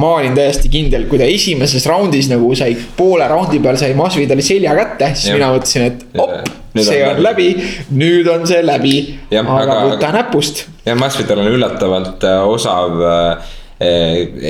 Ma 0.00 0.16
olin 0.16 0.34
täiesti 0.36 0.72
kindel, 0.72 1.04
kui 1.10 1.20
ta 1.20 1.28
esimeses 1.28 1.84
raundis 1.90 2.32
nagu 2.32 2.48
sai, 2.58 2.74
poole 2.96 3.28
raundi 3.28 3.60
peal 3.62 3.78
sai 3.80 3.92
Masvidali 3.98 4.44
selja 4.44 4.74
kätte, 4.78 5.12
siis 5.12 5.30
Jah. 5.30 5.38
mina 5.38 5.52
mõtlesin, 5.52 5.88
et 5.92 6.04
op, 6.16 6.61
Nüüd 6.72 6.86
on 6.86 6.88
see 6.88 7.02
on 7.04 7.18
läbi, 7.20 7.48
nüüd 7.92 8.28
on 8.32 8.46
see 8.48 8.62
läbi. 8.64 8.94
Jah, 9.30 9.44
aga 9.44 9.74
aga- 9.74 9.90
võta 9.92 10.12
näpust 10.14 10.64
ja 10.86 10.94
Masvidal 10.98 11.42
on 11.44 11.50
üllatavalt 11.52 12.24
äh, 12.24 12.40
osav 12.48 13.02
äh, 13.02 13.50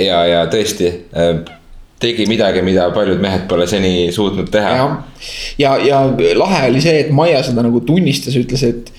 ja, 0.04 0.20
ja 0.28 0.44
tõesti 0.52 0.88
äh, 1.12 1.32
tegi 2.02 2.26
midagi, 2.26 2.62
mida 2.66 2.88
paljud 2.94 3.20
mehed 3.22 3.46
pole 3.50 3.66
seni 3.70 4.10
suutnud 4.14 4.50
teha. 4.50 4.72
jah, 4.74 4.96
ja, 5.58 5.76
ja 5.86 6.02
lahe 6.38 6.66
oli 6.70 6.82
see, 6.82 7.04
et 7.04 7.12
Maia 7.14 7.42
seda 7.46 7.62
nagu 7.62 7.82
tunnistas, 7.86 8.36
ütles, 8.38 8.64
et 8.66 8.92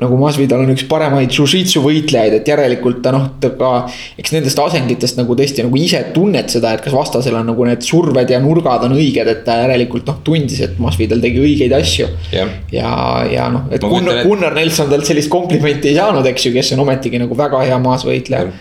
nagu 0.00 0.16
Masvidal 0.20 0.64
on 0.64 0.72
üks 0.72 0.86
paremaid 0.88 1.32
jujitsu 1.34 1.82
võitlejaid, 1.84 2.38
et 2.38 2.48
järelikult 2.48 3.02
ta 3.04 3.12
noh, 3.14 3.26
ta 3.40 3.52
ka. 3.58 3.72
eks 4.20 4.34
nendest 4.34 4.58
asenditest 4.62 5.20
nagu 5.20 5.36
tõesti 5.36 5.64
nagu 5.66 5.80
ise 5.80 6.02
tunned 6.14 6.50
seda, 6.52 6.74
et 6.74 6.84
kas 6.84 6.96
vastasel 6.96 7.36
on 7.38 7.48
nagu 7.52 7.68
need 7.68 7.84
surved 7.86 8.32
ja 8.32 8.40
nurgad 8.42 8.86
on 8.88 8.96
õiged, 8.96 9.30
et 9.30 9.44
ta 9.46 9.60
järelikult 9.62 10.08
noh, 10.10 10.20
tundis, 10.26 10.60
et 10.66 10.78
Masvidal 10.82 11.22
tegi 11.22 11.42
õigeid 11.44 11.76
asju. 11.76 12.10
Jah. 12.34 12.52
ja, 12.74 12.92
ja 13.30 13.48
noh, 13.52 13.68
et 13.70 13.82
Ma 13.84 13.92
Gunnar, 13.92 14.22
Gunnar 14.26 14.56
Nelson 14.56 14.90
talt 14.90 15.08
sellist 15.08 15.32
komplimenti 15.32 15.92
ei 15.92 15.98
saanud, 15.98 16.26
eks 16.32 16.48
ju, 16.48 16.54
kes 16.56 16.74
on 16.76 16.84
ometigi 16.86 17.20
nagu 17.20 17.36
väga 17.36 17.64
hea 17.66 17.80
maasvõitleja. 17.82 18.52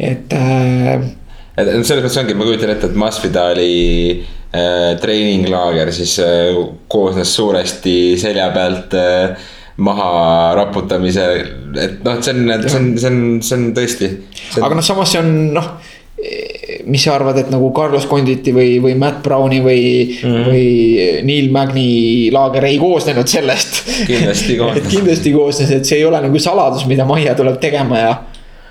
et 0.00 0.32
äh, 0.36 1.10
et 1.52 1.68
selles 1.84 2.00
mõttes 2.00 2.20
ongi, 2.22 2.36
ma 2.36 2.46
kujutan 2.48 2.72
ette, 2.72 2.88
et 2.88 2.96
Masvidali 2.96 3.72
äh, 4.16 4.94
treeninglaager 5.02 5.92
siis 5.92 6.14
äh, 6.24 6.56
koosnes 6.92 7.34
suuresti 7.36 7.96
selja 8.20 8.48
pealt 8.54 8.96
äh, 8.96 9.50
maha 9.80 10.52
raputamise, 10.56 11.24
et 11.80 12.04
noh, 12.04 12.18
et 12.18 12.26
see 12.26 12.34
on, 12.34 12.52
see 12.66 12.78
on, 12.78 12.92
see 12.98 13.08
on, 13.08 13.18
see 13.40 13.56
on 13.56 13.66
tõesti. 13.76 14.10
aga 14.60 14.76
noh, 14.76 14.84
samas 14.84 15.14
see 15.14 15.22
on 15.22 15.30
noh. 15.56 15.70
mis 16.86 17.02
sa 17.02 17.16
arvad, 17.16 17.38
et 17.40 17.48
nagu 17.50 17.72
Carlos 17.74 18.04
Conditi 18.06 18.52
või, 18.54 18.76
või 18.82 18.92
Matt 18.98 19.22
Browni 19.24 19.58
või 19.64 19.80
mm. 20.06 20.18
-hmm. 20.20 20.44
või 20.50 21.22
Neil 21.26 21.48
Magni 21.54 21.86
laager 22.34 22.68
ei 22.68 22.76
koosnenud 22.78 23.26
sellest. 23.26 23.80
Kindlasti 24.06 24.56
koosnes. 24.60 24.84
et 24.84 24.92
kindlasti 24.92 25.32
koosnes, 25.34 25.72
et 25.78 25.88
see 25.88 25.98
ei 25.98 26.04
ole 26.06 26.20
nagu 26.22 26.42
saladus, 26.42 26.84
mida 26.86 27.06
Maia 27.08 27.34
tuleb 27.38 27.58
tegema 27.62 27.98
ja. 27.98 28.12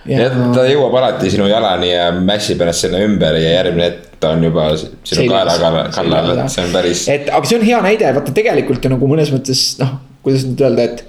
jah, 0.08 0.38
ta 0.56 0.64
jõuab 0.70 0.96
alati 1.02 1.34
sinu 1.34 1.50
jalani 1.52 1.92
ja 1.92 2.08
mässib 2.16 2.62
ennast 2.62 2.88
sinna 2.88 3.02
ümber 3.04 3.36
ja 3.42 3.58
järgmine 3.58 3.90
hetk 3.90 4.30
on 4.30 4.44
juba 4.46 4.70
sinu 4.78 5.26
kaela 5.32 5.58
kallal, 5.92 6.32
et 6.38 6.54
see 6.54 6.64
on 6.64 6.72
päris. 6.78 7.04
et 7.10 7.30
aga 7.34 7.50
see 7.50 7.60
on 7.60 7.68
hea 7.68 7.82
näide, 7.84 8.16
vaata 8.16 8.38
tegelikult 8.38 8.86
ju 8.86 8.94
nagu 8.94 9.12
mõnes 9.12 9.34
mõttes 9.34 9.66
noh, 9.82 9.98
kuidas 10.26 10.46
nüüd 10.48 10.62
öelda, 10.66 10.86
et. 10.90 11.08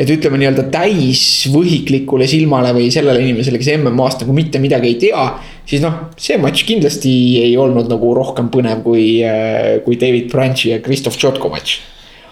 et 0.00 0.08
ütleme 0.08 0.38
nii-öelda 0.40 0.62
täisvõhiklikule 0.72 2.24
silmale 2.30 2.70
või 2.72 2.86
sellele 2.94 3.20
inimesele, 3.20 3.58
kes 3.60 3.74
MM-ast 3.74 4.22
nagu 4.24 4.32
mitte 4.36 4.60
midagi 4.62 4.94
ei 4.94 4.98
tea. 5.02 5.24
siis 5.68 5.82
noh, 5.84 6.06
see 6.16 6.38
matš 6.40 6.64
kindlasti 6.68 7.12
ei 7.42 7.56
olnud 7.60 7.90
nagu 7.90 8.14
rohkem 8.16 8.48
põnev 8.54 8.84
kui, 8.86 9.20
kui 9.84 9.98
David 10.00 10.30
Branchi 10.32 10.72
ja 10.72 10.80
Christoph 10.84 11.18
Tšotko 11.20 11.52
matš. 11.52 11.80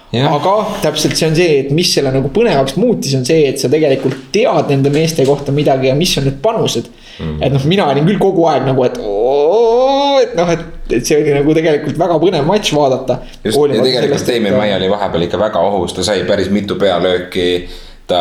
Jah. 0.09 0.33
aga 0.33 0.55
täpselt 0.81 1.19
see 1.19 1.27
on 1.29 1.35
see, 1.37 1.57
et 1.63 1.73
mis 1.77 1.91
selle 1.93 2.09
nagu 2.15 2.31
põnevaks 2.33 2.79
muutis, 2.81 3.13
on 3.19 3.27
see, 3.29 3.43
et 3.51 3.61
sa 3.61 3.69
tegelikult 3.69 4.31
tead 4.33 4.71
nende 4.73 4.89
meeste 4.95 5.27
kohta 5.29 5.53
midagi 5.53 5.91
ja 5.91 5.97
mis 5.99 6.15
on 6.17 6.25
need 6.25 6.39
panused 6.41 6.89
mm.. 7.19 7.43
et 7.45 7.53
noh, 7.53 7.67
mina 7.69 7.91
olin 7.93 8.09
küll 8.09 8.21
kogu 8.23 8.47
aeg 8.49 8.65
nagu, 8.71 8.87
et 8.87 8.97
oo, 9.03 10.17
et 10.23 10.33
noh, 10.39 10.49
et, 10.55 10.65
et 10.97 11.05
see 11.05 11.19
oli 11.19 11.35
nagu 11.37 11.57
tegelikult 11.59 12.01
väga 12.01 12.17
põnev 12.23 12.49
matš 12.49 12.73
vaadata. 12.79 13.19
just, 13.45 13.59
ja 13.59 13.85
tegelikult 13.85 14.33
Damien 14.33 14.57
Maia 14.57 14.79
oli 14.81 14.89
vahepeal 14.95 15.27
ikka 15.29 15.43
väga 15.45 15.67
ohus, 15.69 15.93
ta 15.97 16.07
sai 16.07 16.25
päris 16.29 16.49
mitu 16.55 16.79
pealööki. 16.81 17.51
Ta 18.09 18.21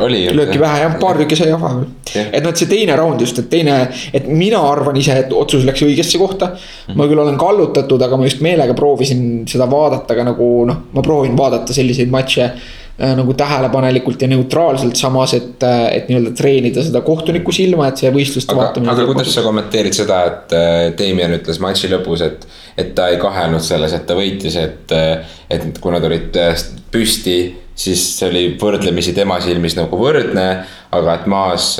oli. 0.00 0.22
lööki 0.34 0.60
vähe 0.62 0.84
jah, 0.84 0.94
paar 1.00 1.18
tükki 1.18 1.38
sai 1.38 1.50
vahepeal. 1.52 1.88
Jah. 2.14 2.30
et 2.30 2.44
noh, 2.44 2.54
et 2.54 2.62
see 2.62 2.70
teine 2.70 2.96
raund 2.98 3.20
just, 3.24 3.40
et 3.42 3.50
teine, 3.50 3.80
et 4.14 4.28
mina 4.30 4.60
arvan 4.70 4.96
ise, 5.00 5.16
et 5.24 5.34
otsus 5.34 5.66
läks 5.66 5.82
õigesse 5.86 6.20
kohta. 6.20 6.52
ma 6.94 7.08
küll 7.10 7.20
olen 7.20 7.38
kallutatud, 7.40 8.02
aga 8.06 8.20
ma 8.20 8.28
just 8.28 8.44
meelega 8.44 8.76
proovisin 8.78 9.44
seda 9.50 9.68
vaadata 9.70 10.16
ka 10.16 10.26
nagu 10.30 10.50
noh, 10.70 10.86
ma 10.94 11.04
proovin 11.04 11.36
vaadata 11.38 11.76
selliseid 11.76 12.12
matše 12.14 12.46
äh, 12.46 12.72
nagu 12.98 13.34
tähelepanelikult 13.34 14.22
ja 14.22 14.28
neutraalselt, 14.30 14.94
samas 14.96 15.34
et, 15.34 15.64
et 15.90 16.06
nii-öelda 16.10 16.30
treenida 16.38 16.82
seda 16.86 17.00
kohtuniku 17.02 17.52
silma, 17.54 17.88
et 17.90 17.98
see 18.04 18.12
võistluste 18.14 18.54
aga, 18.54 18.68
vaatamine. 18.68 18.92
aga 18.92 19.06
kuidas 19.08 19.32
sa 19.34 19.42
kommenteerid 19.42 19.96
seda, 19.96 20.20
et 20.28 20.54
äh, 20.54 20.76
Damien 20.98 21.34
ütles 21.40 21.58
matši 21.62 21.90
lõpus, 21.90 22.22
et, 22.22 22.46
et 22.78 22.94
ta 22.94 23.08
ei 23.10 23.18
kahelnud 23.22 23.64
selles, 23.66 23.96
et 23.98 24.06
ta 24.06 24.14
võitis, 24.18 24.58
et, 24.60 24.94
et 25.50 25.82
kui 25.82 25.94
nad 25.94 26.06
olid 26.06 26.38
äh, 26.38 26.54
püsti, 26.94 27.38
siis 27.74 28.04
see 28.14 28.28
oli 28.30 28.44
võrdlemisi 28.60 29.10
tema 29.16 29.40
silmis 29.42 29.74
nagu 29.74 29.98
võrdne. 29.98 30.46
aga 30.94 31.14
et 31.18 31.24
maas, 31.26 31.72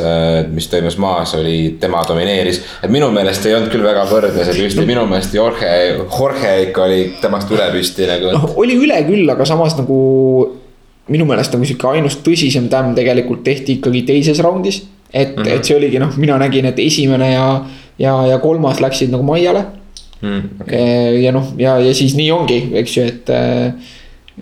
mis 0.51 0.67
toimus 0.67 0.97
maas, 0.99 1.37
oli, 1.39 1.77
tema 1.79 2.01
domineeris. 2.03 2.59
et 2.83 2.91
minu 2.91 3.13
meelest 3.15 3.47
ei 3.47 3.55
olnud 3.55 3.71
küll 3.71 3.87
väga 3.87 4.03
võrdne 4.11 4.43
see 4.43 4.57
püsti, 4.65 4.83
minu 4.89 5.07
meelest 5.07 5.39
Jorge, 5.39 5.71
Jorge 6.03 6.57
ikka 6.65 6.83
oli 6.89 7.01
temast 7.23 7.55
üle 7.55 7.71
püsti 7.71 8.11
nagu. 8.11 8.35
noh, 8.35 8.51
oli 8.59 8.75
üle 8.75 8.99
küll, 9.07 9.31
aga 9.31 9.47
samas 9.47 9.79
nagu 9.79 10.01
minu 11.13 11.27
meelest 11.29 11.55
nagu 11.55 11.67
sihuke 11.69 11.89
ainus 11.93 12.19
tõsisem 12.25 12.69
tämm 12.73 12.95
tegelikult 12.97 13.45
tehti 13.45 13.79
ikkagi 13.79 14.05
teises 14.09 14.41
raundis. 14.45 14.83
et 15.13 15.37
mm, 15.37 15.43
-hmm. 15.43 15.49
et 15.55 15.65
see 15.65 15.77
oligi 15.77 15.99
noh, 15.99 16.17
mina 16.17 16.39
nägin, 16.39 16.67
et 16.67 16.79
esimene 16.79 17.33
ja, 17.33 17.65
ja, 17.99 18.27
ja 18.27 18.39
kolmas 18.39 18.81
läksid 18.81 19.11
nagu 19.11 19.23
Maiale 19.23 19.65
mm, 20.21 20.43
okay. 20.61 21.23
ja 21.23 21.33
noh, 21.33 21.53
ja, 21.59 21.79
ja 21.79 21.95
siis 21.95 22.17
nii 22.19 22.31
ongi, 22.31 22.59
eks 22.81 22.97
ju, 22.97 23.05
et, 23.05 23.31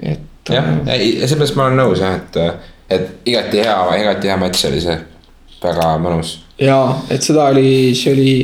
et. 0.02 0.20
jah, 0.48 0.70
ei, 0.94 1.28
selles 1.28 1.54
ma 1.56 1.66
olen 1.68 1.82
nõus 1.82 2.00
jah, 2.00 2.16
et, 2.16 2.38
et 2.90 3.28
igati 3.28 3.62
hea, 3.62 3.76
igati 4.00 4.32
hea 4.32 4.36
matš 4.40 4.66
oli 4.70 4.80
see, 4.80 4.98
väga 5.62 5.92
mõnus. 6.02 6.38
ja, 6.58 6.78
et 7.10 7.22
seda 7.22 7.50
oli, 7.52 7.94
see 7.98 8.14
oli, 8.14 8.34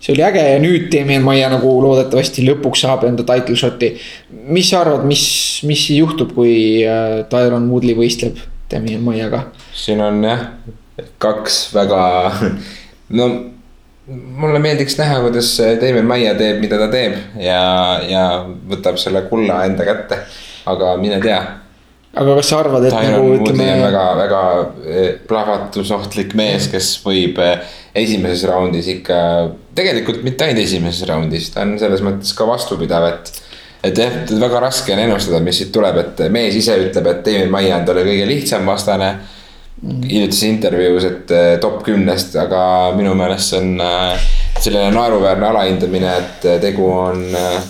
see 0.00 0.14
oli 0.14 0.24
äge 0.24 0.42
ja 0.46 0.58
nüüd 0.62 0.88
Damien 0.92 1.22
Maia 1.22 1.50
nagu 1.52 1.74
loodetavasti 1.84 2.46
lõpuks 2.46 2.86
saab 2.86 3.04
enda 3.08 3.26
title 3.28 3.56
shot'i. 3.56 3.92
mis 4.48 4.70
sa 4.72 4.80
arvad, 4.84 5.04
mis, 5.08 5.24
mis 5.68 5.86
juhtub, 5.92 6.32
kui 6.34 6.54
äh, 6.88 7.20
Tyron 7.32 7.68
Woodley 7.70 7.98
võistleb 7.98 8.40
Damien 8.70 9.02
Maiaga? 9.04 9.44
siin 9.76 10.00
on 10.04 10.24
jah, 10.24 10.46
kaks 11.22 11.62
väga, 11.74 12.02
no 13.18 13.30
mulle 14.10 14.58
meeldiks 14.62 14.96
näha, 14.98 15.20
kuidas 15.24 15.54
Damien 15.80 16.06
Maia 16.06 16.34
teeb, 16.38 16.60
mida 16.62 16.78
ta 16.80 16.88
teeb 16.92 17.16
ja, 17.40 17.62
ja 18.08 18.26
võtab 18.70 18.98
selle 19.00 19.26
kulla 19.28 19.64
enda 19.68 19.86
kätte, 19.86 20.22
aga 20.70 20.94
mine 21.00 21.20
tea. 21.22 21.40
aga 22.16 22.36
kas 22.40 22.50
sa 22.50 22.62
arvad, 22.64 22.88
et 22.88 22.94
Tyron 22.94 23.18
nagu 23.18 23.34
ütleme. 23.36 23.68
on 23.74 23.84
väga, 23.84 24.04
väga 24.24 24.42
eh, 24.86 25.10
plahvatusohtlik 25.28 26.34
mees, 26.38 26.70
kes 26.72 26.94
võib 27.04 27.38
eh, 27.44 27.76
esimeses 27.94 28.46
raundis 28.50 28.88
ikka, 28.96 29.20
tegelikult 29.74 30.24
mitte 30.26 30.46
ainult 30.46 30.64
esimeses 30.64 31.08
raundis, 31.08 31.50
ta 31.54 31.64
on 31.66 31.76
selles 31.80 32.02
mõttes 32.04 32.34
ka 32.36 32.46
vastupidav, 32.48 33.06
et. 33.10 33.32
et 33.86 33.96
jah, 33.96 34.16
väga 34.40 34.60
raske 34.66 34.92
on 34.92 35.02
ennustada, 35.04 35.40
mis 35.44 35.56
siit 35.60 35.70
tuleb, 35.72 35.96
et 36.02 36.24
mees 36.32 36.56
ise 36.58 36.76
ütleb, 36.82 37.06
et 37.10 37.22
Damien 37.24 37.52
Maia 37.52 37.78
on 37.78 37.86
talle 37.88 38.04
kõige 38.04 38.26
lihtsam 38.28 38.66
vastane 38.68 39.14
hiljutises 39.80 40.48
intervjuus, 40.50 41.04
et 41.08 41.30
äh, 41.32 41.50
top 41.60 41.80
kümnest, 41.86 42.34
aga 42.36 42.62
minu 42.96 43.14
meelest 43.16 43.54
see 43.54 43.60
on 43.62 43.80
äh, 43.80 44.26
selline 44.60 44.90
naeruväärne 44.92 45.46
alahindamine, 45.48 46.10
et 46.20 46.44
äh, 46.44 46.58
tegu 46.60 46.90
on 46.92 47.22
äh, 47.34 47.62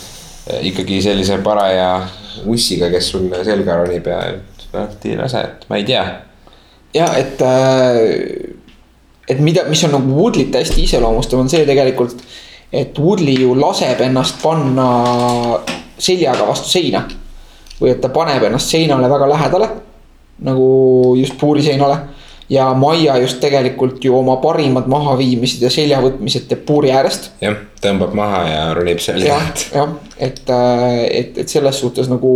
ikkagi 0.66 0.98
sellise 1.04 1.38
paraja 1.44 1.92
ussiga, 2.50 2.90
kes 2.90 3.12
sul 3.12 3.28
selga 3.46 3.78
ronib 3.78 4.10
ja 4.10 4.18
vähemalt 4.72 5.06
ei 5.06 5.16
lase, 5.18 5.44
et 5.46 5.68
ma 5.70 5.78
ei 5.78 5.86
tea. 5.86 6.04
ja 6.94 7.12
et, 7.18 7.42
et 9.30 9.40
mida, 9.40 9.64
mis 9.70 9.82
on 9.86 9.94
nagu 9.94 10.16
Woodlit 10.16 10.54
hästi 10.54 10.84
iseloomustav, 10.84 11.40
on 11.40 11.50
see 11.50 11.66
tegelikult, 11.68 12.22
et 12.72 12.98
Woodley 12.98 13.44
ju 13.44 13.54
laseb 13.58 14.02
ennast 14.06 14.40
panna 14.42 14.88
seljaga 16.00 16.46
vastu 16.48 16.70
seina. 16.70 17.04
või 17.80 17.94
et 17.94 18.00
ta 18.00 18.10
paneb 18.12 18.42
ennast 18.44 18.68
seinale 18.68 19.08
väga 19.08 19.28
lähedale, 19.28 19.68
nagu 20.44 20.64
just 21.16 21.38
puuriseinale. 21.40 21.98
ja 22.50 22.74
Maia 22.74 23.16
just 23.22 23.40
tegelikult 23.40 24.04
ju 24.04 24.16
oma 24.18 24.36
parimad 24.42 24.88
mahaviimised 24.90 25.62
ja 25.62 25.70
seljavõtmised 25.70 26.48
teeb 26.50 26.64
puuri 26.66 26.90
äärest 26.90 27.30
jah, 27.40 27.54
tõmbab 27.80 28.14
maha 28.18 28.40
ja 28.48 28.64
ronib 28.74 28.98
selja 28.98 29.28
jah, 29.28 29.52
jah, 29.74 29.92
et, 30.18 30.42
et, 30.50 31.38
et 31.38 31.48
selles 31.48 31.78
suhtes 31.78 32.10
nagu 32.10 32.32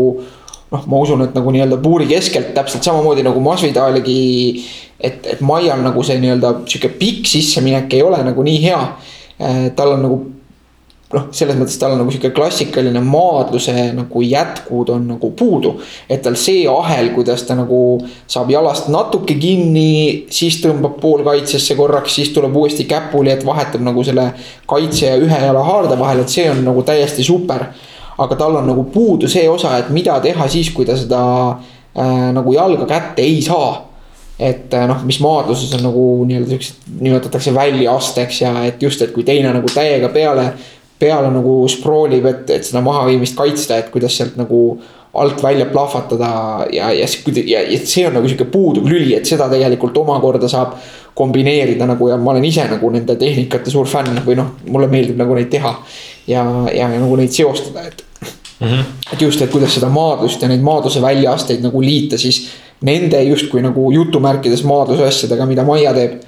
noh, 0.75 0.87
ma 0.91 1.01
usun, 1.03 1.25
et 1.27 1.35
nagu 1.37 1.53
nii-öelda 1.55 1.79
puuri 1.83 2.07
keskelt 2.11 2.53
täpselt 2.57 2.87
samamoodi 2.87 3.25
nagu 3.27 3.41
Masvidaligi. 3.45 4.65
et, 5.05 5.27
et 5.35 5.41
Maial 5.45 5.83
nagu 5.85 6.05
see 6.07 6.17
nii-öelda 6.23 6.55
sihuke 6.65 6.95
pikk 6.99 7.29
sisseminek 7.29 7.93
ei 7.93 8.03
ole 8.03 8.23
nagu 8.25 8.47
nii 8.47 8.63
hea. 8.65 8.81
tal 9.77 9.97
on 9.97 10.03
nagu 10.05 10.19
noh, 11.15 11.29
selles 11.35 11.57
mõttes 11.59 11.77
tal 11.81 11.95
on 11.95 12.01
nagu 12.03 12.13
sihuke 12.13 12.33
klassikaline 12.35 13.01
maadluse 13.05 13.73
nagu 13.97 14.23
jätkud 14.25 14.91
on 14.95 15.07
nagu 15.15 15.31
puudu. 15.37 15.75
et 16.09 16.23
tal 16.23 16.37
see 16.41 16.65
ahel, 16.71 17.11
kuidas 17.15 17.45
ta 17.47 17.57
nagu 17.59 17.79
saab 18.27 18.51
jalast 18.51 18.89
natuke 18.93 19.37
kinni, 19.41 20.27
siis 20.31 20.61
tõmbab 20.63 20.99
poolkaitsesse 21.03 21.77
korraks, 21.79 22.15
siis 22.19 22.33
tuleb 22.35 22.57
uuesti 22.57 22.89
käpuli, 22.91 23.33
et 23.35 23.47
vahetab 23.47 23.85
nagu 23.85 24.05
selle 24.05 24.31
kaitse 24.71 25.07
ja 25.07 25.17
ühe 25.21 25.41
jala 25.47 25.65
haarde 25.65 25.99
vahel, 25.99 26.25
et 26.25 26.33
see 26.33 26.49
on 26.51 26.65
nagu 26.65 26.83
täiesti 26.83 27.25
super. 27.25 27.69
aga 28.19 28.37
tal 28.39 28.57
on 28.57 28.69
nagu 28.71 28.85
puudu 28.95 29.29
see 29.29 29.49
osa, 29.51 29.79
et 29.79 29.89
mida 29.91 30.21
teha 30.23 30.47
siis, 30.49 30.71
kui 30.71 30.85
ta 30.87 30.95
seda 30.97 31.23
äh, 31.51 32.31
nagu 32.33 32.53
jalga 32.55 32.87
kätte 32.87 33.23
ei 33.23 33.43
saa 33.43 33.94
et 34.39 34.75
äh, 34.75 34.87
noh, 34.91 35.05
mis 35.07 35.21
maadluses 35.23 35.75
on 35.77 35.85
nagu 35.87 36.05
nii-öelda 36.27 36.51
siuksed, 36.51 36.89
nimetatakse 37.01 37.55
väljaasteks 37.55 38.41
ja 38.43 38.55
et 38.69 38.83
just, 38.83 39.03
et 39.03 39.15
kui 39.15 39.25
teine 39.27 39.53
nagu 39.55 39.71
täiega 39.71 40.11
peale, 40.15 40.49
peale 40.99 41.31
nagu 41.35 41.63
sproolib, 41.71 42.27
et, 42.27 42.51
et 42.51 42.67
seda 42.67 42.83
mahaviimist 42.85 43.37
kaitsta, 43.39 43.79
et 43.79 43.93
kuidas 43.95 44.17
sealt 44.19 44.39
nagu 44.41 44.65
alt 45.15 45.43
välja 45.43 45.67
plahvatada 45.71 46.67
ja, 46.73 46.93
ja 46.93 47.07
ja 47.47 47.63
ja 47.63 47.79
see 47.85 48.07
on 48.07 48.17
nagu 48.19 48.29
sihuke 48.29 48.45
puuduv 48.51 48.89
lüli, 48.91 49.15
et 49.15 49.27
seda 49.27 49.47
tegelikult 49.49 49.97
omakorda 50.03 50.49
saab 50.51 50.75
kombineerida 51.15 51.87
nagu 51.87 52.09
ja 52.09 52.17
ma 52.19 52.33
olen 52.33 52.45
ise 52.45 52.65
nagu 52.71 52.91
nende 52.91 53.15
tehnikate 53.17 53.71
suur 53.71 53.87
fänn 53.87 54.19
või 54.27 54.35
noh, 54.41 54.57
mulle 54.67 54.89
meeldib 54.91 55.21
nagu 55.21 55.37
neid 55.39 55.53
teha. 55.53 55.77
ja, 56.27 56.43
ja 56.75 56.89
nagu 56.89 57.17
neid 57.17 57.31
seostada, 57.31 57.87
et 57.87 58.05
mm. 58.61 58.67
-hmm. 58.67 58.85
et 59.13 59.23
just, 59.23 59.43
et 59.43 59.51
kuidas 59.51 59.75
seda 59.75 59.89
maadlust 59.89 60.43
ja 60.43 60.49
neid 60.49 60.63
maadluse 60.63 61.03
väljaasteid 61.03 61.63
nagu 61.63 61.83
liita 61.83 62.19
siis 62.19 62.49
nende 62.85 63.21
justkui 63.29 63.63
nagu 63.65 63.89
jutumärkides 63.95 64.65
maadluse 64.69 65.07
asjadega, 65.09 65.47
mida 65.49 65.65
Maia 65.67 65.95
teeb. 65.97 66.23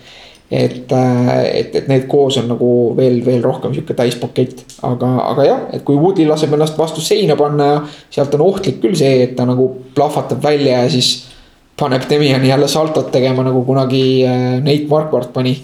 et, 0.46 0.92
et, 0.92 1.72
et 1.74 1.88
need 1.90 2.04
koos 2.06 2.36
on 2.38 2.44
nagu 2.52 2.68
veel, 2.94 3.16
veel 3.26 3.40
rohkem 3.42 3.72
sihuke 3.74 3.96
täispakett, 3.98 4.60
aga, 4.86 5.08
aga 5.32 5.46
jah, 5.46 5.64
et 5.74 5.82
kui 5.82 5.96
Woodley 5.98 6.28
laseb 6.28 6.52
ennast 6.54 6.78
vastu 6.78 7.02
seina 7.02 7.34
panna 7.34 7.66
ja 7.66 7.80
sealt 8.14 8.36
on 8.38 8.44
ohtlik 8.44 8.78
küll 8.84 8.94
see, 8.94 9.24
et 9.24 9.32
ta 9.34 9.42
nagu 9.48 9.66
plahvatab 9.96 10.44
välja 10.44 10.84
ja 10.84 10.92
siis 10.92 11.24
paneb 11.76 12.06
Demiani 12.06 12.52
jälle 12.52 12.68
saltot 12.70 13.10
tegema, 13.10 13.42
nagu 13.42 13.64
kunagi 13.66 14.04
äh, 14.22 14.44
Nate 14.62 14.86
Marquardt 14.88 15.32
pani. 15.34 15.56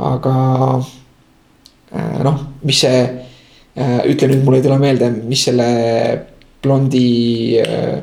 aga 0.00 0.32
äh, 1.92 2.16
noh, 2.24 2.40
mis 2.64 2.80
see, 2.80 3.04
ütle 4.08 4.30
nüüd, 4.32 4.40
mul 4.44 4.56
ei 4.56 4.64
tule 4.64 4.80
meelde, 4.80 5.10
mis 5.28 5.44
selle 5.50 5.68
blondi 6.64 7.60
äh, 7.60 8.00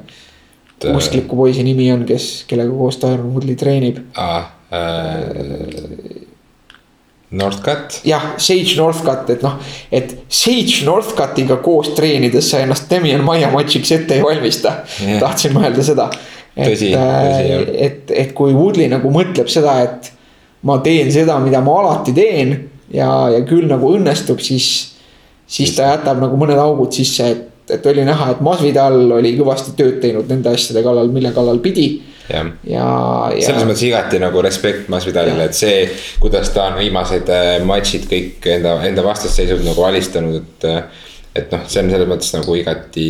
uskliku 0.92 1.38
poisi 1.40 1.64
nimi 1.64 1.92
on, 1.94 2.04
kes, 2.10 2.44
kellega 2.50 2.74
koos 2.76 3.00
Tyron 3.02 3.32
Woodley 3.34 3.56
treenib. 3.60 4.04
ah,. 4.18 4.52
Äh, 4.74 6.24
Northcut, 7.34 8.02
jah, 8.06 8.36
Sage 8.38 8.76
Northcutt, 8.78 9.30
et 9.34 9.42
noh, 9.42 9.56
et 9.92 10.12
Sage 10.30 10.84
Northcuttiga 10.86 11.58
koos 11.66 11.90
treenides 11.98 12.52
sa 12.52 12.62
ennast 12.62 12.86
Demian 12.92 13.24
Maia 13.26 13.50
matšiks 13.54 13.94
ette 13.96 14.20
ei 14.20 14.26
valmista 14.26 14.76
Jah. 15.02 15.18
tahtsin 15.24 15.56
mõelda 15.56 15.86
seda. 15.86 16.10
et 16.54 16.70
tõsi, 16.70 16.92
jah. 16.94 17.64
et, 17.74 18.12
et 18.14 18.36
kui 18.38 18.54
Woodley 18.54 18.90
nagu 18.92 19.10
mõtleb 19.14 19.50
seda, 19.50 19.80
et 19.82 20.12
ma 20.70 20.78
teen 20.86 21.10
seda, 21.14 21.40
mida 21.42 21.62
ma 21.66 21.80
alati 21.82 22.14
teen 22.14 22.54
ja, 22.94 23.10
ja 23.34 23.42
küll 23.50 23.66
nagu 23.72 23.96
õnnestub, 23.98 24.38
siis, 24.44 24.70
siis 25.50 25.74
ta 25.78 25.90
jätab 25.96 26.22
nagu 26.22 26.38
mõned 26.38 26.62
augud 26.62 26.94
sisse, 26.94 27.32
et, 27.34 27.50
et 27.70 27.86
oli 27.86 28.04
näha, 28.06 28.32
et 28.34 28.42
Masvidal 28.44 29.12
oli 29.20 29.36
kõvasti 29.38 29.76
tööd 29.78 30.02
teinud 30.04 30.28
nende 30.32 30.52
asjade 30.52 30.84
kallal, 30.84 31.12
mille 31.14 31.32
kallal 31.36 31.62
pidi 31.64 31.88
jah 32.30 32.50
ja, 32.68 32.86
ja 33.36 33.48
selles. 33.48 33.66
mõttes 33.68 33.86
igati 33.88 34.20
nagu 34.22 34.44
respekt 34.44 34.90
Masvidalile, 34.92 35.48
et 35.50 35.58
see, 35.58 35.88
kuidas 36.24 36.52
ta 36.56 36.70
on 36.72 36.78
viimased 36.80 37.32
äh, 37.34 37.56
matšid 37.68 38.08
kõik 38.12 38.48
enda, 38.58 38.78
enda 38.88 39.06
vastasseisud 39.06 39.66
nagu 39.66 39.90
alistanud, 39.90 40.40
et. 40.42 40.70
et 41.34 41.50
noh, 41.50 41.64
see 41.66 41.82
on 41.82 41.88
selles 41.90 42.06
mõttes 42.06 42.30
nagu 42.36 42.56
igati, 42.60 43.08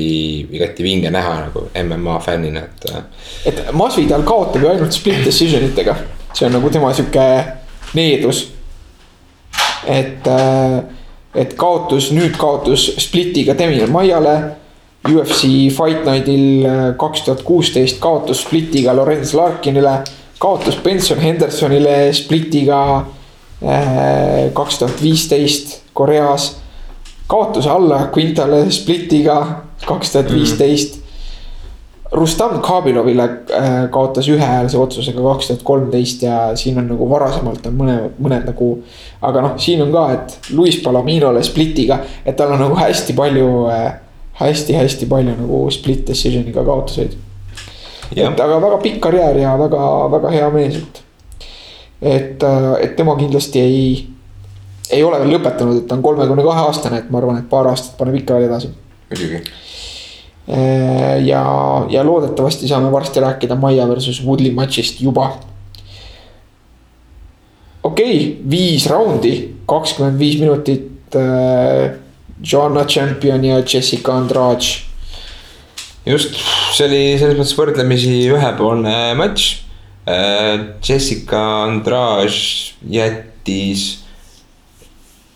igati 0.56 0.86
vinge 0.86 1.10
näha 1.12 1.34
nagu 1.42 1.66
MMA 1.82 2.18
fännina, 2.24 2.64
et. 2.64 2.90
äh, 2.90 3.30
et 3.52 3.62
Masvidal 3.76 4.26
kaotab 4.28 4.64
ju 4.64 4.72
ainult 4.72 4.96
split 4.96 5.26
decision 5.28 5.66
itega, 5.68 5.98
see 6.34 6.48
on 6.48 6.58
nagu 6.58 6.72
tema 6.74 6.94
sihuke 6.96 7.28
needus. 7.94 8.48
et, 9.86 10.30
et 11.36 11.54
kaotus, 11.58 12.12
nüüd 12.14 12.38
kaotus 12.38 12.92
splitiga 13.02 13.58
Demian 13.58 13.92
Maiale. 13.92 14.38
UFC 15.04 15.68
Fight 15.76 16.06
Nightil 16.08 16.64
kaks 16.98 17.26
tuhat 17.26 17.42
kuusteist 17.44 17.98
kaotus 18.00 18.46
splitiga 18.46 18.94
Lorenz 18.96 19.34
Larkinile, 19.36 19.98
kaotus 20.40 20.78
Benson 20.80 21.20
Hendersonile 21.20 22.14
splitiga 22.16 22.80
äh, 23.60 24.48
kaks 24.56 24.80
tuhat 24.80 25.02
viisteist 25.04 25.82
Koreas. 25.94 26.56
kaotuse 27.28 27.70
alla 27.70 28.08
Quintale 28.18 28.72
splitiga 28.72 29.48
kaks 29.86 30.12
tuhat 30.12 30.32
viisteist. 30.34 31.03
Rustam 32.14 32.60
Kabilovile 32.62 33.24
äh, 33.24 33.90
kaotas 33.92 34.28
ühehäälse 34.30 34.78
otsusega 34.78 35.22
kaks 35.22 35.48
tuhat 35.48 35.64
kolmteist 35.66 36.22
ja 36.22 36.56
siin 36.56 36.78
on 36.78 36.88
nagu 36.94 37.10
varasemalt 37.10 37.66
on 37.66 37.78
mõne, 37.80 37.98
mõned 38.22 38.46
nagu. 38.52 38.70
aga 39.22 39.42
noh, 39.42 39.58
siin 39.58 39.82
on 39.82 39.92
ka, 39.92 40.04
et 40.14 40.52
Luis 40.54 40.78
Palominole 40.84 41.42
splitiga, 41.44 42.00
et 42.26 42.38
tal 42.38 42.54
on 42.54 42.62
nagu 42.62 42.78
hästi 42.78 43.16
palju 43.18 43.50
äh, 43.74 43.94
hästi-hästi 44.34 45.06
palju 45.06 45.36
nagu 45.38 45.72
split 45.72 46.08
decision'iga 46.08 46.64
kaotuseid. 46.66 47.18
Et 48.16 48.40
aga 48.46 48.62
väga 48.62 48.78
pikk 48.82 49.00
karjäär 49.02 49.40
ja 49.42 49.54
väga-väga 49.60 50.32
hea 50.34 50.50
mees, 50.54 50.78
et. 50.78 51.04
et, 52.02 52.46
et 52.82 52.96
tema 52.96 53.16
kindlasti 53.18 53.62
ei, 53.62 53.84
ei 54.92 55.04
ole 55.04 55.20
veel 55.22 55.38
lõpetanud, 55.38 55.82
et 55.82 55.88
ta 55.88 55.98
on 55.98 56.06
kolmekümne 56.06 56.46
kahe 56.46 56.66
aastane, 56.68 57.02
et 57.02 57.10
ma 57.10 57.22
arvan, 57.22 57.40
et 57.42 57.50
paar 57.50 57.70
aastat 57.72 57.98
paneb 57.98 58.20
ikka 58.22 58.38
veel 58.38 58.50
edasi. 58.50 58.74
muidugi, 59.10 59.42
ja, 61.24 61.44
ja 61.90 62.04
loodetavasti 62.04 62.68
saame 62.68 62.92
varsti 62.92 63.22
rääkida 63.24 63.56
Maia 63.56 63.88
versus 63.88 64.20
Woodley 64.26 64.52
matšist 64.52 65.02
juba. 65.02 65.30
okei 67.84 68.16
okay,, 68.18 68.50
viis 68.50 68.88
raundi, 68.92 69.34
kakskümmend 69.66 70.20
viis 70.20 70.40
minutit 70.40 71.16
äh,. 71.16 72.00
Joanna 72.44 72.84
Champion 72.84 73.46
ja 73.46 73.62
Jessica 73.64 74.18
Andrade 74.18 74.66
just, 76.06 76.36
see 76.76 76.88
oli 76.88 77.02
selles 77.20 77.38
mõttes 77.40 77.58
võrdlemisi 77.58 78.16
ühepoolne 78.34 78.96
matš. 79.20 79.60
Jessica 80.84 81.40
Andrade 81.64 82.34
jättis 82.92 83.86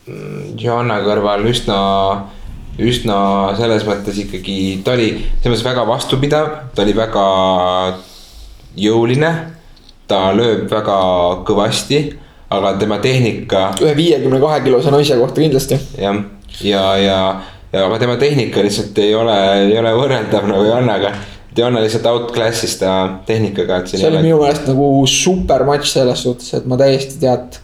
mm, 0.10 0.58
Joanna 0.60 0.97
kõrval 1.05 1.47
üsna, 1.47 1.78
üsna 2.78 3.17
selles 3.57 3.86
mõttes 3.88 4.17
ikkagi, 4.21 4.57
ta 4.86 4.93
oli 4.93 5.09
selles 5.17 5.49
mõttes 5.49 5.65
väga 5.65 5.86
vastupidav, 5.89 6.49
ta 6.75 6.86
oli 6.86 6.95
väga 6.97 7.28
jõuline. 8.78 9.36
ta 10.07 10.32
lööb 10.32 10.69
väga 10.71 10.97
kõvasti, 11.43 11.97
aga 12.49 12.78
tema 12.80 12.95
tehnika 13.03 13.73
ühe 13.84 13.91
viiekümne 13.97 14.39
kahe 14.39 14.61
kilose 14.63 14.91
naise 14.93 15.17
kohta 15.19 15.41
kindlasti. 15.41 15.80
jah, 15.99 16.21
ja, 16.63 16.84
ja, 16.97 17.17
ja 17.73 17.86
aga 17.86 17.97
tema 17.99 18.15
tehnika 18.15 18.63
lihtsalt 18.63 18.97
ei 19.03 19.15
ole, 19.15 19.36
ei 19.65 19.80
ole 19.80 19.91
võrreldav 19.97 20.47
nagu 20.47 20.63
Joannaga. 20.63 21.11
Joanna 21.57 21.82
lihtsalt 21.82 22.05
outclass'is 22.05 22.75
ta 22.78 22.91
tehnikaga, 23.25 23.82
et 23.82 23.89
see 23.89 24.07
oli 24.07 24.21
minu 24.21 24.38
meelest 24.38 24.67
nagu 24.69 24.89
super 25.09 25.63
matš 25.65 25.95
selles 25.95 26.21
suhtes, 26.21 26.53
et 26.53 26.67
ma 26.69 26.78
täiesti 26.78 27.17
tead. 27.23 27.57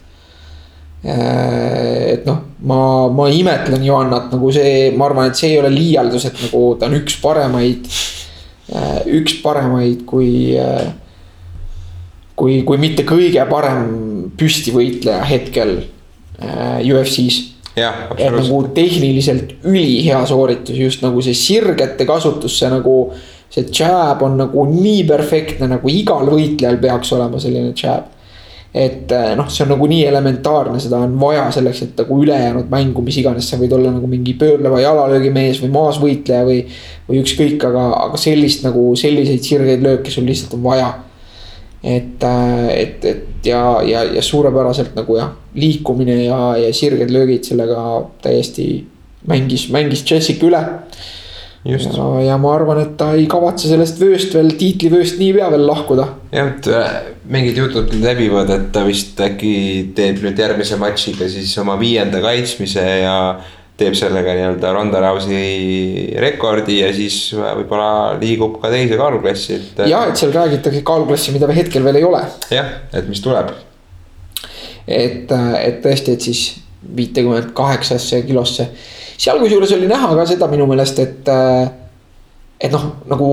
Et 1.04 2.24
noh, 2.24 2.40
ma, 2.64 2.80
ma 3.12 3.28
imetlen 3.28 3.84
Johannat 3.84 4.30
nagu 4.32 4.50
see, 4.54 4.90
ma 4.96 5.08
arvan, 5.10 5.28
et 5.28 5.38
see 5.38 5.52
ei 5.52 5.60
ole 5.60 5.72
liialdus, 5.74 6.28
et 6.30 6.44
nagu 6.46 6.62
ta 6.80 6.88
on 6.88 6.98
üks 7.00 7.18
paremaid. 7.22 7.88
üks 9.12 9.34
paremaid, 9.44 10.06
kui, 10.08 10.56
kui, 12.34 12.62
kui 12.64 12.80
mitte 12.80 13.04
kõige 13.04 13.44
parem 13.50 13.82
püstivõitleja 14.40 15.20
hetkel 15.28 15.76
äh, 16.40 16.80
UFC-s 16.80 17.54
et 17.74 18.30
nagu 18.30 18.60
tehniliselt 18.74 19.56
ülihea 19.66 20.20
sooritus, 20.26 20.76
just 20.78 21.02
nagu 21.02 21.22
see 21.22 21.34
sirgete 21.34 22.06
kasutus, 22.06 22.58
see 22.58 22.70
nagu. 22.72 23.12
see 23.54 23.68
jab 23.70 24.22
on 24.26 24.32
nagu 24.34 24.64
nii 24.66 25.04
perfektne, 25.06 25.68
nagu 25.70 25.86
igal 25.86 26.26
võitlejal 26.26 26.78
peaks 26.82 27.12
olema 27.14 27.38
selline 27.38 27.70
jab. 27.78 28.08
Et 28.74 29.12
eh, 29.14 29.32
noh, 29.38 29.46
see 29.52 29.62
on 29.62 29.70
nagu 29.70 29.86
nii 29.86 30.02
elementaarne, 30.10 30.80
seda 30.82 30.98
on 31.06 31.14
vaja 31.20 31.46
selleks, 31.54 31.82
et 31.86 32.02
nagu 32.02 32.18
ülejäänud 32.24 32.70
mängu, 32.72 33.04
mis 33.06 33.20
iganes, 33.22 33.46
sa 33.50 33.58
võid 33.60 33.72
olla 33.76 33.92
nagu 33.94 34.10
mingi 34.10 34.34
pöörleva 34.40 34.82
jalalöögimees 34.82 35.62
või 35.62 35.72
maasvõitleja 35.78 36.44
või. 36.48 36.60
või 37.08 37.18
ükskõik, 37.20 37.60
aga, 37.68 37.88
aga 38.06 38.16
sellist 38.16 38.62
nagu 38.64 38.94
selliseid 38.96 39.42
sirgeid 39.44 39.82
lööke 39.84 40.10
sul 40.10 40.24
lihtsalt 40.24 40.54
on 40.56 40.62
vaja 40.64 40.86
et, 41.84 42.24
et, 42.72 43.04
et 43.04 43.46
ja, 43.46 43.82
ja, 43.84 44.04
ja 44.16 44.22
suurepäraselt 44.24 44.94
nagu 44.96 45.18
jah, 45.18 45.34
liikumine 45.54 46.16
ja, 46.24 46.38
ja 46.56 46.72
sirged 46.74 47.12
löögid 47.12 47.44
sellega 47.44 47.84
täiesti 48.24 48.68
mängis, 49.28 49.68
mängis 49.72 50.04
Jessica 50.08 50.48
üle. 50.48 50.62
just, 51.64 51.92
ja, 51.92 52.08
ja 52.30 52.38
ma 52.40 52.54
arvan, 52.56 52.80
et 52.80 52.96
ta 53.00 53.12
ei 53.16 53.26
kavatse 53.30 53.68
sellest 53.68 54.00
vööst 54.00 54.34
veel, 54.36 54.54
tiitlivööst 54.60 55.20
niipea 55.20 55.50
veel 55.52 55.66
lahkuda. 55.68 56.08
jah, 56.34 56.48
et 56.50 56.68
äh, 56.70 56.94
mingid 57.30 57.58
jutud 57.58 57.92
levivad, 58.02 58.50
et 58.50 58.70
ta 58.74 58.84
vist 58.86 59.20
äkki 59.22 59.56
teeb 59.96 60.22
nüüd 60.24 60.40
järgmise 60.40 60.78
matšiga 60.80 61.28
siis 61.30 61.52
oma 61.62 61.76
viienda 61.80 62.22
kaitsmise 62.24 62.84
ja 63.04 63.18
teeb 63.78 63.96
sellega 63.98 64.36
nii-öelda 64.38 64.72
Ronda 64.74 65.00
Rousey 65.02 66.14
rekordi 66.22 66.78
ja 66.80 66.90
siis 66.94 67.16
võib-olla 67.34 68.14
liigub 68.20 68.60
ka 68.62 68.70
teise 68.70 68.98
kaaluklassi, 68.98 69.58
et. 69.58 69.84
ja, 69.90 70.04
et 70.10 70.18
seal 70.18 70.34
räägitakse 70.34 70.82
kaaluklassi, 70.86 71.34
mida 71.34 71.50
hetkel 71.54 71.86
veel 71.86 71.98
ei 71.98 72.06
ole. 72.06 72.22
jah, 72.54 72.70
et 72.94 73.08
mis 73.10 73.22
tuleb. 73.24 73.50
et, 74.86 75.30
et 75.30 75.80
tõesti, 75.82 76.14
et 76.14 76.28
siis 76.30 76.44
viitekümmet 76.84 77.50
kaheksasse 77.56 78.22
kilosse. 78.28 78.68
seal 79.18 79.42
kusjuures 79.42 79.74
oli 79.74 79.90
näha 79.90 80.14
ka 80.14 80.26
seda 80.28 80.50
minu 80.52 80.68
meelest, 80.70 81.02
et, 81.02 81.30
et 82.60 82.74
noh, 82.74 82.90
nagu, 83.10 83.30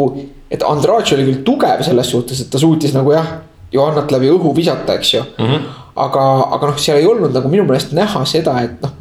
et 0.51 0.63
Andrade 0.67 1.15
oli 1.15 1.27
küll 1.29 1.43
tugev 1.47 1.83
selles 1.85 2.11
suhtes, 2.11 2.43
et 2.43 2.51
ta 2.51 2.59
suutis 2.61 2.95
nagu 2.95 3.15
jah, 3.15 3.37
Johannat 3.71 4.11
läbi 4.11 4.27
õhu 4.31 4.51
visata, 4.55 4.97
eks 4.99 5.13
ju 5.13 5.21
mm. 5.21 5.45
-hmm. 5.45 5.67
aga, 6.05 6.23
aga 6.57 6.71
noh, 6.71 6.79
seal 6.79 6.99
ei 6.99 7.07
olnud 7.07 7.31
nagu 7.33 7.51
minu 7.51 7.63
meelest 7.67 7.95
näha 7.95 8.25
seda, 8.25 8.59
et 8.63 8.81
noh. 8.81 8.97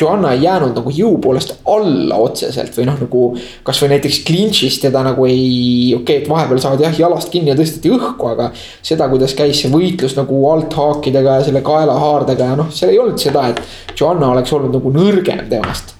Johanna 0.00 0.30
ei 0.32 0.44
jäänud 0.46 0.76
nagu 0.78 0.90
jõu 0.94 1.18
poolest 1.20 1.50
alla 1.68 2.16
otseselt 2.22 2.76
või 2.78 2.86
noh, 2.88 2.94
nagu 3.02 3.22
kasvõi 3.66 3.88
näiteks 3.90 4.20
clinch'is 4.24 4.78
teda 4.80 5.02
nagu 5.04 5.26
ei, 5.26 5.90
okei 5.92 5.98
okay,, 5.98 6.22
et 6.22 6.28
vahepeal 6.30 6.62
saadi 6.62 6.86
jah 6.86 7.00
jalast 7.02 7.28
kinni 7.28 7.50
ja 7.50 7.56
tõsteti 7.58 7.90
õhku, 7.92 8.30
aga. 8.30 8.48
seda, 8.82 9.08
kuidas 9.10 9.34
käis 9.36 9.60
see 9.60 9.70
võitlus 9.70 10.16
nagu 10.16 10.38
althaakidega 10.52 11.34
ja 11.40 11.44
selle 11.44 11.60
kaelahaardega 11.66 12.48
ja 12.52 12.56
noh, 12.62 12.70
seal 12.72 12.94
ei 12.94 13.02
olnud 13.02 13.20
seda, 13.20 13.48
et 13.50 13.60
Johanna 14.00 14.30
oleks 14.30 14.52
olnud 14.56 14.78
nagu 14.78 14.94
nõrgem 14.94 15.44
temast. 15.50 15.94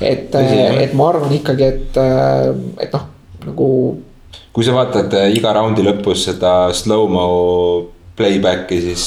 et, 0.00 0.34
et 0.34 0.94
ma 0.94 1.10
arvan 1.12 1.36
ikkagi, 1.36 1.68
et, 1.68 2.00
et 2.80 2.96
noh, 2.96 3.06
nagu 3.44 3.68
kui 4.54 4.64
sa 4.66 4.74
vaatad 4.76 5.14
äh, 5.18 5.32
iga 5.34 5.52
raundi 5.56 5.82
lõpus 5.84 6.28
seda 6.28 6.54
slow-mo 6.76 7.26
playback'i, 8.14 8.78
siis, 8.84 9.06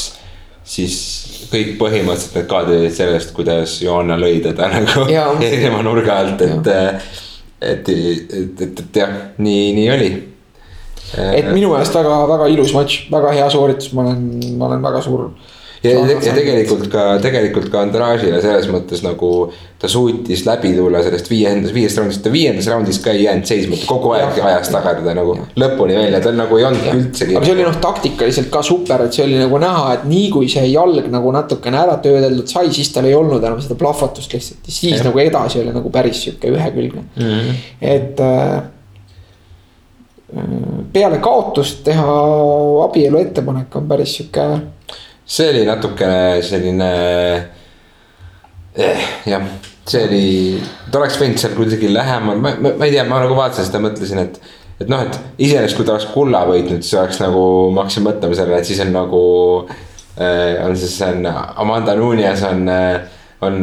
siis 0.68 0.96
kõik 1.52 1.78
põhimõtteliselt 1.80 2.36
need 2.36 2.50
kaadrid 2.52 2.82
olid 2.82 2.96
sellest, 2.98 3.32
kuidas 3.36 3.78
Johanna 3.84 4.18
lõi 4.20 4.42
teda 4.44 4.68
nagu 4.76 5.06
erineva 5.08 5.84
nurga 5.86 6.20
alt, 6.24 6.44
et, 6.44 6.72
et, 7.62 7.94
et, 7.94 7.94
et, 8.66 8.82
et 8.84 9.00
jah, 9.02 9.14
nii, 9.40 9.70
nii 9.78 9.92
oli. 9.96 10.10
et 11.16 11.48
minu 11.54 11.72
meelest 11.72 11.96
väga-väga 11.96 12.50
ilus 12.52 12.76
matš, 12.76 13.06
väga 13.14 13.32
hea 13.40 13.48
sooritus, 13.54 13.94
ma 13.96 14.04
olen, 14.04 14.26
ma 14.60 14.68
olen 14.68 14.84
väga 14.84 15.04
suur. 15.06 15.30
ja, 15.84 15.94
ja 15.94 16.34
tegelikult 16.36 16.88
ka, 16.92 17.06
tegelikult 17.24 17.70
ka 17.74 17.82
Andražile 17.86 18.42
selles 18.44 18.68
mõttes 18.72 19.04
nagu 19.06 19.32
ta 19.78 19.90
suutis 19.92 20.42
läbi 20.48 20.72
tulla 20.74 21.04
sellest 21.06 21.30
viiendast, 21.30 21.74
viiest 21.76 22.00
raundist, 22.00 22.24
ta 22.26 22.32
viiendas 22.34 22.68
raundis 22.72 22.98
ka 23.04 23.14
ei 23.14 23.24
jäänud 23.28 23.46
seisma, 23.46 23.78
ta 23.78 23.90
kogu 23.90 24.14
aeg 24.18 24.40
ajas 24.42 24.72
taga 24.74 24.96
teda 24.98 25.14
nagu 25.18 25.36
lõpuni 25.60 25.98
välja, 26.00 26.22
tal 26.24 26.38
nagu 26.40 26.58
ei 26.58 26.66
olnud 26.70 26.88
üldsegi. 26.94 27.36
aga 27.38 27.46
see 27.46 27.54
oli 27.54 27.68
noh, 27.68 27.78
taktikaliselt 27.84 28.50
ka 28.54 28.64
super, 28.66 29.04
et 29.06 29.18
see 29.18 29.26
oli 29.28 29.38
nagu 29.38 29.60
näha, 29.62 29.84
et 30.00 30.08
nii 30.10 30.32
kui 30.34 30.50
see 30.52 30.66
jalg 30.72 31.12
nagu 31.14 31.34
natukene 31.36 31.78
ära 31.84 32.00
töödeldud 32.04 32.50
sai, 32.50 32.72
siis 32.74 32.90
tal 32.96 33.06
ei 33.10 33.14
olnud 33.18 33.44
enam 33.44 33.62
seda 33.62 33.78
plahvatust 33.78 34.34
lihtsalt 34.34 34.66
ja 34.66 34.74
siis 34.80 34.98
Jah. 34.98 35.06
nagu 35.12 35.22
edasi 35.22 35.62
oli 35.62 35.76
nagu 35.76 35.94
päris 35.94 36.24
sihuke 36.26 36.50
ühekülgne 36.56 37.04
mm. 37.04 37.22
-hmm. 37.22 37.54
et 37.82 38.20
äh, 38.26 38.64
peale 40.94 41.22
kaotust 41.24 41.84
teha 41.86 42.18
abielu 42.88 43.22
ettepanek 43.22 43.76
on 43.78 43.88
päris 43.88 44.18
sihuke 44.18 44.48
see 45.28 45.50
oli 45.52 45.66
natukene 45.68 46.42
selline 46.46 46.92
eh, 48.78 49.10
jah, 49.28 49.44
see 49.88 50.06
oli, 50.08 50.28
ta 50.92 51.02
oleks 51.02 51.18
võinud 51.20 51.42
seal 51.42 51.58
kuidagi 51.58 51.92
lähemal, 51.92 52.40
ma, 52.40 52.54
ma, 52.62 52.72
ma 52.80 52.88
ei 52.88 52.96
tea, 52.96 53.04
ma 53.08 53.20
nagu 53.24 53.36
vaatasin 53.38 53.68
seda, 53.68 53.84
mõtlesin, 53.84 54.24
et. 54.24 54.40
et 54.78 54.88
noh, 54.92 55.04
et 55.04 55.20
iseenesest, 55.42 55.78
kui 55.78 55.88
ta 55.88 55.98
oleks 55.98 56.08
kulla 56.14 56.46
võitnud, 56.48 56.86
siis 56.86 56.96
oleks 57.00 57.20
nagu, 57.24 57.44
ma 57.76 57.84
hakkasin 57.84 58.08
mõtlema 58.08 58.40
sellele, 58.40 58.62
et 58.64 58.72
siis 58.72 58.82
on 58.86 58.96
nagu 58.96 59.22
äh,. 59.68 60.64
on 60.66 60.78
siis, 60.80 60.96
on 61.06 61.28
Amanda 61.28 61.96
Nunes 61.98 62.44
on 62.48 62.68
äh, 62.72 63.02
on, 63.42 63.60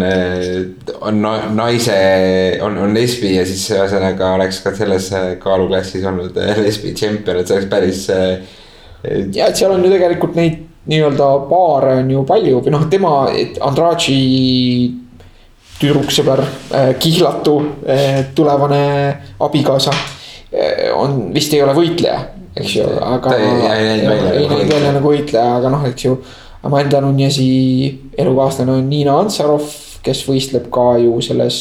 on 1.01 1.23
na- 1.23 1.49
naise, 1.51 1.97
on, 2.63 2.77
on 2.79 2.93
lesbi 2.95 3.33
ja 3.35 3.47
siis 3.47 3.65
ühesõnaga 3.75 4.35
oleks 4.37 4.61
ka 4.63 4.75
selles 4.77 5.09
kaaluklassis 5.43 6.05
olnud 6.07 6.37
lesbi 6.61 6.93
tšempion, 6.95 7.41
et 7.41 7.49
see 7.51 7.59
oleks 7.59 7.73
päris 7.73 8.05
äh,. 8.15 8.55
ja 9.35 9.49
et 9.49 9.59
seal 9.59 9.75
on 9.75 9.83
ju 9.85 9.91
tegelikult 9.97 10.39
neid 10.39 10.63
nii-öelda 10.87 11.31
paare 11.49 11.99
on 12.03 12.11
ju 12.11 12.25
palju 12.29 12.61
või 12.65 12.75
noh, 12.75 12.87
tema, 12.93 13.15
Andrade 13.65 14.19
tüdruksõber, 15.81 16.43
kihlatu 17.03 17.55
eh, 17.87 18.21
tulevane 18.35 18.85
abikaasa 19.43 19.93
eh, 20.53 20.91
on, 20.95 21.33
vist 21.35 21.55
ei 21.55 21.63
ole 21.65 21.75
võitleja, 21.77 22.19
eks 22.55 22.77
ju, 22.77 22.89
aga. 23.03 23.37
Ei- 23.37 23.69
näinud 24.07 24.71
välja 24.71 24.93
nagu 24.93 24.99
nagu 24.99 25.13
võitleja, 25.13 25.57
aga 25.59 25.73
noh, 25.75 25.87
eks 25.91 26.07
ju. 26.07 26.19
Amanda 26.65 27.01
Nunezi 27.05 27.47
elukaaslane 28.17 28.73
on 28.73 28.87
Niina 28.89 29.19
Antsarov, 29.21 29.67
kes 30.05 30.23
võistleb 30.29 30.71
ka 30.73 30.95
ju 31.03 31.19
selles 31.25 31.59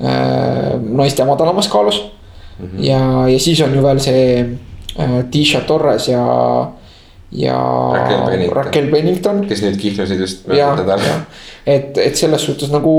äh, 0.00 0.74
naiste 0.76 1.24
madalamas 1.24 1.68
kaalus 1.72 2.02
mm. 2.02 2.66
-hmm. 2.66 2.84
ja, 2.84 3.28
ja 3.28 3.38
siis 3.38 3.60
on 3.64 3.74
ju 3.74 3.82
veel 3.82 4.00
see 4.00 4.24
äh, 4.98 5.24
Tisha 5.30 5.60
Torres 5.60 6.08
ja, 6.08 6.24
ja 7.32 7.56
Raquel 7.94 8.22
Pennington. 8.24 8.56
Raquel 8.56 8.86
Pennington 8.92 9.42
kes 9.48 9.64
nüüd 9.64 9.80
kihlusid 9.80 10.22
just 10.22 10.46
ja 10.48 10.70
mööda, 10.72 10.84
nädalat. 10.96 11.42
et, 11.66 11.98
et 12.00 12.16
selles 12.16 12.44
suhtes 12.48 12.72
nagu 12.72 12.94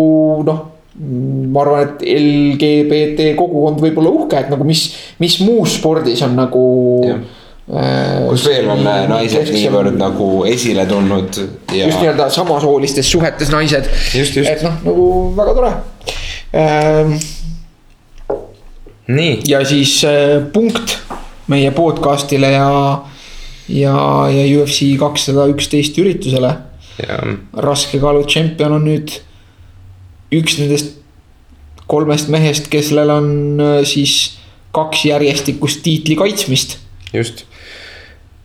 noh, 0.46 0.60
ma 1.00 1.64
arvan, 1.64 1.88
et 1.88 2.06
LGBT 2.20 3.32
kogukond 3.40 3.82
võib 3.82 4.00
olla 4.02 4.14
uhke, 4.22 4.44
et 4.44 4.54
nagu 4.54 4.68
mis, 4.68 4.86
mis 5.22 5.40
muus 5.46 5.80
spordis 5.80 6.24
on 6.28 6.38
nagu. 6.40 6.64
Jah. 7.08 7.28
kus 8.26 8.48
veel 8.50 8.66
on 8.74 8.80
äh, 8.90 9.04
naised 9.06 9.52
niivõrd 9.54 9.94
nagu 9.94 10.30
esile 10.50 10.88
tulnud 10.90 11.36
ja 11.70 11.86
just 11.86 12.00
nii-öelda 12.02 12.26
samasoolistes 12.34 13.12
suhetes 13.14 13.52
naised. 13.54 13.86
Et 14.18 14.64
noh, 14.66 14.80
nagu 14.88 15.04
väga 15.38 15.54
tore 15.54 15.70
ähm,. 16.58 17.14
nii, 19.06 19.36
ja 19.52 19.62
siis 19.70 20.00
äh, 20.10 20.40
punkt 20.54 20.98
meie 21.54 21.70
podcast'ile 21.78 22.50
ja, 22.56 22.72
ja, 23.70 23.96
ja 24.34 24.44
UFC 24.60 24.98
kakssada 25.00 25.48
üksteist 25.54 25.98
üritusele 26.02 26.56
raskekaalu 27.54 28.26
tšempion 28.28 28.76
on 28.76 28.88
nüüd 28.88 29.14
üks 30.36 30.58
nendest 30.60 30.98
kolmest 31.90 32.30
mehest, 32.30 32.70
kellel 32.70 33.10
on 33.14 33.30
äh, 33.64 33.80
siis 33.88 34.38
kaks 34.76 35.06
järjestikust 35.10 35.82
tiitli 35.84 36.18
kaitsmist. 36.20 36.78
just. 37.14 37.46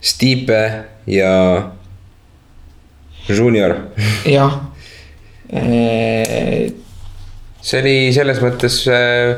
Stipe 0.01 0.85
ja 1.07 1.73
Junior, 3.29 3.77
jah. 4.29 4.61
Äh, 5.55 6.73
see 7.63 7.79
oli 7.79 7.99
selles 8.17 8.41
mõttes 8.43 8.79
äh, 8.91 9.37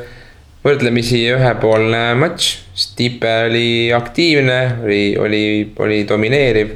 võrdlemisi 0.65 1.19
ühepoolne 1.35 2.15
matš. 2.17 2.47
Stipe 2.77 3.31
oli 3.49 3.93
aktiivne, 3.93 4.59
oli, 4.85 5.17
oli, 5.19 5.45
oli 5.79 6.03
domineeriv. 6.09 6.75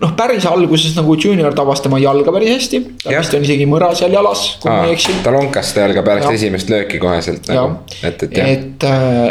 noh, 0.00 0.12
päris 0.16 0.44
alguses 0.50 0.96
nagu 0.96 1.14
Junior 1.14 1.54
tabas 1.54 1.80
tema 1.84 2.00
jalga 2.02 2.32
päris 2.34 2.50
hästi. 2.50 2.80
ta 3.04 3.14
vist 3.14 3.36
on 3.38 3.46
isegi 3.46 3.68
mõra 3.70 3.92
seal 3.96 4.12
jalas, 4.12 4.42
kui 4.62 4.72
ma 4.72 4.88
ei 4.88 4.96
eksi. 4.96 5.14
ta 5.24 5.32
lonkas 5.34 5.70
seda 5.70 5.86
jalga 5.86 6.02
pärast 6.08 6.26
Jah. 6.28 6.34
esimest 6.40 6.72
lööki 6.72 6.98
koheselt 6.98 7.46
nagu, 7.48 7.78
et, 8.02 8.26
et 8.26 8.36
jah. 8.36 8.50
et, 8.56 8.88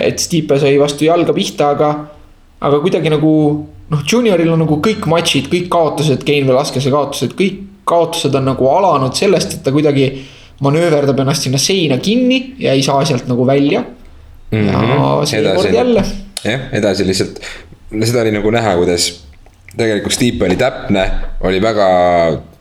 et 0.07 0.23
Stipe 0.23 0.59
sai 0.61 0.79
vastu 0.79 1.05
jalga 1.09 1.35
pihta, 1.35 1.73
aga, 1.75 1.91
aga 2.61 2.81
kuidagi 2.85 3.11
nagu 3.11 3.33
noh, 3.89 4.05
Junioril 4.07 4.55
on 4.55 4.63
nagu 4.63 4.79
kõik 4.85 5.05
matšid, 5.09 5.51
kõik 5.51 5.69
kaotused, 5.73 6.23
Kein 6.25 6.47
Velaskese 6.47 6.93
kaotused, 6.93 7.35
kõik 7.37 7.65
kaotused 7.89 8.35
on 8.37 8.51
nagu 8.53 8.71
alanud 8.71 9.17
sellest, 9.17 9.57
et 9.57 9.63
ta 9.65 9.73
kuidagi 9.75 10.11
manööverdab 10.63 11.23
ennast 11.23 11.47
sinna 11.47 11.59
seina 11.61 11.97
kinni 12.03 12.55
ja 12.61 12.75
ei 12.75 12.83
saa 12.85 13.03
sealt 13.07 13.27
nagu 13.29 13.45
välja. 13.47 13.83
Ja 14.51 14.83
seekord 15.25 15.73
jälle, 15.73 16.03
jah, 16.43 16.69
edasi 16.71 17.07
lihtsalt, 17.07 17.41
seda 18.03 18.21
oli 18.21 18.35
nagu 18.35 18.51
näha, 18.53 18.75
kuidas 18.79 19.09
tegelikult 19.77 20.13
Stipe 20.15 20.45
oli 20.45 20.57
täpne, 20.59 21.05
oli 21.45 21.61
väga 21.61 21.89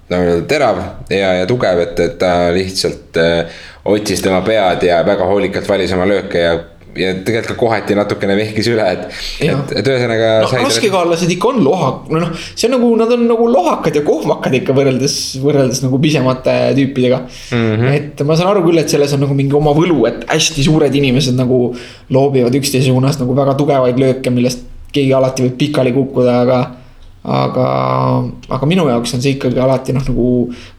nagu 0.08 0.40
terav 0.48 0.80
ja, 1.12 1.34
ja 1.40 1.46
tugev, 1.48 1.80
et, 1.84 2.00
et 2.00 2.18
ta 2.20 2.32
lihtsalt 2.54 3.18
äh, 3.20 3.60
otsis 3.88 4.22
tema 4.24 4.40
pead 4.46 4.84
ja 4.88 5.02
väga 5.06 5.26
hoolikalt 5.28 5.68
valis 5.68 5.92
oma 5.96 6.08
lööke 6.08 6.44
ja 6.44 6.56
ja 6.96 7.12
tegelikult 7.24 7.52
ka 7.52 7.56
kohati 7.60 7.96
natukene 7.98 8.36
vehkis 8.38 8.68
üle, 8.72 8.84
et, 8.94 9.04
et, 9.44 9.74
et 9.80 9.90
ühesõnaga 9.90 10.30
no,. 10.44 10.50
raskekaalased 10.64 11.34
ikka 11.34 11.50
on 11.52 11.60
loha-, 11.64 11.92
no 12.12 12.22
noh, 12.24 12.32
see 12.54 12.68
on 12.68 12.76
nagu, 12.76 12.90
nad 13.00 13.12
on 13.16 13.26
nagu 13.28 13.48
lohakad 13.52 13.98
ja 13.98 14.04
kohmakad 14.06 14.56
ikka 14.60 14.76
võrreldes, 14.76 15.18
võrreldes 15.42 15.82
nagu 15.84 16.00
pisemate 16.02 16.56
tüüpidega 16.78 17.20
mm. 17.26 17.68
-hmm. 17.68 17.92
et 17.98 18.24
ma 18.26 18.38
saan 18.38 18.52
aru 18.54 18.64
küll, 18.66 18.80
et 18.82 18.90
selles 18.92 19.14
on 19.16 19.24
nagu 19.26 19.36
mingi 19.38 19.56
oma 19.58 19.74
võlu, 19.76 20.00
et 20.10 20.26
hästi 20.30 20.66
suured 20.66 20.94
inimesed 21.02 21.38
nagu 21.38 21.60
loobivad 22.14 22.54
üksteise 22.58 22.90
suunas 22.90 23.20
nagu 23.20 23.36
väga 23.36 23.56
tugevaid 23.58 24.00
lööke, 24.00 24.32
millest 24.34 24.66
keegi 24.92 25.14
alati 25.14 25.44
võib 25.44 25.58
pikali 25.60 25.92
kukkuda, 25.96 26.40
aga 26.46 26.60
aga, 27.28 27.68
aga 28.48 28.68
minu 28.68 28.86
jaoks 28.88 29.14
on 29.16 29.22
see 29.22 29.36
ikkagi 29.36 29.60
alati 29.60 29.94
noh, 29.96 30.04
nagu 30.06 30.26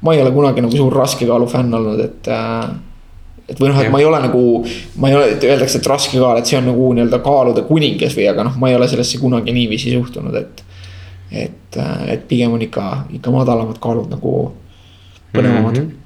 ma 0.06 0.16
ei 0.16 0.22
ole 0.24 0.32
kunagi 0.34 0.64
nagu 0.66 0.76
suur 0.76 0.96
raskekaalu 0.96 1.50
fänn 1.52 1.76
olnud, 1.78 2.00
et 2.04 2.30
äh, 2.34 2.70
et 3.50 3.60
või 3.60 3.72
noh, 3.72 3.82
et 3.82 3.92
ma 3.94 4.02
ei 4.02 4.08
ole 4.08 4.22
nagu, 4.24 4.44
ma 5.02 5.12
ei 5.12 5.18
ole, 5.18 5.30
et 5.36 5.46
öeldakse, 5.48 5.82
et 5.82 5.92
raske 5.92 6.18
kaal, 6.22 6.40
et 6.40 6.50
see 6.50 6.60
on 6.60 6.68
nagu 6.70 6.90
nii-öelda 6.96 7.22
kaalude 7.26 7.66
kuningas 7.68 8.18
või, 8.18 8.28
aga 8.32 8.46
noh, 8.48 8.58
ma 8.62 8.72
ei 8.72 8.78
ole 8.78 8.90
sellesse 8.92 9.22
kunagi 9.22 9.56
niiviisi 9.56 9.96
suhtunud, 9.98 10.36
et. 10.40 10.66
et, 11.46 11.80
et 12.10 12.28
pigem 12.30 12.56
on 12.56 12.62
ikka, 12.66 12.86
ikka 13.20 13.34
madalamad 13.34 13.78
kaalud 13.82 14.10
nagu 14.10 14.36
põnevamad 15.34 15.76
mm. 15.78 15.88
-hmm 15.88 16.00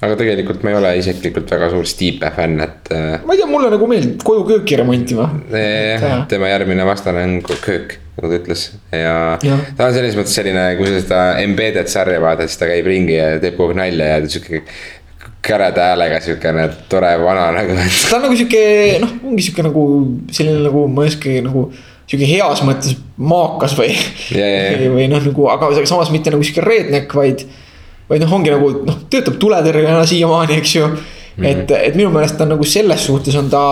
aga 0.00 0.16
tegelikult 0.16 0.62
ma 0.64 0.72
ei 0.72 0.78
ole 0.78 0.90
isiklikult 1.00 1.50
väga 1.52 1.68
suur 1.72 1.88
Stipe 1.88 2.30
fänn, 2.36 2.60
et. 2.64 2.88
Äh, 2.94 3.18
ma 3.26 3.34
ei 3.34 3.40
tea, 3.40 3.48
mulle 3.50 3.68
nagu 3.72 3.88
meeldib 3.90 4.22
koju 4.24 4.46
kööki 4.48 4.78
remontima. 4.80 5.26
jah, 5.52 6.22
tema 6.30 6.48
järgmine 6.48 6.86
vastane 6.88 7.24
on 7.26 7.34
köök, 7.44 7.98
nagu 8.16 8.30
ta 8.30 8.38
ütles 8.38 8.64
ja, 8.96 9.16
ja. 9.44 9.58
ta 9.76 9.90
on 9.90 9.96
selles 9.96 10.16
mõttes 10.16 10.36
selline, 10.40 10.64
kui 10.78 10.88
sa 10.88 11.02
seda 11.04 11.20
embedded 11.42 11.92
sarja 11.92 12.22
vaatad, 12.22 12.48
siis 12.48 12.62
ta 12.62 12.70
käib 12.70 12.88
ringi 12.88 13.18
ja 13.18 13.34
teeb 13.42 13.58
kogu 13.60 13.74
aeg 13.74 13.82
nalja 13.82 14.08
ja 14.14 14.22
sihuke 14.24 14.62
käreda 15.42 15.90
häälega 15.90 16.20
siukene 16.20 16.66
tore 16.88 17.12
vana 17.22 17.50
nagu. 17.54 17.76
ta 18.10 18.16
on 18.16 18.26
nagu 18.26 18.36
sihuke 18.36 18.98
noh, 19.02 19.14
ongi 19.30 19.46
sihuke 19.46 19.64
nagu 19.64 19.84
selline 20.32 20.66
nagu 20.66 20.84
ma 20.88 21.06
ei 21.06 21.12
oskagi 21.12 21.44
nagu 21.46 21.64
sihuke 22.10 22.28
heas 22.28 22.62
mõttes 22.66 22.98
maakas 23.16 23.76
või 23.78 23.94
yeah,. 23.94 24.36
Yeah. 24.80 24.90
või 24.92 25.08
noh, 25.12 25.22
nagu 25.24 25.48
aga 25.52 25.70
samas 25.84 26.12
mitte 26.12 26.32
nagu 26.34 26.44
sihuke 26.44 26.64
redneck, 26.66 27.14
vaid, 27.16 27.46
vaid 28.10 28.24
noh, 28.24 28.36
ongi 28.36 28.52
nagu 28.52 28.72
noh, 28.84 29.00
töötab 29.12 29.40
tuletõrjena 29.40 30.04
siiamaani, 30.08 30.60
eks 30.60 30.76
ju 30.76 30.86
mm. 30.86 31.00
-hmm. 31.00 31.50
et, 31.52 31.74
et 31.90 31.98
minu 31.98 32.12
meelest 32.14 32.36
ta 32.38 32.44
on 32.44 32.54
nagu 32.56 32.68
selles 32.68 33.06
suhtes 33.08 33.36
on 33.40 33.50
ta 33.52 33.64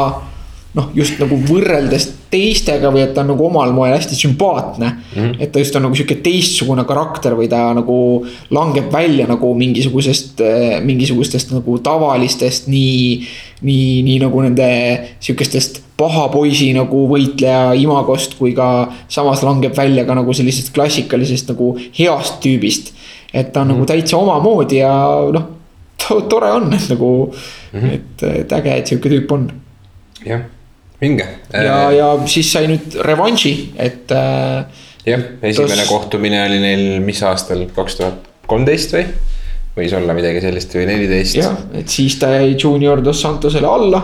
noh, 0.77 0.91
just 0.97 1.17
nagu 1.21 1.39
võrreldes 1.49 2.07
teistega 2.29 2.91
või 2.93 3.03
et 3.07 3.15
ta 3.17 3.23
on 3.23 3.31
nagu 3.33 3.47
omal 3.47 3.73
moel 3.73 3.95
hästi 3.95 4.17
sümpaatne 4.19 4.89
mm. 4.91 5.15
-hmm. 5.15 5.37
et 5.41 5.53
ta 5.53 5.63
just 5.63 5.77
on 5.77 5.87
nagu 5.87 5.97
sihuke 5.97 6.19
teistsugune 6.25 6.85
karakter 6.85 7.37
või 7.39 7.49
ta 7.49 7.71
nagu 7.75 8.27
langeb 8.53 8.93
välja 8.93 9.27
nagu 9.27 9.55
mingisugusest, 9.55 10.41
eh, 10.45 10.81
mingisugustest 10.85 11.53
nagu 11.57 11.79
tavalistest 11.79 12.69
nii. 12.69 13.27
nii, 13.63 14.03
nii 14.07 14.19
nagu 14.23 14.41
nende 14.45 14.67
sihukestest 15.21 15.81
paha 15.99 16.29
poisi 16.31 16.69
nagu 16.73 17.09
võitleja 17.11 17.73
imagost, 17.75 18.37
kui 18.39 18.53
ka 18.55 18.93
samas 19.09 19.43
langeb 19.43 19.75
välja 19.75 20.05
ka 20.07 20.15
nagu 20.15 20.33
sellisest 20.33 20.71
klassikalisest 20.75 21.49
nagu 21.49 21.73
heast 21.99 22.39
tüübist. 22.45 22.93
et 23.33 23.53
ta 23.53 23.61
on 23.61 23.67
mm 23.67 23.71
-hmm. 23.71 23.75
nagu 23.75 23.81
mhm. 23.81 23.87
täitsa 23.87 24.17
omamoodi 24.17 24.77
ja 24.77 24.93
noh, 25.33 25.49
tore 26.31 26.53
on, 26.53 26.73
et 26.73 26.89
nagu 26.89 27.35
mm, 27.73 27.81
-hmm. 27.81 27.95
et, 27.95 28.23
et 28.23 28.53
äge, 28.53 28.77
et 28.77 28.87
sihuke 28.87 29.09
tüüp 29.09 29.33
on. 29.33 29.51
jah 30.27 30.41
vinge. 31.01 31.27
ja, 31.53 31.89
äh, 31.89 31.97
ja 31.99 32.11
siis 32.27 32.53
sai 32.53 32.69
nüüd 32.71 32.99
revanši, 33.07 33.55
et. 33.79 34.13
Äh, 34.15 34.85
jah, 35.09 35.25
esimene 35.43 35.83
tos... 35.83 35.91
kohtumine 35.91 36.45
oli 36.47 36.61
neil 36.63 36.87
mis 37.05 37.23
aastal, 37.27 37.67
kaks 37.75 38.01
tuhat 38.01 38.31
kolmteist 38.51 38.95
või? 38.97 39.07
võis 39.79 39.93
olla 39.95 40.15
midagi 40.17 40.41
sellist 40.43 40.73
või 40.75 40.89
neliteist. 40.91 41.39
jah, 41.39 41.59
et 41.79 41.91
siis 41.93 42.19
ta 42.19 42.33
jäi 42.35 42.57
Junior 42.57 43.03
Dos 43.05 43.21
Santosele 43.23 43.69
alla. 43.71 44.01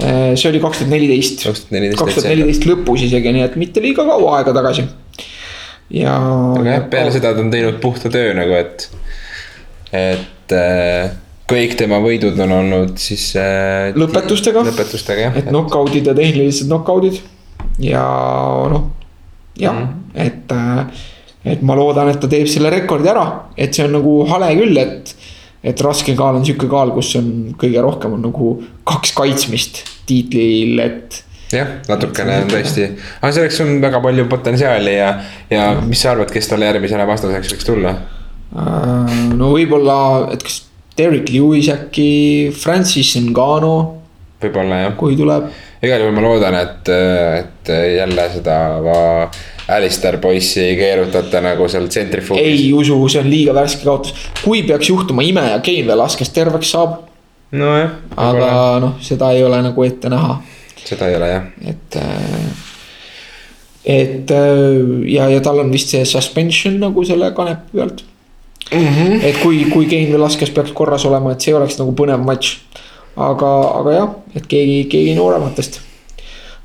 Äh, 0.00 0.32
see 0.34 0.48
oli 0.48 0.62
kaks 0.62 0.80
tuhat 0.80 0.94
neliteist. 0.94 1.44
kaks 1.44 1.66
tuhat 1.68 2.30
neliteist. 2.30 2.64
lõpus 2.70 3.04
isegi, 3.04 3.34
nii 3.36 3.44
et 3.44 3.58
mitte 3.60 3.84
liiga 3.84 4.06
kaua 4.08 4.38
aega 4.38 4.54
tagasi. 4.56 4.86
ja. 5.92 6.16
aga 6.56 6.70
jah, 6.70 6.88
peale 6.90 7.12
seda 7.14 7.34
ta 7.36 7.44
on 7.44 7.52
teinud 7.52 7.76
puhta 7.84 8.10
töö 8.12 8.32
nagu, 8.36 8.56
et, 8.56 8.88
et 9.92 10.56
kõik 11.50 11.76
tema 11.78 12.00
võidud 12.04 12.38
on 12.40 12.54
olnud 12.58 12.94
siis 13.00 13.30
äh,. 13.36 13.92
lõpetustega. 13.98 14.64
lõpetustega 14.70 15.26
jah. 15.26 15.36
et 15.40 15.50
knock-out'id 15.50 16.08
ja 16.08 16.16
tehnilised 16.16 16.70
knock-out'id 16.70 17.20
ja 17.84 18.04
noh, 18.72 18.88
jah 19.60 19.74
mm, 19.74 19.84
-hmm. 19.84 20.24
et 20.26 20.52
äh,. 20.56 21.04
et 21.54 21.62
ma 21.62 21.76
loodan, 21.76 22.08
et 22.08 22.20
ta 22.20 22.30
teeb 22.30 22.48
selle 22.48 22.72
rekordi 22.72 23.12
ära, 23.12 23.26
et 23.56 23.76
see 23.76 23.84
on 23.84 23.98
nagu 23.98 24.16
hale 24.30 24.54
küll, 24.56 24.80
et. 24.80 25.14
et 25.64 25.80
raske 25.80 26.12
kaal 26.16 26.36
on 26.36 26.44
sihuke 26.44 26.68
kaal, 26.68 26.90
kus 26.92 27.14
on 27.16 27.54
kõige 27.60 27.80
rohkem 27.80 28.16
on 28.16 28.26
nagu 28.26 28.48
kaks 28.84 29.14
kaitsmist 29.16 29.84
tiitlil, 30.08 30.80
et 30.80 31.22
jah, 31.52 31.78
natukene 31.88 32.42
on 32.42 32.50
tõesti, 32.50 32.90
aga 33.20 33.32
selleks 33.32 33.60
on 33.64 33.78
väga 33.84 34.00
palju 34.04 34.26
potentsiaali 34.28 34.96
ja, 34.96 35.08
ja 35.50 35.70
mis 35.84 36.04
sa 36.04 36.12
arvad, 36.12 36.32
kes 36.32 36.48
talle 36.50 36.68
järgmisena 36.68 37.06
vastaseks 37.08 37.54
võiks 37.54 37.68
tulla? 37.68 37.94
Äh, 38.54 39.16
no 39.38 39.54
võib-olla, 39.54 39.96
et 40.34 40.44
kas 40.44 40.62
Derek 40.98 41.30
Lewis 41.32 41.68
äkki, 41.72 42.52
Francis 42.54 43.16
Ngannou. 43.18 44.00
võib-olla 44.44 44.82
jah. 44.82 44.96
kui 44.98 45.16
tuleb. 45.18 45.48
igal 45.82 46.02
juhul 46.04 46.14
ma 46.14 46.22
loodan, 46.22 46.54
et, 46.60 46.90
et 47.40 47.72
jälle 47.96 48.28
seda 48.34 48.58
Alistair 49.74 50.18
poissi 50.20 50.60
ei 50.60 50.76
keerutata 50.76 51.40
nagu 51.40 51.66
seal 51.68 51.88
tsentrifuugis. 51.88 52.44
ei 52.44 52.72
usu, 52.76 52.98
see 53.08 53.22
on 53.24 53.30
liiga 53.30 53.56
värske 53.56 53.86
kaotus. 53.86 54.14
kui 54.44 54.62
peaks 54.68 54.92
juhtuma 54.92 55.24
ime 55.26 55.48
ja 55.50 55.58
Kein 55.64 55.88
Velasquez 55.88 56.30
terveks 56.36 56.70
saab. 56.76 57.00
nojah. 57.52 57.98
aga 58.16 58.52
noh, 58.84 58.94
seda 59.02 59.32
ei 59.34 59.42
ole 59.44 59.62
nagu 59.64 59.88
ette 59.88 60.12
näha. 60.12 60.38
seda 60.84 61.10
ei 61.10 61.18
ole 61.18 61.32
jah. 61.32 61.50
et 61.66 62.00
et 63.84 64.30
ja, 65.10 65.28
ja 65.28 65.40
tal 65.44 65.58
on 65.64 65.72
vist 65.72 65.90
see 65.92 66.04
suspension 66.08 66.78
nagu 66.80 67.04
selle 67.04 67.34
kanepi 67.36 67.80
pealt 67.80 68.04
mm. 68.72 68.86
-hmm. 68.86 69.24
et 69.24 69.38
kui, 69.42 69.64
kui 69.70 69.86
Kein 69.86 70.12
Velasquez 70.12 70.50
peaks 70.50 70.72
korras 70.72 71.04
olema, 71.04 71.32
et 71.32 71.40
see 71.40 71.54
oleks 71.54 71.78
nagu 71.78 71.94
põnev 71.96 72.22
matš. 72.24 72.58
aga, 73.16 73.50
aga 73.80 73.90
jah, 73.94 74.14
et 74.34 74.46
keegi, 74.46 74.84
keegi 74.90 75.14
noorematest. 75.14 75.80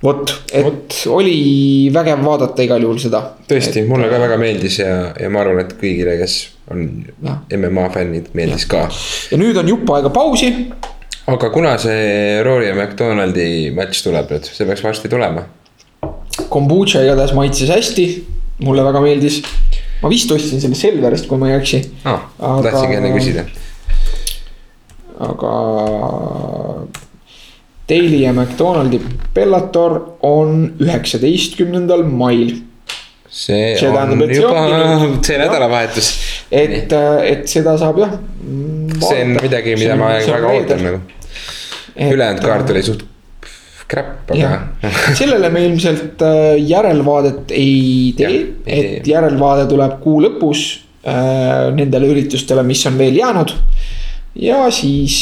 vot, 0.03 0.31
et 0.53 0.65
Võt. 0.65 0.95
oli 1.11 1.89
vägev 1.93 2.23
vaadata 2.25 2.63
igal 2.63 2.81
juhul 2.81 2.99
seda. 2.99 3.23
tõesti, 3.49 3.83
mulle 3.87 4.09
ka 4.09 4.19
väga 4.19 4.37
meeldis 4.37 4.79
ja, 4.79 5.13
ja 5.19 5.29
ma 5.29 5.43
arvan, 5.43 5.59
et 5.65 5.75
kõigile, 5.81 6.17
kes 6.21 6.39
on 6.71 6.87
ja. 7.23 7.37
MMA 7.57 7.89
fännid, 7.93 8.31
meeldis 8.33 8.65
ja. 8.65 8.69
ka. 8.69 8.87
ja 9.31 9.37
nüüd 9.37 9.57
on 9.57 9.67
jupp 9.67 9.89
aega 9.97 10.09
pausi. 10.09 10.53
aga 11.27 11.49
kuna 11.53 11.77
see 11.77 12.41
Rory 12.43 12.71
ja 12.71 12.75
McDonaldi 12.75 13.71
matš 13.75 14.03
tuleb 14.07 14.31
nüüd, 14.33 14.49
see 14.49 14.65
peaks 14.65 14.83
varsti 14.83 15.11
tulema. 15.11 15.45
Kombucha 16.49 17.01
igatahes 17.03 17.33
maitses 17.35 17.69
hästi, 17.69 18.05
mulle 18.63 18.83
väga 18.87 19.01
meeldis 19.03 19.43
ma 20.01 20.11
vist 20.11 20.31
ostsin 20.31 20.61
selle 20.61 20.77
Selverist, 20.79 21.27
kui 21.29 21.39
ma 21.41 21.49
ei 21.51 21.57
eksi 21.59 21.81
ah,. 22.07 22.29
tahtsingi 22.37 22.97
enne 22.99 23.11
küsida. 23.15 23.45
aga 25.29 25.53
Daily 27.89 28.23
ja 28.23 28.33
McDonaldi 28.33 29.01
Bellator 29.35 29.99
on 30.21 30.73
üheksateistkümnendal 30.79 32.03
mail. 32.07 32.55
see, 33.29 33.75
see 33.77 33.89
on 33.89 33.97
tähendab, 33.97 34.33
juba 34.33 34.65
see 35.27 35.37
nädalavahetus. 35.41 36.11
et, 36.51 36.95
et 37.25 37.47
seda 37.51 37.77
saab 37.81 38.03
jah. 38.05 38.17
see 39.03 39.21
on 39.25 39.37
midagi, 39.37 39.77
mida 39.79 39.99
ma 39.99 40.15
väga 40.17 40.55
ootan 40.55 40.85
nagu. 40.87 41.05
ülejäänud 41.99 42.45
kaart 42.45 42.75
oli 42.75 42.83
suht 42.87 43.07
crap, 43.89 44.31
aga. 44.35 44.59
sellele 45.17 45.49
me 45.49 45.63
ilmselt 45.65 46.21
äh, 46.21 46.59
järelvaadet 46.69 47.53
ei 47.57 48.13
tee, 48.17 48.39
et 48.65 49.07
järelvaade 49.07 49.65
tuleb 49.71 49.97
kuu 50.03 50.21
lõpus 50.25 50.65
äh, 51.01 51.69
nendele 51.75 52.11
üritustele, 52.13 52.63
mis 52.67 52.85
on 52.89 52.99
veel 53.01 53.17
jäänud. 53.19 53.55
ja 54.39 54.61
siis, 54.71 55.19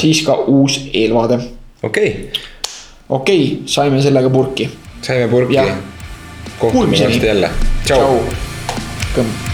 siis 0.00 0.24
ka 0.26 0.40
uus 0.50 0.80
eelvaade. 0.92 1.40
okei 1.82 2.12
okay.. 2.12 2.44
okei 3.08 3.42
okay,, 3.46 3.58
saime 3.70 4.02
sellega 4.02 4.30
purki. 4.30 4.70
saime 5.02 5.30
purki. 5.30 5.58
kohtume 6.58 7.04
varsti 7.06 7.26
jälle, 7.26 7.50
tšau, 7.86 8.22
tšau.. 9.14 9.53